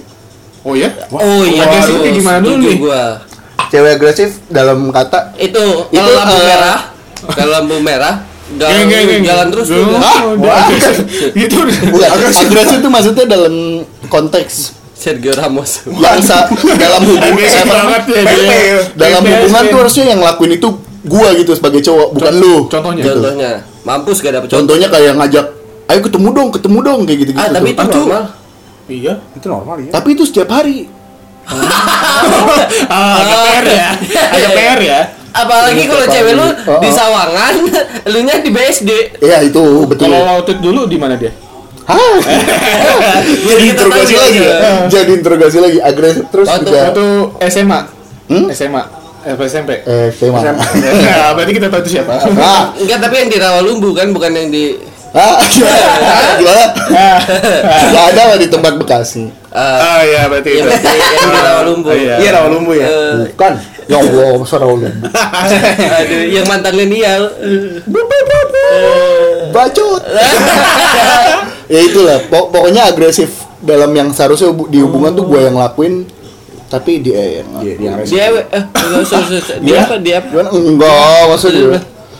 Oh 0.68 0.74
ya? 0.76 0.90
Oh 1.08 1.42
iya. 1.48 1.64
agresifnya 1.64 2.10
harus. 2.12 2.18
gimana 2.20 2.38
dulu? 2.44 2.70
Gua. 2.84 3.02
Cewek 3.68 3.90
agresif 4.00 4.30
dalam 4.48 4.88
kata 4.92 5.36
Itu 5.36 5.88
Itu, 5.92 5.96
kalau 5.96 6.12
lampu 6.16 6.36
eh, 6.36 6.44
merah, 6.44 6.78
kalau 7.36 7.52
lampu 7.56 7.76
merah 7.80 8.14
jalan, 8.56 8.88
Geng, 8.88 9.04
geng, 9.08 9.24
jalan 9.24 9.46
terus 9.52 9.66
tuh. 9.68 9.76
Geng. 9.76 9.88
udah. 9.92 10.00
Ah, 10.04 10.20
udah 10.28 10.44
wah. 10.48 10.64
agresif. 10.68 10.96
Itu 11.36 11.56
udah. 11.64 11.76
Bukan, 11.92 12.08
agresif 12.08 12.46
itu 12.52 12.88
maksudnya 12.88 13.24
dalam 13.24 13.54
konteks 14.08 14.52
Sergio 14.98 15.32
Ramos. 15.32 15.86
yang 15.86 16.20
sa 16.20 16.50
dalam 16.74 17.02
hubungan 17.06 17.64
banget 17.70 18.02
ya 18.10 18.22
dia. 18.26 18.78
dalam 18.98 19.22
hubungan 19.24 19.62
tuh 19.70 19.78
harusnya 19.86 20.04
yang 20.10 20.18
ngelakuin 20.20 20.52
itu 20.58 20.68
gua 21.06 21.28
gitu 21.38 21.52
sebagai 21.54 21.80
cowok 21.80 22.08
bukan 22.18 22.34
lu 22.36 22.54
Contohnya. 22.66 23.02
Gitu. 23.06 23.14
Contohnya, 23.14 23.50
mampus 23.86 24.18
gak 24.18 24.32
dapet 24.34 24.48
contoh. 24.50 24.74
contohnya 24.74 24.88
kayak 24.90 25.12
ngajak 25.14 25.46
ayo 25.88 26.00
ketemu 26.02 26.28
dong 26.34 26.48
ketemu 26.50 26.78
dong 26.82 27.00
kayak 27.06 27.18
gitu 27.24 27.30
gitu 27.32 27.40
Ah 27.40 27.48
tapi 27.48 27.70
itu 27.72 27.86
normal. 27.86 28.24
Iya. 28.88 29.20
Itu 29.32 29.46
normal 29.46 29.76
ya. 29.80 29.90
tapi 29.92 30.08
itu 30.12 30.24
setiap 30.24 30.48
hari 30.50 30.88
Ah, 32.88 33.14
agak 33.20 33.38
PR 33.42 33.64
ya. 33.66 33.88
Agak 34.28 34.50
PR 34.58 34.80
ya. 34.82 35.00
Apalagi 35.30 35.82
kalau 35.84 36.02
Iya, 36.02 36.12
cewek 36.12 36.32
lu 36.34 36.42
oh, 36.42 36.52
di 36.76 36.88
oh. 36.88 36.92
Sawangan, 36.92 37.52
lu 38.12 38.18
nya 38.22 38.36
di 38.38 38.50
BSD. 38.50 38.90
ya 39.20 39.38
itu 39.40 39.62
betul 39.84 40.08
Kalau 40.08 40.24
waktu 40.34 40.50
itu 40.50 40.62
dulu 40.62 40.80
di 40.84 40.96
mana 40.96 41.14
dia? 41.14 41.30
Hah? 41.84 42.20
jadi 43.40 43.64
interogasi 43.66 44.14
lagi 44.14 44.38
ya? 44.38 44.52
jadi 44.88 45.12
interogasi 45.14 45.56
lagi 45.56 45.78
agresif 45.80 46.28
terus 46.28 46.44
Waktu- 46.44 46.68
juga 46.68 46.80
Waktu 46.86 47.06
SMA. 47.48 47.80
Hmm? 48.28 48.46
SMA. 48.50 48.82
SMP. 49.40 49.70
eh 49.82 50.08
tema 50.14 50.40
Nah, 50.40 51.32
berarti 51.32 51.52
kita 51.54 51.68
tahu 51.68 51.80
itu 51.82 51.90
siapa. 51.96 52.12
ah 52.34 52.72
Enggak, 52.74 52.98
tapi 52.98 53.14
yang 53.18 53.28
di 53.28 53.38
Rawalumbu 53.38 53.92
kan 53.92 54.08
bukan 54.10 54.32
yang 54.32 54.48
di 54.48 54.76
ah 55.10 55.40
gimana 55.48 55.86
gimana 56.36 56.64
nggak 57.88 58.04
ada 58.08 58.22
lah 58.26 58.36
di 58.36 58.46
tempat 58.46 58.72
Bekasi 58.76 59.24
eh 59.48 59.78
Ah 59.80 60.00
iya 60.02 60.28
berarti 60.28 60.50
yang, 60.54 60.68
itu. 60.68 60.76
di, 60.76 60.92
yang 60.92 61.30
di 61.30 61.40
Rawalumbu. 61.40 61.88
Iya. 61.90 62.14
Iya, 62.20 62.30
Rawalumbu 62.32 62.72
ya. 62.74 62.84
Eh, 62.84 63.12
bukan 63.26 63.52
ya 63.86 63.96
Allah 63.96 64.28
masa 64.36 64.56
Raul 64.58 64.80
aduh, 64.84 66.20
yang 66.28 66.44
mantan 66.44 66.74
Lenial. 66.74 67.22
bacot 69.48 70.02
ya 71.66 71.80
itulah 71.82 72.20
pok- 72.28 72.48
pokoknya 72.50 72.84
agresif 72.86 73.30
dalam 73.58 73.88
yang 73.90 74.12
seharusnya 74.12 74.52
di 74.68 74.78
hubungan 74.78 75.12
tuh 75.14 75.24
gue 75.24 75.40
yang 75.40 75.56
lakuin 75.56 76.04
tapi 76.68 77.00
dia 77.00 77.40
yang 77.40 77.48
Iya, 77.58 77.74
dia 77.74 77.88
agresif. 77.90 78.12
Dia 78.12 78.24
eh 78.28 78.62
enggak 78.68 79.00
usah, 79.02 79.18
usah, 79.18 79.40
usah. 79.40 79.56
dia 79.58 79.78
apa? 79.80 79.94
Dia 79.96 80.20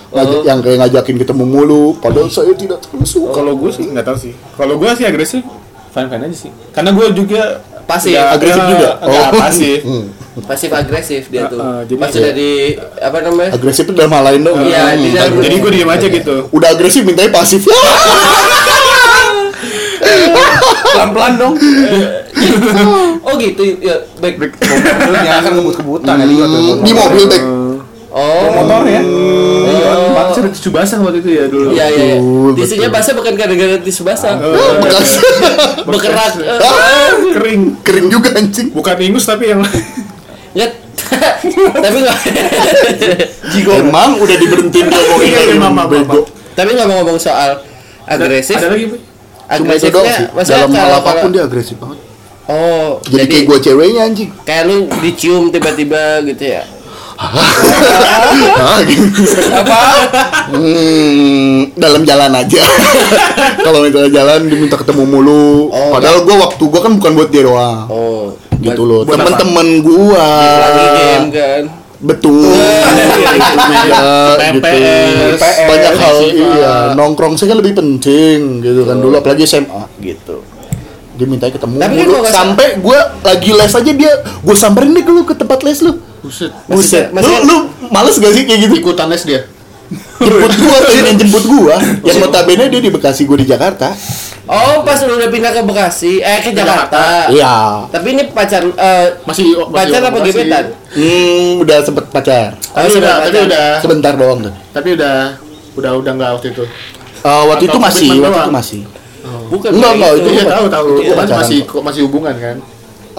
enggak 0.09 0.17
Iya. 0.19 0.25
Ngajak- 0.25 0.35
Oh. 0.35 0.43
yang 0.43 0.59
kayak 0.59 0.79
ngajakin 0.79 1.17
ketemu 1.19 1.45
mulu 1.45 1.83
padahal 1.97 2.29
saya 2.29 2.53
tidak 2.53 2.79
terlalu 2.81 3.05
suka 3.05 3.31
Kalau 3.35 3.53
gue 3.55 3.71
sih 3.71 3.85
nggak 3.87 4.05
tahu 4.05 4.17
sih. 4.19 4.33
Kalau 4.55 4.75
gue 4.75 4.91
sih 4.91 5.05
agresif, 5.05 5.43
fine 5.89 6.09
fine 6.09 6.23
aja 6.23 6.37
sih. 6.39 6.51
Karena 6.71 6.91
gue 6.91 7.07
juga 7.13 7.43
Pasif. 7.85 8.13
nggak- 8.13 8.31
Agresif 8.31 8.63
juga? 8.67 8.89
nggak 8.99 9.27
Oh. 9.27 9.39
pasif. 9.39 9.79
Hmm. 9.83 10.07
Pasif 10.41 10.71
agresif 10.71 11.23
dia 11.27 11.45
tuh. 11.47 11.57
Uh, 11.57 11.67
uh, 11.67 11.81
jadi- 11.83 11.99
Pas 11.99 12.13
udah 12.15 12.33
di 12.33 12.51
apa 12.79 13.19
namanya? 13.21 13.51
agresif 13.51 13.83
itu 13.83 13.93
dalam 13.93 14.13
hal 14.13 14.25
lain 14.25 14.41
dong 14.43 14.57
Iya, 14.61 14.83
Hmm. 14.87 14.97
di 14.97 15.09
dalam- 15.11 15.43
Jadi 15.43 15.57
gue 15.59 15.71
diem 15.73 15.91
aja 15.91 16.07
gitu. 16.09 16.35
udah 16.49 16.69
agresif 16.71 17.03
mintanya 17.03 17.31
pasif 17.31 17.61
Pelan-pelan 20.89 21.33
dong. 21.37 21.55
Oh 23.21 23.35
gitu 23.37 23.63
ya 23.79 23.93
baik. 24.17 24.39
baik. 24.39 24.53
Jangan 25.19 25.41
kan 25.43 25.53
kebut-kebutan 25.55 26.15
ya 26.17 26.27
di 26.79 26.93
mobil 26.93 27.25
back 27.27 27.43
Oh. 28.09 28.49
motor 28.57 28.89
ya. 28.89 29.05
Oh. 29.05 30.17
Ada 30.39 30.49
tisu 30.49 30.71
basah 30.73 30.97
waktu 31.05 31.21
itu 31.21 31.31
ya 31.35 31.45
dulu. 31.51 31.69
Iya 31.77 31.87
iya. 31.93 32.05
iya. 32.17 32.19
Tisunya 32.57 32.89
basah 32.89 33.13
bukan 33.13 33.33
gara-gara 33.37 33.77
tisu 33.81 34.03
basah. 34.05 34.35
Ah, 34.49 34.81
bekas 34.81 35.21
Bekerak. 35.85 36.33
Eh, 36.41 36.61
Ah, 36.63 37.11
Kering. 37.37 37.63
kering 37.85 38.07
juga 38.09 38.33
anjing 38.37 38.69
Bukan 38.73 38.97
ingus 39.01 39.25
tapi 39.29 39.53
yang 39.53 39.61
Nggak. 40.57 40.73
Tapi 41.85 41.97
nggak. 42.05 42.19
emang 43.81 44.19
udah 44.21 44.37
diberhentiin 44.37 44.87
ngomongin 44.91 45.29
Iya, 45.31 45.41
iya, 45.55 45.57
maaf, 45.57 45.89
bego 45.89 46.27
Tapi 46.53 46.75
nggak 46.75 46.87
mau 46.91 46.97
ngomong 47.01 47.17
soal 47.21 47.63
agresif. 48.05 48.57
Ada 48.57 48.73
lagi, 48.73 48.85
Bu? 48.93 48.97
Agresifnya 49.49 50.29
dalam 50.33 50.71
hal 50.77 50.91
apa 51.01 51.11
pun 51.25 51.31
dia 51.33 51.45
agresif 51.45 51.77
banget 51.81 51.99
Oh, 52.49 52.97
jadi 53.05 53.29
kayak 53.29 53.45
gue 53.45 53.59
ceweknya 53.61 54.09
anjing 54.09 54.33
kayak 54.41 54.73
lu 54.73 54.89
dicium 55.05 55.53
tiba-tiba 55.53 56.25
gitu 56.25 56.49
ya. 56.49 56.65
Apa? 57.19 57.43
Hmm, 60.55 61.67
dalam 61.75 62.07
jalan 62.07 62.31
aja. 62.31 62.63
Kalau 63.67 63.83
misalnya 63.83 64.23
jalan 64.23 64.47
diminta 64.47 64.79
ketemu 64.79 65.03
mulu. 65.03 65.67
Oh, 65.75 65.99
Padahal 65.99 66.23
gua 66.23 66.47
waktu 66.47 66.63
gua 66.71 66.81
kan 66.87 66.95
bukan 66.95 67.11
buat 67.19 67.29
dia 67.35 67.43
doang. 67.43 67.91
Oh, 67.91 68.39
gitu 68.63 68.87
loh. 68.87 69.03
Temen-temen 69.03 69.83
kan. 71.35 71.63
Betul. 71.99 72.55
Gitu. 74.39 74.79
Banyak 75.43 75.95
hal 75.99 76.17
iya. 76.31 76.75
Nongkrong 76.95 77.35
sih 77.35 77.51
kan 77.51 77.59
lebih 77.59 77.75
penting 77.75 78.63
gitu 78.63 78.87
kan 78.87 79.03
dulu 79.03 79.19
apalagi 79.19 79.43
SMA 79.43 79.91
gitu. 79.99 80.39
Dia 81.19 81.27
minta 81.27 81.51
ketemu 81.51 81.83
Tapi 81.83 81.83
kan 81.83 81.99
mulu 81.99 82.19
sampai 82.31 82.79
gua 82.79 83.19
lagi 83.27 83.51
les 83.51 83.75
aja 83.75 83.91
dia 83.91 84.13
gua 84.47 84.55
samperin 84.55 84.95
deh 84.95 85.03
lu 85.03 85.27
ke 85.27 85.35
tempat 85.35 85.67
les 85.67 85.83
lu. 85.83 85.99
Buset. 86.21 86.51
Buset. 86.67 87.05
Lu 87.13 87.33
lu 87.45 87.57
males 87.89 88.15
gak 88.15 88.33
sih 88.33 88.43
kayak 88.43 88.59
gitu? 88.65 88.75
Ikutan 88.81 89.07
les 89.07 89.23
dia. 89.23 89.43
jemput 90.19 90.53
gua 90.55 90.77
tuh 90.85 90.95
yang 90.95 91.17
jemput 91.17 91.45
gua 91.47 91.77
yang 92.03 92.21
notabene 92.21 92.69
dia 92.69 92.77
di 92.79 92.91
Bekasi 92.91 93.25
gua 93.25 93.37
di 93.37 93.47
Jakarta 93.47 93.89
Oh, 94.45 94.81
pas 94.81 94.97
lu 94.99 95.13
udah 95.15 95.29
pindah 95.29 95.49
ke 95.51 95.61
Bekasi, 95.61 96.21
eh 96.21 96.41
ke 96.41 96.53
Jakarta. 96.53 97.29
iya 97.29 97.85
Tapi 97.87 98.13
ini 98.13 98.29
pacar 98.29 98.65
eh, 98.65 99.07
Masih 99.23 99.57
masih 99.57 99.69
pacar 99.71 100.01
apa 100.03 100.19
gebetan? 100.23 100.65
hmm 100.91 101.61
udah 101.61 101.79
sempet 101.81 102.05
pacar 102.09 102.53
Tapi 102.53 102.73
Oh, 102.75 102.85
udah, 102.85 102.89
sudah 102.91 103.13
tapi 103.15 103.29
pacar. 103.31 103.45
udah, 103.47 103.67
sebentar 103.79 104.13
doang 104.15 104.39
tuh 104.43 104.55
tapi 104.71 104.89
udah, 104.93 105.17
udah 105.73 105.93
udah 105.95 106.13
nggak 106.15 106.31
waktu 106.35 106.49
itu. 106.51 106.65
Eh, 107.19 107.43
waktu 107.47 107.65
Atau 107.65 107.71
itu 107.71 107.79
masih 107.79 108.09
waktu 108.11 108.25
doang? 108.27 108.37
itu 108.43 108.53
masih 108.55 108.81
Bukan 109.49 109.71
Enggak, 109.71 109.93
enggak, 109.95 110.11
itu 110.15 110.29
Iya 110.29 110.33
Iya, 110.35 110.45
tahu 110.51 110.65
tahu, 110.69 110.87
itu 110.95 111.01
Kan 111.07 111.17
pacaran 111.19 111.41
masih 111.41 111.59
masih 111.81 112.01
hubungan 112.05 112.35
kan. 112.35 112.57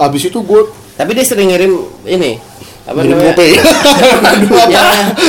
abis 0.00 0.22
itu 0.24 0.38
gua 0.40 0.60
Tapi 0.92 1.10
dia 1.12 1.24
sering 1.24 1.48
ngirim 1.48 1.72
ini 2.04 2.32
apa 2.90 2.98
ngirim 3.00 3.14
namanya? 3.14 3.30
gope 3.30 3.46
Ya, 4.66 4.82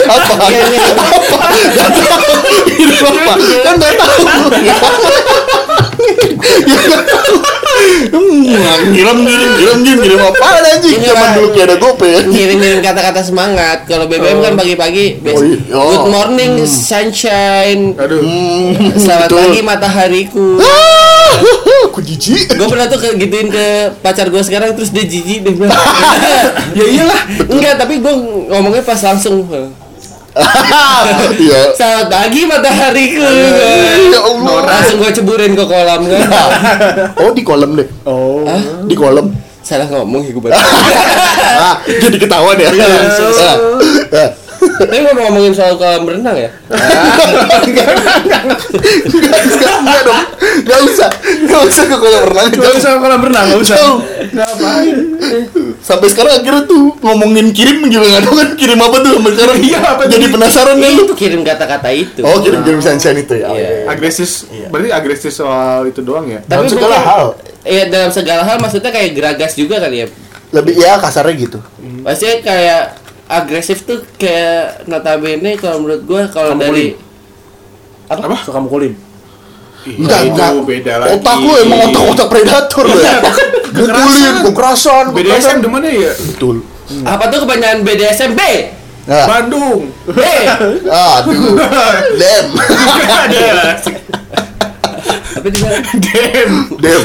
apa 0.09 0.33
iya, 0.49 0.65
iya. 0.65 0.81
Ngirim 2.65 3.05
apa 3.05 3.33
kan 3.61 3.73
nggak 3.77 3.93
tahu 4.01 4.17
Ya, 4.65 4.77
tahu. 7.05 7.35
Hmm, 8.11 8.89
ngirim 8.91 9.17
ngirim 9.25 9.49
ngirim 9.57 9.77
ngirim 9.85 9.99
ngirim 10.01 10.21
apa 10.21 10.45
anjing 10.59 11.01
zaman 11.01 11.29
dulu 11.37 11.47
kayak 11.53 11.65
ada 11.69 11.75
gope 11.77 12.07
ya 12.07 12.19
ngirim-ngirim 12.25 12.79
kata-kata 12.81 13.21
semangat. 13.21 13.85
Kalau 13.85 14.05
BBM 14.09 14.41
kan 14.41 14.53
pagi-pagi 14.57 15.21
Oh, 15.23 15.41
iya. 15.45 15.57
Oh. 15.73 15.85
Good 15.89 16.07
morning 16.09 16.51
sunshine. 16.65 17.93
Aduh. 17.97 18.21
Selamat 18.97 19.29
pagi 19.29 19.61
matahariku. 19.61 20.57
Ah, 21.91 21.99
aku 21.99 22.07
jijik 22.07 22.55
gue 22.55 22.67
pernah 22.71 22.87
tuh 22.87 23.03
ke 23.03 23.19
gituin 23.19 23.51
ke 23.51 23.91
pacar 23.99 24.31
gue 24.31 24.39
sekarang 24.39 24.71
terus 24.79 24.95
dia 24.95 25.03
jijik 25.03 25.43
deh 25.43 25.59
bilang 25.59 25.75
ya 26.79 26.85
iyalah 26.87 27.19
enggak 27.51 27.75
tapi 27.75 27.99
gue 27.99 28.13
ngomongnya 28.47 28.79
pas 28.79 28.95
langsung 29.03 29.43
Iya. 31.35 31.75
selamat 31.75 32.07
pagi 32.07 32.47
matahariku 32.47 33.27
Ya 34.07 34.23
Allah. 34.23 34.55
langsung 34.71 35.03
gue 35.03 35.11
ceburin 35.11 35.51
ke 35.51 35.67
kolam 35.67 36.07
kan 36.07 36.23
Oh 37.27 37.35
di 37.35 37.43
kolam 37.43 37.75
deh. 37.75 37.87
Oh. 38.07 38.47
Di 38.87 38.95
kolam. 38.95 39.35
salah 39.59 39.91
ngomong 39.91 40.23
ya 40.23 40.31
gue 40.31 40.51
ah, 41.59 41.75
jadi 41.83 42.17
ketahuan 42.17 42.55
ya. 42.55 42.71
Ah, 42.71 43.51
ah. 44.15 44.29
Tapi 44.87 45.01
ngomong 45.05 45.23
ngomongin 45.29 45.53
soal 45.53 45.77
kolam 45.77 46.03
renang 46.05 46.37
ya 46.37 46.49
Enggak, 47.61 47.87
enggak, 49.05 49.75
enggak 49.81 50.01
dong. 50.03 50.23
Enggak 50.41 50.79
usah. 50.87 51.09
Enggak 51.21 51.61
usah 51.69 51.83
ke 51.85 51.95
kolam 51.95 52.23
renang. 52.27 52.47
Gak 52.51 52.73
usah 52.79 52.89
kolam 52.97 53.21
renang, 53.21 53.45
gak 53.53 53.61
usah. 53.61 53.77
Jauh. 53.77 53.99
Sampai 55.81 56.07
sekarang 56.09 56.33
akhirnya 56.41 56.63
tuh 56.65 56.95
ngomongin 57.01 57.51
kirim 57.53 57.85
juga 57.89 58.05
nggak 58.17 58.23
tahu 58.25 58.35
kan 58.37 58.49
kirim 58.57 58.79
apa 58.81 58.95
tuh 59.01 59.11
sampai 59.17 59.31
sekarang. 59.37 59.57
Iya, 59.61 59.79
apa 59.83 60.03
Jadi 60.07 60.25
penasaran 60.29 60.75
nih 60.77 60.89
lu. 60.93 61.03
itu 61.05 61.15
kirim 61.17 61.41
kata-kata 61.45 61.89
itu 61.93 62.21
Oh 62.25 62.37
kirim 62.41 62.61
kirim 62.65 62.79
sunshine 62.81 63.19
itu 63.21 63.33
ya. 63.37 63.47
Iya. 63.51 63.69
Agresif, 63.89 64.49
berarti 64.69 64.89
agresif 64.89 65.31
soal 65.33 65.89
itu 65.89 66.01
doang 66.01 66.25
ya? 66.29 66.39
Dalam 66.45 66.65
segala 66.65 66.97
hal. 66.97 67.25
Iya 67.61 67.93
dalam 67.93 68.09
segala 68.09 68.41
hal 68.41 68.57
maksudnya 68.57 68.89
kayak 68.89 69.13
geragas 69.13 69.53
juga 69.53 69.77
kali 69.77 70.01
ya 70.01 70.07
Lebih 70.51 70.73
ya 70.81 70.97
kasarnya 70.99 71.33
gitu. 71.37 71.59
Maksudnya 71.79 72.43
kayak 72.43 72.81
agresif 73.31 73.87
tuh 73.87 74.03
kayak 74.19 74.83
notabene 74.91 75.55
kalau 75.55 75.79
menurut 75.87 76.03
gue 76.03 76.21
kalau 76.35 76.59
dari 76.59 76.99
Apa? 78.11 78.43
Suka 78.43 78.59
mukulin. 78.59 78.91
Enggak, 79.87 80.19
enggak. 80.27 80.51
beda 80.67 80.93
lagi. 80.99 81.09
Otak 81.15 81.37
lu 81.39 81.53
emang 81.63 81.79
otak-otak 81.89 82.27
predator 82.27 82.85
lu 82.91 82.99
ya. 82.99 83.23
Mukulin, 83.71 84.33
kekerasan, 84.51 85.05
BDSM 85.15 85.57
di 85.63 85.69
mana 85.71 85.87
ya? 85.87 86.11
Betul. 86.11 86.67
apa 87.07 87.31
tuh 87.31 87.47
kebanyakan 87.47 87.87
BDSM 87.87 88.35
B 88.35 88.41
Nah, 89.01 89.25
Bandung. 89.25 89.89
B 90.05 90.19
aduh. 91.17 91.57
Dem. 92.21 92.45
Ada. 93.25 93.81
tapi 95.33 95.47
dia 95.49 95.69
Dem. 95.97 96.51
Dem. 96.83 97.03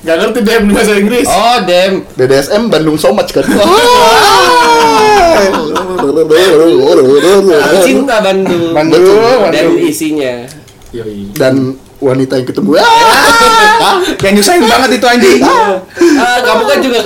Gak 0.00 0.16
ngerti 0.16 0.40
dem 0.40 0.62
di 0.64 0.72
bahasa 0.72 0.96
Inggris. 0.96 1.28
oh 1.28 1.58
dem 1.68 2.08
BDSM 2.16 2.72
Bandung 2.72 2.96
so 2.96 3.12
much 3.12 3.36
kan. 3.36 3.44
cinta 7.84 8.16
Bandung 8.24 8.72
Bandung, 8.72 9.04
dan 9.52 9.68
Bandung. 9.68 9.76
isinya 9.84 10.48
Yoi. 10.90 11.30
Dan 11.38 11.78
wanita 12.00 12.40
yang 12.40 12.48
ketemu. 12.48 12.70
Ah! 13.80 13.96
Yang 14.20 14.44
nyusahin 14.44 14.68
banget 14.68 15.00
itu 15.00 15.06
anjing. 15.08 15.40
ah 15.40 16.36
kamu 16.44 16.62
kan 16.68 16.78
juga 16.84 17.00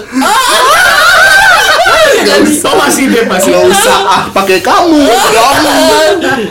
Oh 2.65 2.77
masih 2.81 3.05
dem 3.13 3.27
masih. 3.29 3.51
Gak 3.53 3.65
usah 3.69 3.99
ah 4.09 4.23
pakai 4.33 4.59
kamu. 4.65 5.01
Kamu. 5.09 5.75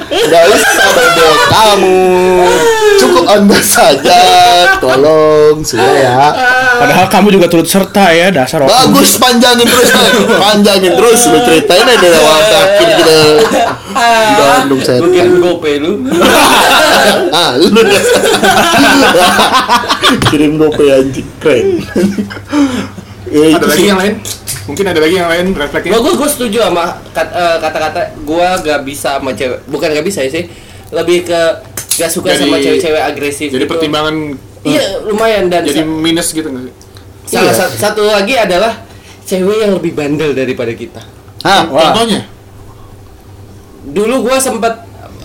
Gak 0.09 0.45
usah 0.53 0.85
pakai 0.93 1.33
kamu. 1.49 1.99
Cukup 3.01 3.23
anda 3.27 3.59
saja. 3.59 4.21
Tolong 4.77 5.65
sudah 5.65 5.93
ya. 5.97 6.17
Padahal 6.79 7.07
kamu 7.09 7.27
juga 7.39 7.47
turut 7.49 7.67
serta 7.67 8.13
ya 8.13 8.29
dasar 8.29 8.63
orang. 8.63 8.71
Bagus 8.71 9.17
panjangin 9.17 9.65
terus, 9.65 9.89
panjangin 10.37 10.93
terus. 10.93 11.19
Lu 11.29 11.39
ceritain 11.41 11.85
aja 11.85 11.97
dari 11.97 12.17
awal 12.17 12.41
terakhir 12.45 12.87
kita. 13.01 13.17
Bandung 14.33 14.81
saya. 14.81 14.99
gue 15.03 15.11
kirim 15.13 15.37
gope 15.37 15.71
lu 15.77 16.01
Ah, 17.37 17.57
lu 17.57 17.69
kirim 20.29 20.57
gope 20.57 20.85
anjing 20.89 21.27
keren. 21.41 21.81
Ya, 23.33 23.45
itu 23.49 23.57
Ada 23.57 23.65
lagi 23.65 23.79
sih. 23.79 23.89
yang 23.89 23.97
lain? 23.97 24.15
Mungkin 24.63 24.85
ada 24.85 24.99
lagi 25.01 25.15
yang 25.15 25.27
lain 25.27 25.45
refleksnya. 25.51 25.97
gue 25.97 26.13
gue 26.13 26.29
setuju 26.29 26.57
sama 26.63 26.85
eh, 27.11 27.57
kata-kata 27.57 28.01
gue 28.15 28.47
gak 28.61 28.79
bisa 28.83 29.17
sama 29.17 29.33
cewek 29.33 29.59
bukan 29.65 29.89
gak 29.91 30.05
bisa 30.05 30.21
ya 30.21 30.31
sih 30.31 30.45
lebih 30.89 31.25
ke 31.25 31.41
gak 31.95 32.07
suka 32.07 32.31
Jadi- 32.31 32.45
sama 32.45 32.55
cewek-cewek 32.57 33.01
agresif 33.03 33.49
Jadi 33.49 33.59
gitu. 33.59 33.67
pertimbangan 33.67 34.15
iya 34.61 35.01
lumayan 35.01 35.49
dan 35.49 35.61
jadi 35.61 35.81
minus 35.81 36.29
gitu 36.29 36.45
nggak 36.45 36.63
sih? 36.63 36.73
salah 37.27 37.43
Iya. 37.43 37.53
sa- 37.57 37.73
satu 37.73 38.05
lagi 38.05 38.33
adalah 38.33 38.85
cewek 39.23 39.57
yang 39.59 39.73
lebih 39.73 39.91
bandel 39.91 40.31
daripada 40.31 40.71
kita 40.71 41.01
Hah. 41.41 41.65
Contohnya? 41.65 42.23
dulu 43.83 44.23
gua 44.23 44.37
sempet 44.37 44.73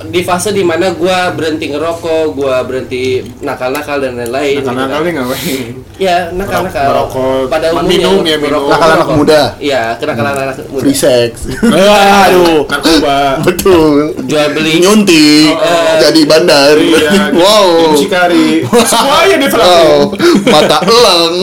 di 0.07 0.23
fase 0.23 0.55
di 0.55 0.63
mana 0.63 0.95
gua 0.95 1.35
berhenti 1.35 1.67
ngerokok, 1.69 2.25
gua 2.33 2.63
berhenti 2.63 3.19
nakal-nakal 3.43 3.99
dan 3.99 4.15
lain-lain. 4.15 4.63
gitu 4.63 4.71
Nakal-nakal 4.71 5.01
nih 5.03 5.13
ngapain? 5.19 5.63
Ya 5.99 6.17
nakal-nakal. 6.31 6.87
Merokok, 6.95 7.51
Pada 7.51 7.67
umumnya 7.75 7.91
minum 7.91 8.23
ya, 8.23 8.37
minum. 8.39 8.71
Nakal 8.71 8.91
anak 8.95 9.09
muda. 9.11 9.41
Iya, 9.59 9.99
kenakalan 9.99 10.35
anak 10.47 10.57
muda. 10.71 10.83
Free 10.87 10.95
sex. 10.95 11.51
Aduh. 11.59 12.63
Narkoba. 12.71 13.43
Betul. 13.43 14.15
Jual 14.31 14.49
beli. 14.55 14.79
Nyuntik, 14.79 15.51
Oh. 15.59 15.99
jadi 15.99 16.21
bandar. 16.25 16.75
Iya, 16.79 17.11
wow. 17.43 17.91
mucikari. 17.91 18.63
Semuanya 18.87 19.37
dia 19.37 19.51
Wow, 19.59 20.15
mata 20.47 20.79
elang. 20.87 21.33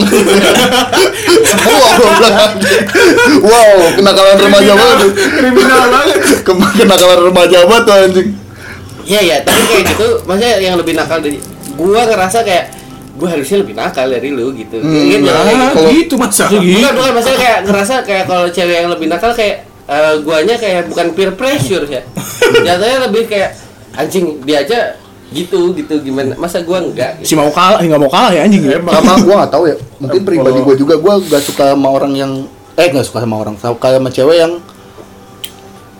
wow, 1.68 1.92
wow, 3.44 3.74
kenakalan 3.92 4.36
remaja 4.40 4.72
banget. 4.72 4.98
Kriminal 5.12 5.84
banget. 5.92 6.18
Kenakalan 6.80 7.18
remaja 7.28 7.58
banget 7.68 7.82
tuh, 7.84 7.94
anjing. 7.94 8.28
Iya 9.06 9.20
ya, 9.22 9.36
tapi 9.40 9.60
kayak 9.64 9.84
gitu, 9.88 10.06
maksudnya 10.22 10.52
yang 10.58 10.74
lebih 10.74 10.92
nakal 10.92 11.18
dari 11.18 11.38
gua 11.72 12.02
ngerasa 12.04 12.42
kayak 12.42 12.64
gua 13.14 13.28
harusnya 13.30 13.56
lebih 13.58 13.74
nakal 13.74 14.06
dari 14.06 14.28
lu 14.28 14.50
gitu. 14.52 14.76
Hmm, 14.76 15.06
Gitu, 15.08 15.22
nah, 15.22 15.40
kayak 15.40 15.70
kalau- 15.72 15.92
gitu 15.92 16.14
masa. 16.16 16.44
bukan 16.48 16.62
bukan 16.92 17.12
maksudnya 17.14 17.38
kayak 17.38 17.58
ngerasa 17.64 17.94
kayak 18.02 18.24
kalau 18.24 18.46
cewek 18.48 18.76
yang 18.76 18.90
lebih 18.90 19.06
nakal 19.06 19.30
kayak 19.30 19.56
eh, 19.86 20.14
guanya 20.20 20.54
kayak 20.56 20.82
bukan 20.86 21.06
peer 21.12 21.30
pressure 21.32 21.86
ya 21.86 22.02
jatuhnya 22.66 22.98
lebih 23.06 23.22
kayak 23.24 23.54
anjing 23.94 24.42
dia 24.42 24.60
aja 24.60 24.98
gitu 25.28 25.70
gitu 25.72 25.94
gimana 26.00 26.34
masa 26.34 26.60
gua 26.60 26.78
enggak 26.80 27.18
Si 27.20 27.30
gitu. 27.30 27.38
mau 27.38 27.48
kalah, 27.48 27.78
nggak 27.78 27.98
mau 27.98 28.06
kalah 28.06 28.30
ya 28.30 28.42
anjing. 28.42 28.62
ya. 28.64 28.78
Sama 28.80 29.14
gua 29.24 29.34
gak 29.40 29.52
tahu 29.52 29.64
ya. 29.66 29.76
Mungkin 29.96 30.20
pribadi 30.22 30.58
gua 30.60 30.74
juga 30.74 30.94
gua 30.96 31.14
gak 31.20 31.40
suka 31.40 31.64
sama 31.70 31.88
orang 31.88 32.12
yang 32.12 32.32
eh 32.74 32.86
gak 32.88 33.02
suka 33.02 33.18
sama 33.20 33.38
orang, 33.38 33.54
suka 33.54 33.88
sama 33.88 34.08
cewek 34.08 34.36
yang 34.36 34.52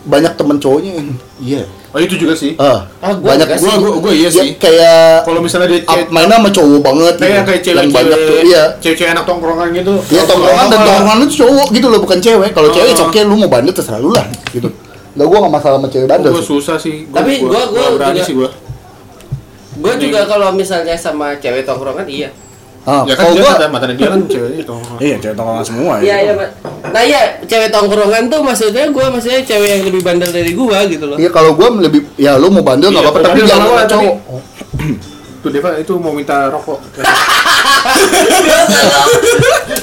banyak 0.07 0.33
temen 0.33 0.57
cowoknya 0.57 0.91
yang 0.95 1.09
iya. 1.37 1.63
Oh 1.87 1.99
itu 1.99 2.15
juga 2.15 2.31
sih. 2.31 2.53
Ah, 2.55 2.83
Ah, 2.99 3.11
gua 3.11 3.33
banyak 3.33 3.47
enggak 3.47 3.59
Gua 3.59 3.73
gua, 3.77 3.91
gua 4.01 4.13
iya 4.13 4.27
dia 4.27 4.43
sih. 4.43 4.49
kayak 4.55 5.23
Kalau 5.23 5.39
misalnya 5.39 5.67
dia 5.67 5.79
up, 5.83 5.97
mainnya 6.07 6.37
sama 6.37 6.49
cowok 6.49 6.79
banget 6.81 7.13
kayak 7.15 7.31
gitu. 7.31 7.43
kayak 7.43 7.61
cewek 7.61 7.77
yang 7.77 7.91
banyak 7.91 8.19
tuh 8.19 8.37
iya 8.43 8.63
cewek-cewek 8.77 9.11
anak 9.11 9.25
tongkrongan 9.25 9.67
gitu. 9.73 9.93
Iya 10.07 10.23
tongkrongan 10.23 10.65
dan 10.67 10.79
tongkrongan 10.79 11.17
itu 11.19 11.33
cowok 11.37 11.67
gitu 11.71 11.87
loh 11.87 11.99
bukan 11.99 12.19
cewek. 12.19 12.49
Kalau 12.51 12.69
cewek 12.69 12.91
Oh. 12.93 13.05
oke 13.05 13.19
lu 13.21 13.35
mau 13.37 13.49
bandel 13.49 13.73
terserah 13.73 13.97
lu 13.97 14.09
lah 14.11 14.25
gitu. 14.49 14.69
Lah 15.13 15.25
gua 15.25 15.37
gak 15.41 15.53
masalah 15.53 15.75
sama 15.75 15.87
cewek 15.87 16.07
bandel. 16.07 16.29
Gua 16.29 16.39
sih. 16.39 16.49
susah 16.49 16.77
sih. 16.77 16.95
Tapi 17.07 17.31
gua- 17.41 17.67
gua 17.67 17.85
berani 17.93 18.15
juga- 18.15 18.23
sih 18.23 18.33
gua. 18.35 18.49
gua 19.77 19.93
juga 19.95 20.19
kalau 20.25 20.49
misalnya 20.51 20.95
sama 20.95 21.27
cewek 21.35 21.63
tongkrongan 21.63 22.05
iya 22.05 22.29
Ah, 22.87 23.03
Ya 23.03 23.13
kan 23.13 23.35
gua 23.35 23.51
mata 23.51 23.67
mata 23.67 23.85
dia 23.89 24.07
kan 24.07 24.21
ceweknya 24.23 24.63
tongkrongan. 24.69 24.99
Iya, 25.03 25.15
cewek 25.19 25.35
tongkrongan 25.35 25.65
semua 25.65 25.93
iya 25.99 26.07
ya. 26.07 26.15
iya 26.23 26.33
Pak. 26.33 26.49
nah 26.87 27.03
iya 27.03 27.21
cewek 27.43 27.67
tongkrongan 27.67 28.23
tuh 28.25 28.39
maksudnya 28.39 28.87
gua 28.89 29.11
maksudnya 29.11 29.43
cewek 29.43 29.69
yang 29.69 29.83
lebih 29.83 30.01
bandel 30.01 30.31
dari 30.31 30.51
gua 30.53 30.87
gitu 30.87 31.03
loh 31.05 31.17
Iya 31.17 31.27
kalau 31.29 31.51
gua 31.51 31.67
lebih 31.73 32.07
ya 32.15 32.35
lu 32.35 32.47
mau 32.47 32.63
bandel 32.63 32.87
Iya, 32.87 32.95
nggak 32.97 33.05
apa-apa 33.05 33.27
tapi 33.27 33.39
jangan 33.43 33.59
sama 33.61 33.75
sama 33.75 33.83
cowok. 33.85 34.15
Tuh 35.37 35.49
Deva 35.51 35.69
itu 35.75 35.93
mau 35.95 36.11
minta 36.11 36.47
rokok. 36.47 36.79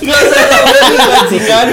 Usah 0.05 1.07
bajingan. 1.07 1.67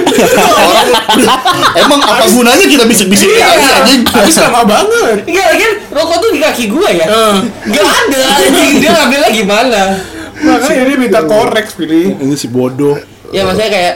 Emang 1.74 2.00
apa 2.00 2.24
gunanya 2.28 2.64
kita 2.64 2.84
bisik-bisik 2.84 3.28
Iya. 3.28 3.48
ya 3.52 3.70
anjing? 3.80 4.00
Habis 4.06 4.36
lama 4.38 4.60
banget. 4.64 5.16
Enggak 5.26 5.46
lagi 5.48 5.66
rokok 5.90 6.16
tuh 6.20 6.30
di 6.30 6.40
kaki 6.40 6.64
gue 6.68 6.88
ya. 6.94 7.06
Eh. 7.06 7.34
Enggak 7.66 7.84
ada 7.84 8.20
anjing 8.38 8.72
dia 8.78 8.90
ngambilnya 8.92 9.30
gimana? 9.32 9.82
Makanya 10.42 10.84
dia 10.86 10.98
minta 10.98 11.20
korek 11.22 11.66
pilih. 11.78 12.18
Ini 12.18 12.34
si 12.34 12.46
bodoh. 12.50 12.98
Ya 13.32 13.48
maksudnya 13.48 13.70
kayak 13.72 13.92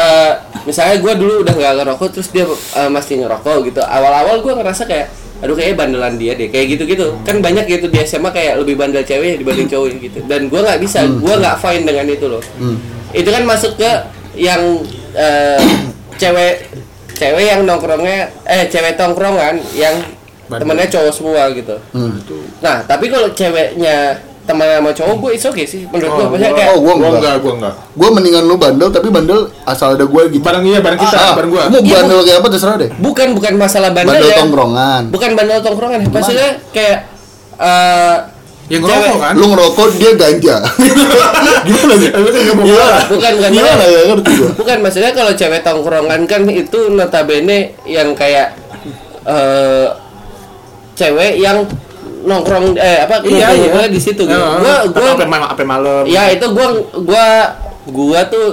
eh, 0.00 0.32
misalnya 0.64 0.96
gue 0.96 1.12
dulu 1.20 1.34
udah 1.44 1.54
nggak 1.54 1.74
ngerokok 1.84 2.08
terus 2.14 2.28
dia 2.32 2.48
eh, 2.48 2.90
masih 2.90 3.20
ngerokok 3.20 3.56
gitu. 3.68 3.80
Awal-awal 3.84 4.40
gue 4.40 4.52
ngerasa 4.54 4.88
kayak 4.88 5.12
aduh 5.38 5.54
kayaknya 5.54 5.76
bandelan 5.76 6.14
dia 6.16 6.32
deh. 6.38 6.48
Kayak 6.48 6.66
gitu-gitu. 6.78 7.18
Kan 7.22 7.44
banyak 7.44 7.68
gitu 7.68 7.86
di 7.92 7.98
SMA 8.06 8.30
kayak 8.32 8.58
lebih 8.64 8.80
bandel 8.80 9.04
cewek 9.04 9.38
dibanding 9.42 9.68
cowok 9.68 9.86
gitu. 10.00 10.18
Dan 10.24 10.48
gue 10.48 10.60
nggak 10.60 10.80
bisa 10.80 11.04
gue 11.04 11.34
nggak 11.36 11.56
fine 11.60 11.84
dengan 11.84 12.06
itu 12.08 12.26
loh. 12.26 12.42
Itu 13.12 13.28
kan 13.28 13.44
masuk 13.44 13.76
ke 13.76 13.90
yang 14.38 14.62
eh, 15.12 15.60
cewek 16.16 16.70
cewek 17.18 17.44
yang 17.50 17.66
nongkrongnya 17.66 18.30
eh 18.46 18.70
cewek 18.70 18.94
tongkrongan 18.94 19.58
yang 19.74 19.98
temennya 20.48 20.88
cowok 20.88 21.12
semua 21.12 21.50
gitu. 21.52 21.76
Hmm. 21.92 22.16
nah 22.64 22.80
tapi 22.86 23.10
kalau 23.12 23.28
ceweknya 23.34 24.16
teman 24.48 24.64
sama 24.66 24.90
cowok 24.90 25.16
gue 25.20 25.30
is 25.30 25.44
oke 25.44 25.62
sih 25.62 25.84
menurut 25.84 26.08
gue 26.08 26.16
Oh, 26.18 26.26
maksudnya 26.26 26.48
gua- 26.48 26.56
kayak 26.56 26.70
Oh, 26.70 26.78
gua 26.78 26.86
Gua 26.88 26.94
enggak. 26.96 27.12
enggak, 27.14 27.36
gua 27.38 27.52
enggak. 27.54 27.74
Gue 27.92 28.08
mendingan 28.10 28.42
lu 28.42 28.56
bandel 28.56 28.88
tapi 28.88 29.08
bandel 29.08 29.38
asal 29.62 29.88
ada 29.92 30.04
gue 30.04 30.22
gitu. 30.30 30.40
Barang 30.40 30.64
iya, 30.64 30.78
barang 30.78 30.96
kita, 30.98 31.12
Ah, 31.12 31.22
ah. 31.22 31.34
barang 31.36 31.50
gua. 31.50 31.62
Mau 31.68 31.78
Iya, 31.78 31.94
bandel 31.94 32.18
kayak 32.22 32.38
apa 32.38 32.48
terserah 32.48 32.76
deh. 32.76 32.90
bukan 32.96 33.28
bukan 33.30 33.52
masalah 33.54 33.90
bandel, 33.90 34.16
Bandel 34.16 34.26
ya 34.26 34.36
tongkrongan. 34.38 35.02
bukan 35.08 35.30
bandel 35.34 35.58
tongkrongan 35.60 36.00
maksudnya 36.08 36.48
kayak 36.70 36.98
eh 37.58 38.16
Yang 38.68 38.82
cewek- 38.82 39.00
ngerokok 39.00 39.18
kan? 39.18 39.32
Lu 39.34 39.46
ngerokok 39.48 39.88
dia 39.94 40.10
ganja. 40.14 40.56
Gimana 41.66 41.94
sih? 41.96 42.10
Kan 42.10 42.22
Gimana? 42.58 42.96
Bukan, 43.06 43.32
bukan, 43.34 43.50
Gimana 43.50 43.84
ya 43.84 44.00
ngerti 44.06 44.30
gua. 44.34 44.50
bukan 44.54 44.76
maksudnya 44.80 45.12
kalau 45.12 45.32
cewek 45.32 45.60
tongkrongan 45.62 46.20
kan 46.24 46.42
itu 46.46 46.78
notabene 46.88 47.58
yang 47.84 48.12
kayak 48.12 48.52
eh 49.24 49.88
cewek 50.94 51.38
yang 51.38 51.64
nongkrong 52.20 52.74
eh 52.74 52.98
apa 53.02 53.20
Iya, 53.20 53.28
iya. 53.28 53.46
kumpul-kumpulnya 53.46 53.88
di 53.88 54.00
situ 54.00 54.22
gitu. 54.22 54.34
Gua 54.34 54.74
Atau 54.80 54.90
gua 54.94 55.10
apa 55.12 55.24
malam, 55.24 55.48
apa 55.48 55.62
malam. 55.62 56.02
ya 56.04 56.22
itu 56.28 56.46
gua 56.48 56.66
gua 56.98 57.26
gua 57.86 58.20
tuh 58.24 58.46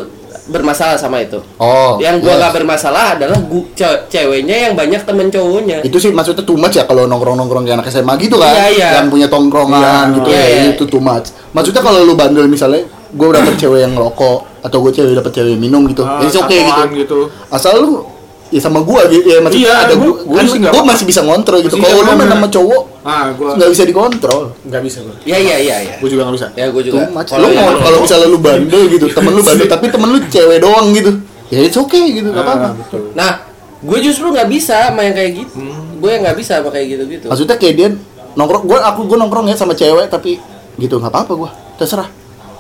bermasalah 0.45 0.93
sama 0.93 1.19
itu. 1.19 1.41
Oh. 1.57 1.97
yang 1.97 2.19
gua 2.19 2.31
yes. 2.31 2.39
nggak 2.39 2.53
bermasalah 2.55 3.05
adalah 3.15 3.39
gu- 3.41 3.65
ce- 3.71 4.05
ceweknya 4.07 4.69
yang 4.69 4.73
banyak 4.73 5.01
temen 5.01 5.27
cowoknya. 5.27 5.81
itu 5.81 5.97
sih 5.97 6.11
maksudnya 6.11 6.43
too 6.43 6.53
much 6.53 6.73
ya 6.73 6.83
kalau 6.83 7.05
nongkrong-nongkrong 7.05 7.65
kayak 7.65 7.81
anak 7.81 7.89
SMA 7.89 8.13
gitu 8.19 8.37
kan 8.37 8.53
Iya, 8.53 8.65
iya. 8.69 8.89
yang 8.95 9.09
punya 9.09 9.25
tongkrongan 9.25 9.81
Iya, 10.05 10.15
gitu 10.15 10.29
iya, 10.29 10.37
ya 10.37 10.57
iya. 10.59 10.71
itu 10.71 10.85
too 10.85 11.01
much 11.01 11.33
maksudnya 11.51 11.81
kalau 11.81 12.01
lu 12.01 12.13
bandel 12.13 12.45
misalnya 12.45 12.85
gue 13.09 13.27
dapet 13.27 13.57
cewek 13.57 13.79
yang 13.81 13.93
ngerokok 13.93 14.37
atau 14.61 14.77
gue 14.79 14.91
cewek 14.91 15.13
dapet 15.15 15.31
cewek 15.33 15.49
yang 15.51 15.63
minum 15.63 15.81
gitu 15.87 16.03
Ah, 16.03 16.21
itu 16.21 16.37
oke 16.37 16.53
gitu. 16.53 16.81
gitu. 16.93 17.19
asal 17.49 17.81
lu 17.81 18.05
ya 18.45 18.61
sama 18.61 18.79
gua 18.79 19.01
gitu 19.07 19.25
ya 19.25 19.41
maksudnya 19.41 19.65
Iya, 19.65 19.75
ada 19.81 19.93
gua- 19.97 20.21
gua, 20.21 20.37
gua 20.37 20.61
kan 20.61 20.69
gua 20.69 20.83
masih 20.85 21.05
bisa 21.05 21.21
ngontrol 21.21 21.59
gitu 21.59 21.75
Masih 21.75 21.89
kalau 21.89 21.97
lu 21.97 22.05
iya, 22.05 22.15
main 22.15 22.29
sama 22.29 22.47
cowok 22.47 22.81
Ah, 23.05 23.29
gua 23.31 23.53
nggak 23.53 23.69
bisa 23.69 23.83
dikontrol 23.85 24.49
nggak 24.65 24.81
bisa 24.81 24.97
gua. 24.99 25.13
Iya 25.21 25.37
iya 25.37 25.55
iya 25.57 25.75
iya. 25.79 25.95
Gua 25.97 26.09
juga 26.09 26.25
nggak 26.25 26.35
bisa. 26.35 26.47
Ya 26.53 26.65
gua 26.67 26.81
juga. 26.81 27.05
Kalau 27.21 27.47
mau 27.47 27.69
kalau 27.77 27.97
misalnya 28.01 28.27
lu 28.27 28.39
bandel 28.39 28.83
gitu 28.89 29.05
temen 29.07 29.31
lu 29.31 29.41
bandel 29.41 29.67
tapi 29.67 29.85
temen 29.87 30.09
lu 30.09 30.19
cewek 30.25 30.57
doang 30.57 30.89
gitu 30.89 31.11
ya 31.45 31.61
itu 31.61 31.77
oke 31.77 31.93
gitu 31.93 32.27
nggak 32.27 32.41
apa-apa 32.41 32.65
Ah, 32.65 32.73
betul. 32.73 33.01
Nah, 33.13 33.31
gue 33.79 33.97
justru 34.01 34.25
nggak 34.27 34.49
bisa 34.49 34.89
sama 34.89 35.05
yang 35.05 35.13
kayak 35.13 35.31
gitu. 35.37 35.53
Hmm. 35.55 36.01
Gue 36.01 36.09
yang 36.11 36.21
nggak 36.23 36.33
bisa 36.35 36.57
sama 36.57 36.69
kayak 36.69 36.87
gitu-gitu. 36.91 37.25
maksudnya 37.29 37.55
kayak 37.55 37.75
dia 37.75 37.87
nongkrong 38.33 38.65
gua 38.65 38.79
aku 38.83 39.05
gua 39.05 39.17
nongkrong 39.21 39.47
ya 39.47 39.55
sama 39.55 39.71
cewek 39.71 40.09
tapi 40.09 40.41
gitu 40.75 40.97
nggak 40.97 41.07
apa-apa 41.07 41.33
gua 41.35 41.49
terserah 41.75 42.09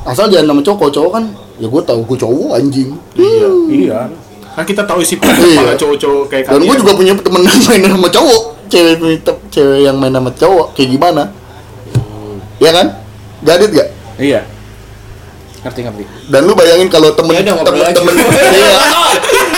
asal 0.03 0.29
jangan 0.29 0.53
sama 0.53 0.61
cowok 0.61 0.89
cowok 0.89 1.11
kan 1.11 1.23
ya 1.57 1.67
gua 1.67 1.81
tahu 1.81 1.99
gua 2.05 2.17
cowok 2.21 2.49
anjing 2.53 2.93
Iya. 3.13 3.49
Iya. 3.67 3.99
Kan 4.53 4.63
kita 4.63 4.85
tahu 4.85 5.01
isi 5.01 5.17
Iya. 5.17 5.25
kepala 5.27 5.73
cowok-cowok 5.75 6.23
kayak 6.29 6.43
dan 6.47 6.61
gua 6.61 6.75
juga 6.77 6.91
punya 6.93 7.13
temen 7.17 7.41
yang 7.43 7.59
main 7.59 7.81
sama 7.91 8.07
cowok 8.07 8.41
cewek 8.67 9.21
cewek 9.49 9.79
yang 9.81 9.95
main 9.95 10.11
sama 10.11 10.31
cowok 10.31 10.73
kayak 10.73 10.89
gimana 10.91 11.23
ya 12.57 12.71
kan 12.71 12.87
gadit 13.41 13.71
gak 13.71 13.89
Iya. 14.15 14.41
Ngerti 15.59 15.81
ngerti. 15.81 16.03
dan 16.29 16.45
lu 16.45 16.53
bayangin 16.53 16.87
kalau 16.87 17.09
temen 17.11 17.33
Ya 17.33 17.41
udah, 17.41 17.53
ngobrol 17.57 17.73
temen 17.73 17.83
lagi. 17.83 17.97
temen 17.97 18.13
iya 18.53 18.77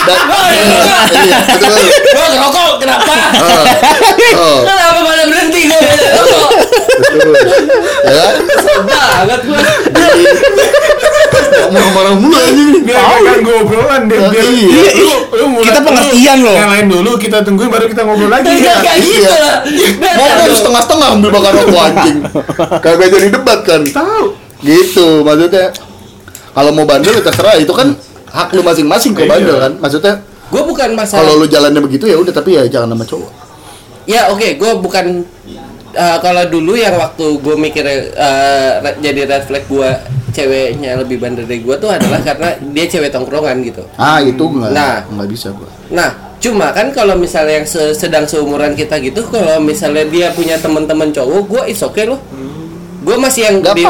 dan 0.08 0.18
iya, 0.48 0.80
iya, 1.20 1.38
betul. 1.44 1.68
Gue 2.08 2.26
ngerokok 2.32 2.70
kenapa? 2.80 3.12
Oh, 4.34 4.58
kenapa 4.64 4.98
malah 5.04 5.26
berhenti 5.28 5.60
gue 5.68 5.78
ngerokok? 5.78 6.50
betul 6.98 7.32
ya 8.08 8.26
banget. 8.88 9.40
Ngomong 11.68 11.92
marah 11.92 12.14
mulu 12.14 12.36
anjing 12.36 12.68
Biar 12.80 13.02
kan 13.18 13.38
gue 13.38 13.54
obrolan 13.58 14.02
deh. 14.04 14.16
Ah, 14.16 14.30
Biar 14.30 14.46
iya. 14.48 14.82
lu, 14.96 15.12
lu 15.30 15.44
mulai 15.50 15.66
Kita 15.66 15.80
pengertian 15.80 16.38
loh. 16.40 16.54
Yang 16.54 16.70
lain 16.70 16.86
dulu 16.88 17.10
kita 17.16 17.38
tungguin 17.42 17.68
baru 17.68 17.84
kita 17.86 18.02
ngobrol 18.02 18.28
lagi. 18.28 18.48
Iya 18.48 18.64
ya. 18.64 18.74
kayak 18.80 18.98
gitu 18.98 19.34
lah. 19.34 19.56
ngomong 20.14 20.54
setengah-setengah 20.54 21.08
ambil 21.10 21.30
bakar 21.30 21.52
rokok 21.54 21.82
anjing 21.82 22.18
kagak 22.78 23.08
jadi 23.10 23.28
debat 23.30 23.60
kan 23.62 23.82
Tahu. 23.84 24.24
gitu 24.60 25.22
maksudnya 25.22 25.70
kalau 26.50 26.70
mau 26.70 26.82
bandel 26.82 27.12
ya 27.12 27.22
terserah 27.22 27.54
itu 27.54 27.70
kan 27.70 27.94
hak 28.26 28.48
lu 28.50 28.62
masing-masing 28.62 29.12
kalau 29.12 29.26
Iya. 29.26 29.32
bandel 29.34 29.56
kan 29.58 29.72
maksudnya 29.78 30.14
Gue 30.48 30.62
bukan 30.62 30.88
kalau 30.88 30.98
masalah. 30.98 31.32
lu 31.34 31.46
jalannya 31.46 31.78
begitu 31.78 32.04
ya 32.04 32.16
udah 32.16 32.32
tapi 32.32 32.54
ya 32.54 32.64
jangan 32.66 32.90
sama 32.90 33.04
cowok 33.04 33.32
Ya 34.04 34.32
oke, 34.32 34.56
gue 34.56 34.70
bukan. 34.78 35.04
eh, 35.90 36.18
kalau 36.18 36.40
dulu 36.46 36.72
yang 36.72 36.96
waktu 36.96 37.26
gue 37.36 37.54
mikir 37.54 37.84
eh, 37.84 38.00
re- 38.78 38.98
jadi 38.98 39.20
red 39.26 39.44
flag 39.44 39.64
gue 39.64 39.90
ceweknya 40.38 40.94
lebih 40.96 41.18
bandel 41.18 41.42
dari 41.42 41.58
gue 41.58 41.74
tuh 41.74 41.90
adalah 41.90 42.22
karena 42.22 42.48
dia 42.70 42.86
cewek 42.86 43.10
tongkrongan 43.10 43.58
gitu. 43.60 43.82
ah 43.96 44.18
itu 44.20 44.38
nggak 44.38 44.70
Nah. 44.70 45.02
nggak 45.04 45.28
bisa 45.28 45.50
gua 45.50 45.66
Nah, 45.88 46.10
cuma 46.38 46.68
kan 46.70 46.92
kalau 46.92 47.16
misalnya 47.16 47.58
yang 47.58 47.66
se- 47.66 47.96
sedang 47.96 48.22
seumuran 48.22 48.72
kita 48.72 49.00
gitu, 49.00 49.24
kalau 49.26 49.56
misalnya 49.58 50.04
dia 50.04 50.28
punya 50.30 50.54
teman-teman 50.54 51.08
cowok, 51.08 51.42
gue 51.42 51.62
is 51.66 51.80
okay 51.80 52.04
loh. 52.04 52.20
Gue 53.00 53.16
masih 53.16 53.42
yang 53.42 53.56
Nggak 53.58 53.72
di, 53.72 53.84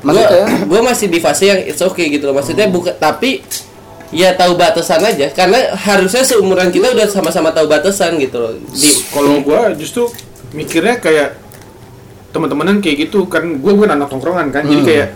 maksudnya- 0.00 0.46
gue 0.62 0.80
masih 0.80 1.06
di 1.08 1.18
fase 1.18 1.44
yang 1.44 1.58
it's 1.60 1.82
okay 1.82 2.06
gitu 2.08 2.24
loh. 2.24 2.38
Maksudnya 2.38 2.70
bukan, 2.70 2.94
tapi 2.94 3.42
ya 4.08 4.30
tahu 4.32 4.54
batasan 4.54 5.02
aja. 5.02 5.34
Karena 5.34 5.74
harusnya 5.74 6.22
seumuran 6.22 6.70
kita 6.70 6.94
udah 6.94 7.10
sama-sama 7.10 7.50
tahu 7.50 7.66
batasan 7.66 8.14
gitu 8.16 8.38
loh. 8.38 8.54
Di, 8.70 8.90
Kalau 9.10 9.42
gua 9.42 9.74
justru 9.74 10.06
mikirnya 10.52 10.96
kayak 10.96 11.42
teman-temanan 12.30 12.78
kayak 12.78 12.96
gitu 13.02 13.26
kan 13.26 13.44
gue 13.54 13.72
bukan 13.72 13.92
anak 13.92 14.08
tongkrongan 14.08 14.48
kan 14.48 14.62
jadi 14.62 14.78
Hmm. 14.78 14.86
kayak 14.86 15.08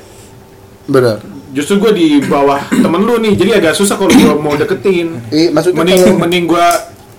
benar 0.86 1.18
justru 1.50 1.78
gue 1.78 1.92
di 1.92 2.06
bawah 2.22 2.62
temen 2.68 3.00
lu 3.00 3.18
nih 3.18 3.32
jadi 3.34 3.50
agak 3.58 3.74
susah 3.74 3.94
kalau 3.94 4.08
gue 4.08 4.34
mau 4.36 4.54
deketin 4.54 5.18
eh 5.28 5.48
maksudnya 5.48 5.78
mending 5.78 5.98
kalau 5.98 6.18
mending 6.18 6.44
gue 6.46 6.66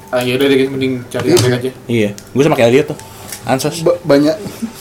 ah 0.07 0.21
ya 0.21 0.33
udah 0.33 0.47
deh 0.47 0.57
mending 0.67 0.93
cari 1.05 1.27
yang 1.27 1.41
lain 1.41 1.53
aja 1.53 1.71
Iya. 1.85 2.09
Gue 2.31 2.41
sama 2.41 2.55
kayak 2.55 2.69
Elliot 2.69 2.87
tuh. 2.87 2.97
Ansos. 3.43 3.79
ba- 3.81 3.99
banyak 4.01 4.35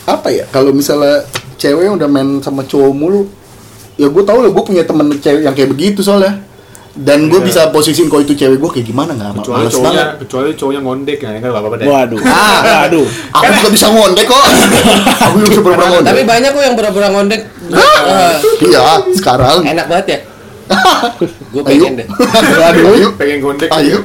apa 0.04 0.28
ya 0.28 0.44
kalau 0.46 0.70
misalnya 0.70 1.26
cewek 1.56 1.82
yang 1.84 1.94
udah 1.94 2.06
main 2.06 2.38
sama 2.38 2.62
cowok 2.62 2.92
mulu 2.92 3.26
ya 3.94 4.06
gue 4.06 4.22
tau 4.22 4.38
lah 4.38 4.50
gue 4.50 4.62
punya 4.62 4.82
temen 4.82 5.10
cewek 5.16 5.42
yang 5.42 5.50
kayak 5.50 5.66
begitu 5.68 5.98
soalnya 5.98 6.45
dan 6.96 7.28
gue 7.28 7.36
Iya. 7.36 7.46
bisa 7.46 7.60
posisiin 7.68 8.08
kalau 8.08 8.22
itu 8.22 8.32
cewek 8.32 8.56
gue 8.56 8.70
kayak 8.72 8.86
gimana 8.86 9.12
nggak 9.12 9.36
kecuali 9.36 9.62
males 9.62 9.68
cowoknya 9.70 9.92
banget 9.92 10.08
kecuali 10.18 10.48
cowoknya 10.52 10.80
ngondek 10.80 11.18
ya 11.18 11.28
kan 11.30 11.40
gak 11.42 11.52
apa-apa 11.54 11.76
deh 11.76 11.86
Waduh. 11.86 12.18
Ah. 12.22 12.60
Waduh. 12.82 13.06
aku 13.30 13.50
juga 13.54 13.70
bisa 13.70 13.86
ngondek 13.88 14.24
kok 14.24 14.44
aku 15.26 15.36
juga 15.36 15.48
bisa 15.50 15.60
pura-pura 15.60 15.86
ngondek 15.90 16.08
tapi 16.08 16.22
banyak 16.24 16.50
kok 16.50 16.62
yang 16.62 16.74
pura-pura 16.74 17.08
ngondek. 17.10 17.40
Eh, 17.66 18.34
iya 18.64 18.84
sekarang 19.12 19.58
enak 19.62 19.86
banget 19.86 20.06
ya. 20.06 20.18
Gue 21.52 21.62
pengen 21.62 21.92
deh. 21.94 22.06
aduh 22.10 22.90
ayo 22.90 23.08
pengen 23.14 23.38
gondek 23.38 23.68
ayo 23.70 24.02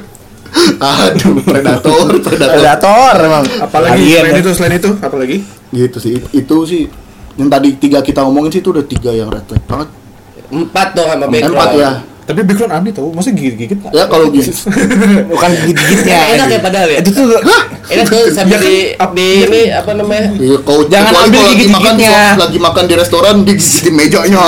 aduh 0.78 1.40
predator 1.42 2.12
predator 2.20 2.52
Predator 2.52 3.14
emang. 3.18 3.44
apalagi 3.58 3.96
Alien, 3.96 4.20
selain 4.20 4.36
ya. 4.36 4.42
itu 4.42 4.52
selain 4.52 4.74
itu 4.76 4.92
apalagi 5.00 5.38
gitu 5.72 5.98
sih 5.98 6.20
itu 6.30 6.58
sih 6.68 6.82
yang 7.34 7.48
tadi 7.48 7.74
tiga 7.78 8.04
kita 8.04 8.20
ngomongin 8.22 8.52
sih 8.52 8.60
itu 8.60 8.70
udah 8.70 8.84
tiga 8.84 9.10
yang 9.10 9.32
red 9.32 9.48
banget 9.64 9.88
Empat 10.52 10.88
dong 10.92 11.08
sama 11.08 11.26
background. 11.26 11.56
empat 11.56 11.70
ya 11.74 11.92
tapi 12.22 12.40
background 12.42 12.72
aneh 12.72 12.92
tau 12.92 13.10
masa 13.10 13.30
gigit-gigit 13.30 13.82
ya 13.90 14.06
kalau 14.06 14.30
gitu 14.30 14.54
Bukan 15.32 15.50
gigit-gigitnya. 15.58 16.20
Enak 16.34 16.48
ya 16.48 16.60
padahal 16.60 16.88
ya. 16.88 17.00
Itu 17.02 17.12
tuh 17.12 17.28
Enak 17.84 18.06
tuh 18.08 18.24
sampai 18.30 18.58
di, 18.58 18.76
di 18.96 19.28
ini 19.44 19.62
apa 19.68 19.92
namanya? 19.92 20.32
Iya, 20.34 20.58
kau 20.62 20.86
Jangan 20.86 21.12
ambil 21.18 21.28
kalau 21.36 21.52
lagi 21.52 21.66
makan 21.68 21.94
gigit-gigitnya. 21.98 22.24
lagi 22.38 22.58
makan 22.58 22.84
di 22.86 22.96
restoran 22.96 23.36
digigitin 23.42 23.94
mejanya. 23.94 24.40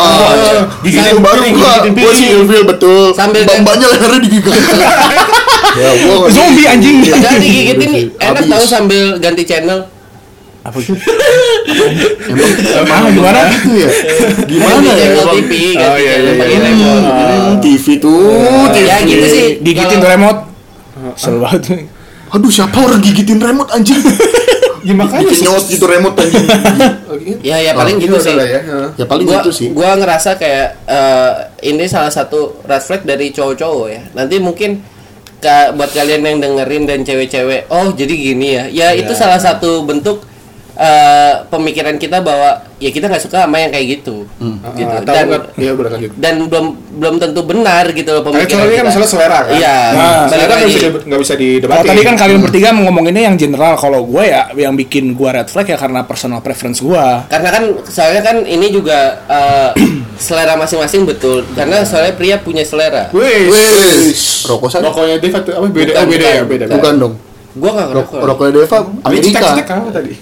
Gigitin 0.80 1.12
Itu 1.12 1.18
baru 1.20 1.40
piring, 1.42 1.54
gua 1.54 1.74
gigitin 1.82 1.94
gua 2.00 2.12
sih 2.14 2.28
ilfil 2.32 2.64
betul. 2.64 3.04
Sambil 3.12 3.42
Bambanya 3.44 3.86
lehernya 3.90 4.20
digigit. 4.22 4.54
ya 5.74 5.90
gua 6.00 6.16
nggak- 6.16 6.32
zombie 6.32 6.66
anjing. 6.66 6.96
Padahal 7.04 7.38
digigitin 7.38 7.92
enak 8.16 8.44
tahu 8.48 8.64
sambil 8.64 9.04
ganti 9.18 9.44
channel. 9.44 9.80
Apa 10.64 10.78
itu? 10.80 10.96
Emang 12.74 13.12
gimana? 13.12 13.40
gitu 13.52 13.76
ya? 13.76 13.90
Gimana 14.48 14.90
ya? 14.90 15.06
emang? 15.12 15.28
TV, 15.36 15.52
Oh, 15.76 15.98
iya, 16.00 16.14
iya, 16.18 16.70
iya. 16.72 16.94
TV 17.60 17.86
tuh, 18.00 18.72
TV. 18.72 18.88
Ya 18.88 18.98
gitu 19.04 19.26
sih. 19.26 19.48
Kalau- 19.76 20.08
remote. 20.08 20.40
Kesel 21.16 21.36
banget. 21.38 21.62
Aduh, 22.32 22.50
siapa 22.50 22.78
orang 22.80 23.00
gigitin 23.00 23.38
remote 23.38 23.70
anjing? 23.72 24.00
Ya 24.84 24.92
makanya 24.92 25.32
nyot 25.32 25.64
gitu 25.72 25.88
remote 25.88 26.12
anjing. 26.20 26.44
Ya 27.40 27.56
ya 27.56 27.72
paling 27.72 27.96
Oh, 27.96 28.04
gitu 28.04 28.20
itu 28.20 28.28
sih. 28.28 28.36
ya. 28.36 28.60
Ya 29.00 29.06
paling 29.08 29.24
gua, 29.24 29.40
gitu 29.40 29.52
sih 29.56 29.68
gua 29.72 29.96
ngerasa 29.96 30.36
kayak 30.36 30.76
eh, 30.84 31.32
ini 31.64 31.88
salah 31.88 32.12
satu 32.12 32.60
red 32.68 32.84
flag 32.84 33.08
dari 33.08 33.32
cowok-cowok 33.32 33.88
ya. 33.88 34.02
Nanti 34.12 34.44
mungkin 34.44 34.84
buat 35.76 35.88
kalian 35.88 36.24
yang 36.24 36.38
dengerin 36.40 36.84
dan 36.84 37.00
cewek-cewek, 37.04 37.72
oh 37.72 37.96
jadi 37.96 38.12
gini 38.12 38.48
ya. 38.54 38.64
Ya 38.68 38.88
itu 38.92 39.16
salah 39.16 39.40
satu 39.40 39.84
bentuk 39.84 40.28
eh, 40.74 41.34
pemikiran 41.48 41.96
kita 41.96 42.18
bahwa 42.20 42.66
ya 42.78 42.90
kita 42.90 43.08
nggak 43.08 43.24
suka 43.24 43.46
sama 43.46 43.58
yang 43.58 43.72
kayak 43.72 43.88
gitu. 43.96 44.26
gitu. 44.76 44.92
Ah, 44.92 45.00
tahu 45.00 45.16
Dan 45.16 45.26
kan? 45.30 45.42
Iya, 45.56 45.72
udah 45.72 45.92
lanjut. 45.94 46.12
dan 46.20 46.34
belum 46.44 46.66
belum 46.94 47.16
tentu 47.18 47.42
benar 47.42 47.86
gitu 47.90 48.10
loh 48.12 48.22
pemikiran 48.22 48.60
kan 48.60 48.70
kita. 48.70 48.84
masalah 48.84 49.08
selera 49.08 49.40
kan. 49.46 49.54
Iya. 49.56 49.78
Nah, 49.94 50.26
Selera 50.28 50.54
nggak 50.54 50.68
bisa 50.68 50.80
di- 50.80 51.06
nggak 51.08 51.22
bisa 51.22 51.34
Kalau 51.34 51.44
didebatin. 51.46 51.88
tadi 51.88 52.02
kan 52.02 52.16
kalian 52.18 52.40
bertiga 52.42 52.68
ngomonginnya 52.74 53.24
yang 53.30 53.38
general, 53.38 53.74
kalau 53.78 54.02
gue 54.04 54.24
ya 54.26 54.42
yang 54.54 54.74
bikin 54.74 55.14
gue 55.14 55.30
red 55.30 55.48
flag 55.48 55.68
ya 55.70 55.78
karena 55.78 56.04
personal 56.04 56.42
preference 56.42 56.82
gue. 56.82 57.06
Karena 57.30 57.50
kan 57.50 57.64
soalnya 57.88 58.22
kan 58.22 58.38
ini 58.44 58.68
juga 58.70 59.00
eh, 59.26 59.70
selera 60.26 60.58
masing-masing 60.58 61.06
betul. 61.06 61.46
Karena 61.54 61.86
soalnya 61.86 62.14
pria 62.18 62.36
punya 62.38 62.66
selera. 62.66 63.14
Wih, 63.14 63.48
rokok 64.44 64.70
rokoknya 64.74 65.18
Deva 65.18 65.40
apa 65.40 65.68
beda? 65.70 65.92
Bukan, 65.94 66.04
oh, 66.04 66.08
beda 66.10 66.28
ya, 66.28 66.42
bukan. 66.44 66.50
beda. 66.50 66.66
bukan 66.74 66.96
dong 67.00 67.16
Gua 67.54 67.70
Rok 67.70 67.86
ngerokok. 67.86 68.20
rokoknya 68.26 68.52
Deva 68.56 68.78
Amerika 69.06 69.28
Cita-cita 69.30 69.64
kamu 69.64 69.88
tadi. 69.90 70.14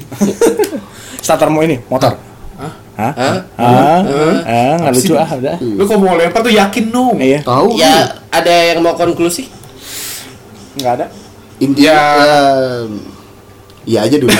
Starter 1.25 1.47
mau 1.47 1.61
ini 1.61 1.79
motor. 1.87 2.11
Hah? 2.59 3.13
Hah? 3.15 3.39
Ah, 3.57 3.99
ah, 4.45 4.75
nggak 4.77 4.93
lucu 4.93 5.13
ah 5.15 5.29
udah. 5.31 5.55
Lu 5.57 5.83
kalau 5.85 5.99
mau 6.03 6.13
lempar 6.13 6.41
tuh 6.41 6.51
yakin 6.51 6.85
dong. 6.89 7.17
Iya, 7.17 7.39
tahu 7.41 7.73
Ya 7.73 8.19
ada 8.29 8.51
yang 8.51 8.83
mau 8.83 8.93
konklusi? 8.93 9.47
nggak 10.71 10.93
ada. 10.95 11.07
intinya 11.59 11.93
ya 11.93 12.01
iya 13.83 13.99
aja 14.01 14.15
dulu 14.17 14.33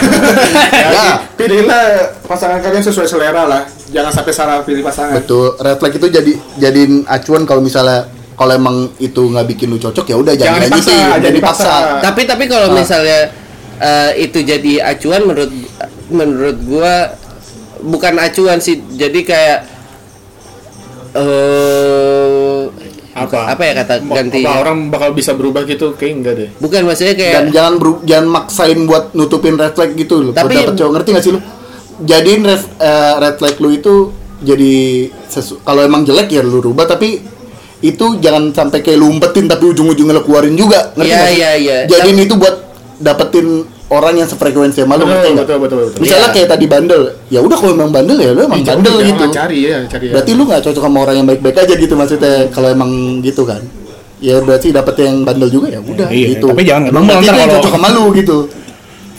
ya 0.73 1.21
Pilihlah 1.35 1.83
pasangan 2.23 2.57
kalian 2.57 2.81
sesuai 2.81 3.05
selera 3.05 3.45
lah. 3.45 3.61
Jangan 3.91 4.09
sampai 4.09 4.33
salah 4.33 4.55
pilih 4.61 4.81
pasangan. 4.81 5.17
betul 5.17 5.53
red 5.57 5.75
flag 5.75 5.93
itu 5.93 6.07
jadi 6.07 6.31
jadiin 6.57 7.05
acuan 7.05 7.43
kalau 7.43 7.59
misalnya 7.59 8.07
kalau 8.41 8.51
emang 8.51 8.75
itu 8.97 9.21
nggak 9.21 9.45
bikin 9.47 9.69
lu 9.69 9.77
cocok 9.77 10.01
ya 10.03 10.15
udah 10.15 10.33
Jangan 10.33 10.49
jangan, 10.49 10.61
dipaksa, 10.63 10.81
lanjutin 10.81 10.97
jangan 10.97 11.13
jangan 11.13 11.35
dipaksa. 11.35 11.69
dipaksa 11.69 12.01
Tapi 12.01 12.21
tapi 12.25 12.43
kalau 12.47 12.67
misalnya 12.73 13.19
eh, 13.79 14.11
itu 14.19 14.39
jadi 14.41 14.73
acuan 14.87 15.21
menurut 15.23 15.51
menurut 16.09 16.57
gua 16.63 16.93
bukan 17.81 18.13
acuan 18.17 18.57
sih. 18.57 18.81
Jadi 18.91 19.19
kayak 19.21 19.59
eh 21.13 22.61
Apa? 23.13 23.51
apa 23.51 23.61
ya 23.61 23.73
kata 23.75 23.93
Apa 23.99 24.13
gantinya? 24.15 24.55
orang 24.57 24.87
bakal 24.87 25.11
bisa 25.11 25.33
berubah 25.33 25.61
gitu? 25.65 25.91
Kayak 25.93 26.13
enggak 26.15 26.33
deh. 26.37 26.49
Bukan 26.57 26.81
maksudnya 26.81 27.13
kayak 27.13 27.33
dan 27.35 27.45
jangan 27.51 27.73
beru- 27.75 28.01
jangan 28.01 28.27
maksain 28.31 28.79
buat 28.81 29.11
nutupin 29.11 29.53
red 29.53 29.75
flag 29.75 29.91
gitu 29.93 30.15
loh 30.21 30.31
Tapi- 30.31 30.55
dapet 30.55 30.73
cowok 30.73 30.91
ngerti 30.93 31.09
gak 31.11 31.21
sih 31.21 31.31
lu 31.31 31.39
jadiin 32.01 32.41
red, 32.41 32.63
eh, 32.79 33.13
red 33.19 33.35
flag 33.35 33.55
lu 33.57 33.69
itu 33.69 33.93
jadi 34.41 34.73
sesu- 35.27 35.59
kalau 35.61 35.83
emang 35.83 36.01
jelek 36.01 36.29
ya 36.29 36.41
lu 36.41 36.63
rubah 36.63 36.87
tapi 36.87 37.19
itu 37.81 38.05
jangan 38.17 38.49
sampai 38.51 38.79
kayak 38.79 38.95
lu 38.95 39.09
umpetin 39.09 39.45
tapi 39.45 39.65
ujung-ujungnya 39.67 40.13
lu 40.13 40.21
keluarin 40.21 40.53
juga 40.53 40.93
ngerti 40.93 41.07
Iya, 41.07 41.17
nggak 41.17 41.27
sih? 41.27 41.35
iya, 41.35 41.51
iya. 41.55 41.77
jadiin 41.87 42.19
itu 42.21 42.35
buat 42.35 42.55
dapetin 42.97 43.47
orang 43.87 44.13
yang 44.15 44.25
sefrekuensi 44.25 44.79
sama 44.79 44.95
lu 44.95 45.03
Betul, 45.03 45.11
ngerti 45.11 45.27
nggak? 45.27 45.43
betul, 45.43 45.57
betul, 45.59 45.77
betul. 45.83 45.99
misalnya 45.99 46.23
Iya. 46.23 46.35
kayak 46.35 46.47
tadi 46.47 46.65
bandel 46.65 47.01
ya 47.27 47.39
udah 47.39 47.57
kalau 47.57 47.73
emang 47.73 47.91
bandel 47.91 48.17
ya 48.17 48.29
lu 48.31 48.41
emang 48.43 48.59
Ih, 48.59 48.67
bandel 48.67 48.93
jangan 48.93 49.09
gitu 49.09 49.23
Cari 49.31 49.59
ya, 49.63 49.77
cari 49.85 50.05
ya. 50.05 50.13
berarti 50.13 50.31
lu 50.31 50.43
nggak 50.45 50.61
cocok 50.61 50.83
sama 50.83 50.97
orang 50.99 51.15
yang 51.15 51.27
baik-baik 51.27 51.57
aja 51.57 51.73
gitu 51.75 51.93
maksudnya 51.93 52.33
kalau 52.47 52.67
emang 52.69 52.91
gitu 53.19 53.41
kan 53.43 53.61
ya 54.19 54.37
berarti 54.37 54.69
dapet 54.69 54.95
yang 55.01 55.15
bandel 55.21 55.49
juga 55.49 55.67
ya 55.67 55.81
udah 55.81 56.07
Iya, 56.07 56.27
gitu 56.31 56.45
tapi 56.47 56.61
jangan 56.61 56.83
emang 56.87 57.03
yang 57.09 57.25
kalau- 57.25 57.57
cocok 57.57 57.71
sama 57.73 57.87
lu 57.89 58.03
gitu 58.13 58.37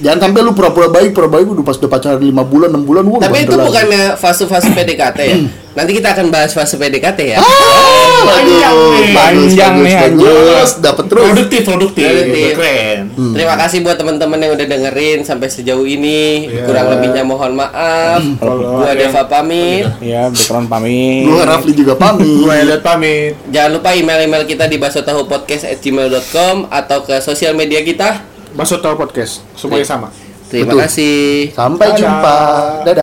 jangan 0.02 0.18
sampai 0.28 0.40
lu 0.42 0.52
pura-pura 0.52 0.90
baik 0.90 1.14
pura 1.14 1.30
baik 1.30 1.46
udah 1.46 1.62
pas 1.62 1.78
udah 1.78 1.88
pacaran 1.88 2.18
5 2.18 2.34
bulan 2.50 2.68
6 2.74 2.82
bulan 2.82 3.04
wah 3.06 3.20
tapi 3.22 3.46
itu 3.46 3.54
lagi. 3.54 3.66
bukannya 3.70 4.02
fase-fase 4.18 4.68
PDKT 4.74 5.18
ya. 5.22 5.38
Nanti 5.72 5.96
kita 5.96 6.12
akan 6.12 6.28
bahas 6.28 6.52
fase 6.52 6.76
PDKT 6.76 7.32
ya. 7.32 7.40
ah, 7.40 8.20
Panjang 8.28 8.76
nih. 8.76 9.08
bagus, 9.16 9.56
Panjang 9.56 9.74
nih, 9.80 9.94
bagus 10.04 10.70
dapat 10.84 11.04
terus 11.08 11.24
Produktif, 11.32 11.64
produktif. 11.64 12.04
Produktif. 12.04 12.52
Keren. 12.60 12.98
Terima 13.32 13.56
kasih 13.56 13.80
buat 13.80 13.96
teman-teman 13.96 14.36
yang 14.36 14.52
udah 14.52 14.66
dengerin 14.68 15.24
sampai 15.24 15.48
sejauh 15.48 15.88
ini. 15.88 16.52
Iya. 16.52 16.68
Kurang 16.68 16.92
lebihnya 16.92 17.24
mohon 17.24 17.56
maaf. 17.56 18.20
Kalau 18.36 18.84
Gua 18.84 18.92
ada 18.92 19.00
Deva 19.00 19.24
pamit. 19.24 19.88
Ya, 20.04 20.28
background 20.28 20.68
pamit. 20.68 21.24
gua 21.24 21.42
Rafli 21.48 21.72
juga 21.72 21.96
pamit 21.96 22.36
Gue 22.44 22.52
lihat 22.68 22.82
pamit. 22.84 23.32
Jangan 23.48 23.70
lupa 23.72 23.96
email-email 23.96 24.44
kita 24.44 24.68
di 24.68 24.76
basotahupodcast@gmail.com 24.76 26.68
atau 26.68 26.98
ke 27.00 27.16
sosial 27.24 27.56
media 27.56 27.80
kita. 27.80 28.31
Masuk 28.52 28.78
tahu 28.84 28.94
podcast. 29.00 29.40
Semuanya 29.56 29.86
sama. 29.88 30.08
Terima 30.52 30.76
Betul. 30.76 30.80
kasih. 30.84 31.48
sampai 31.56 31.86
Dadah. 31.88 31.96
jumpa 31.96 32.36
dadah 32.84 33.00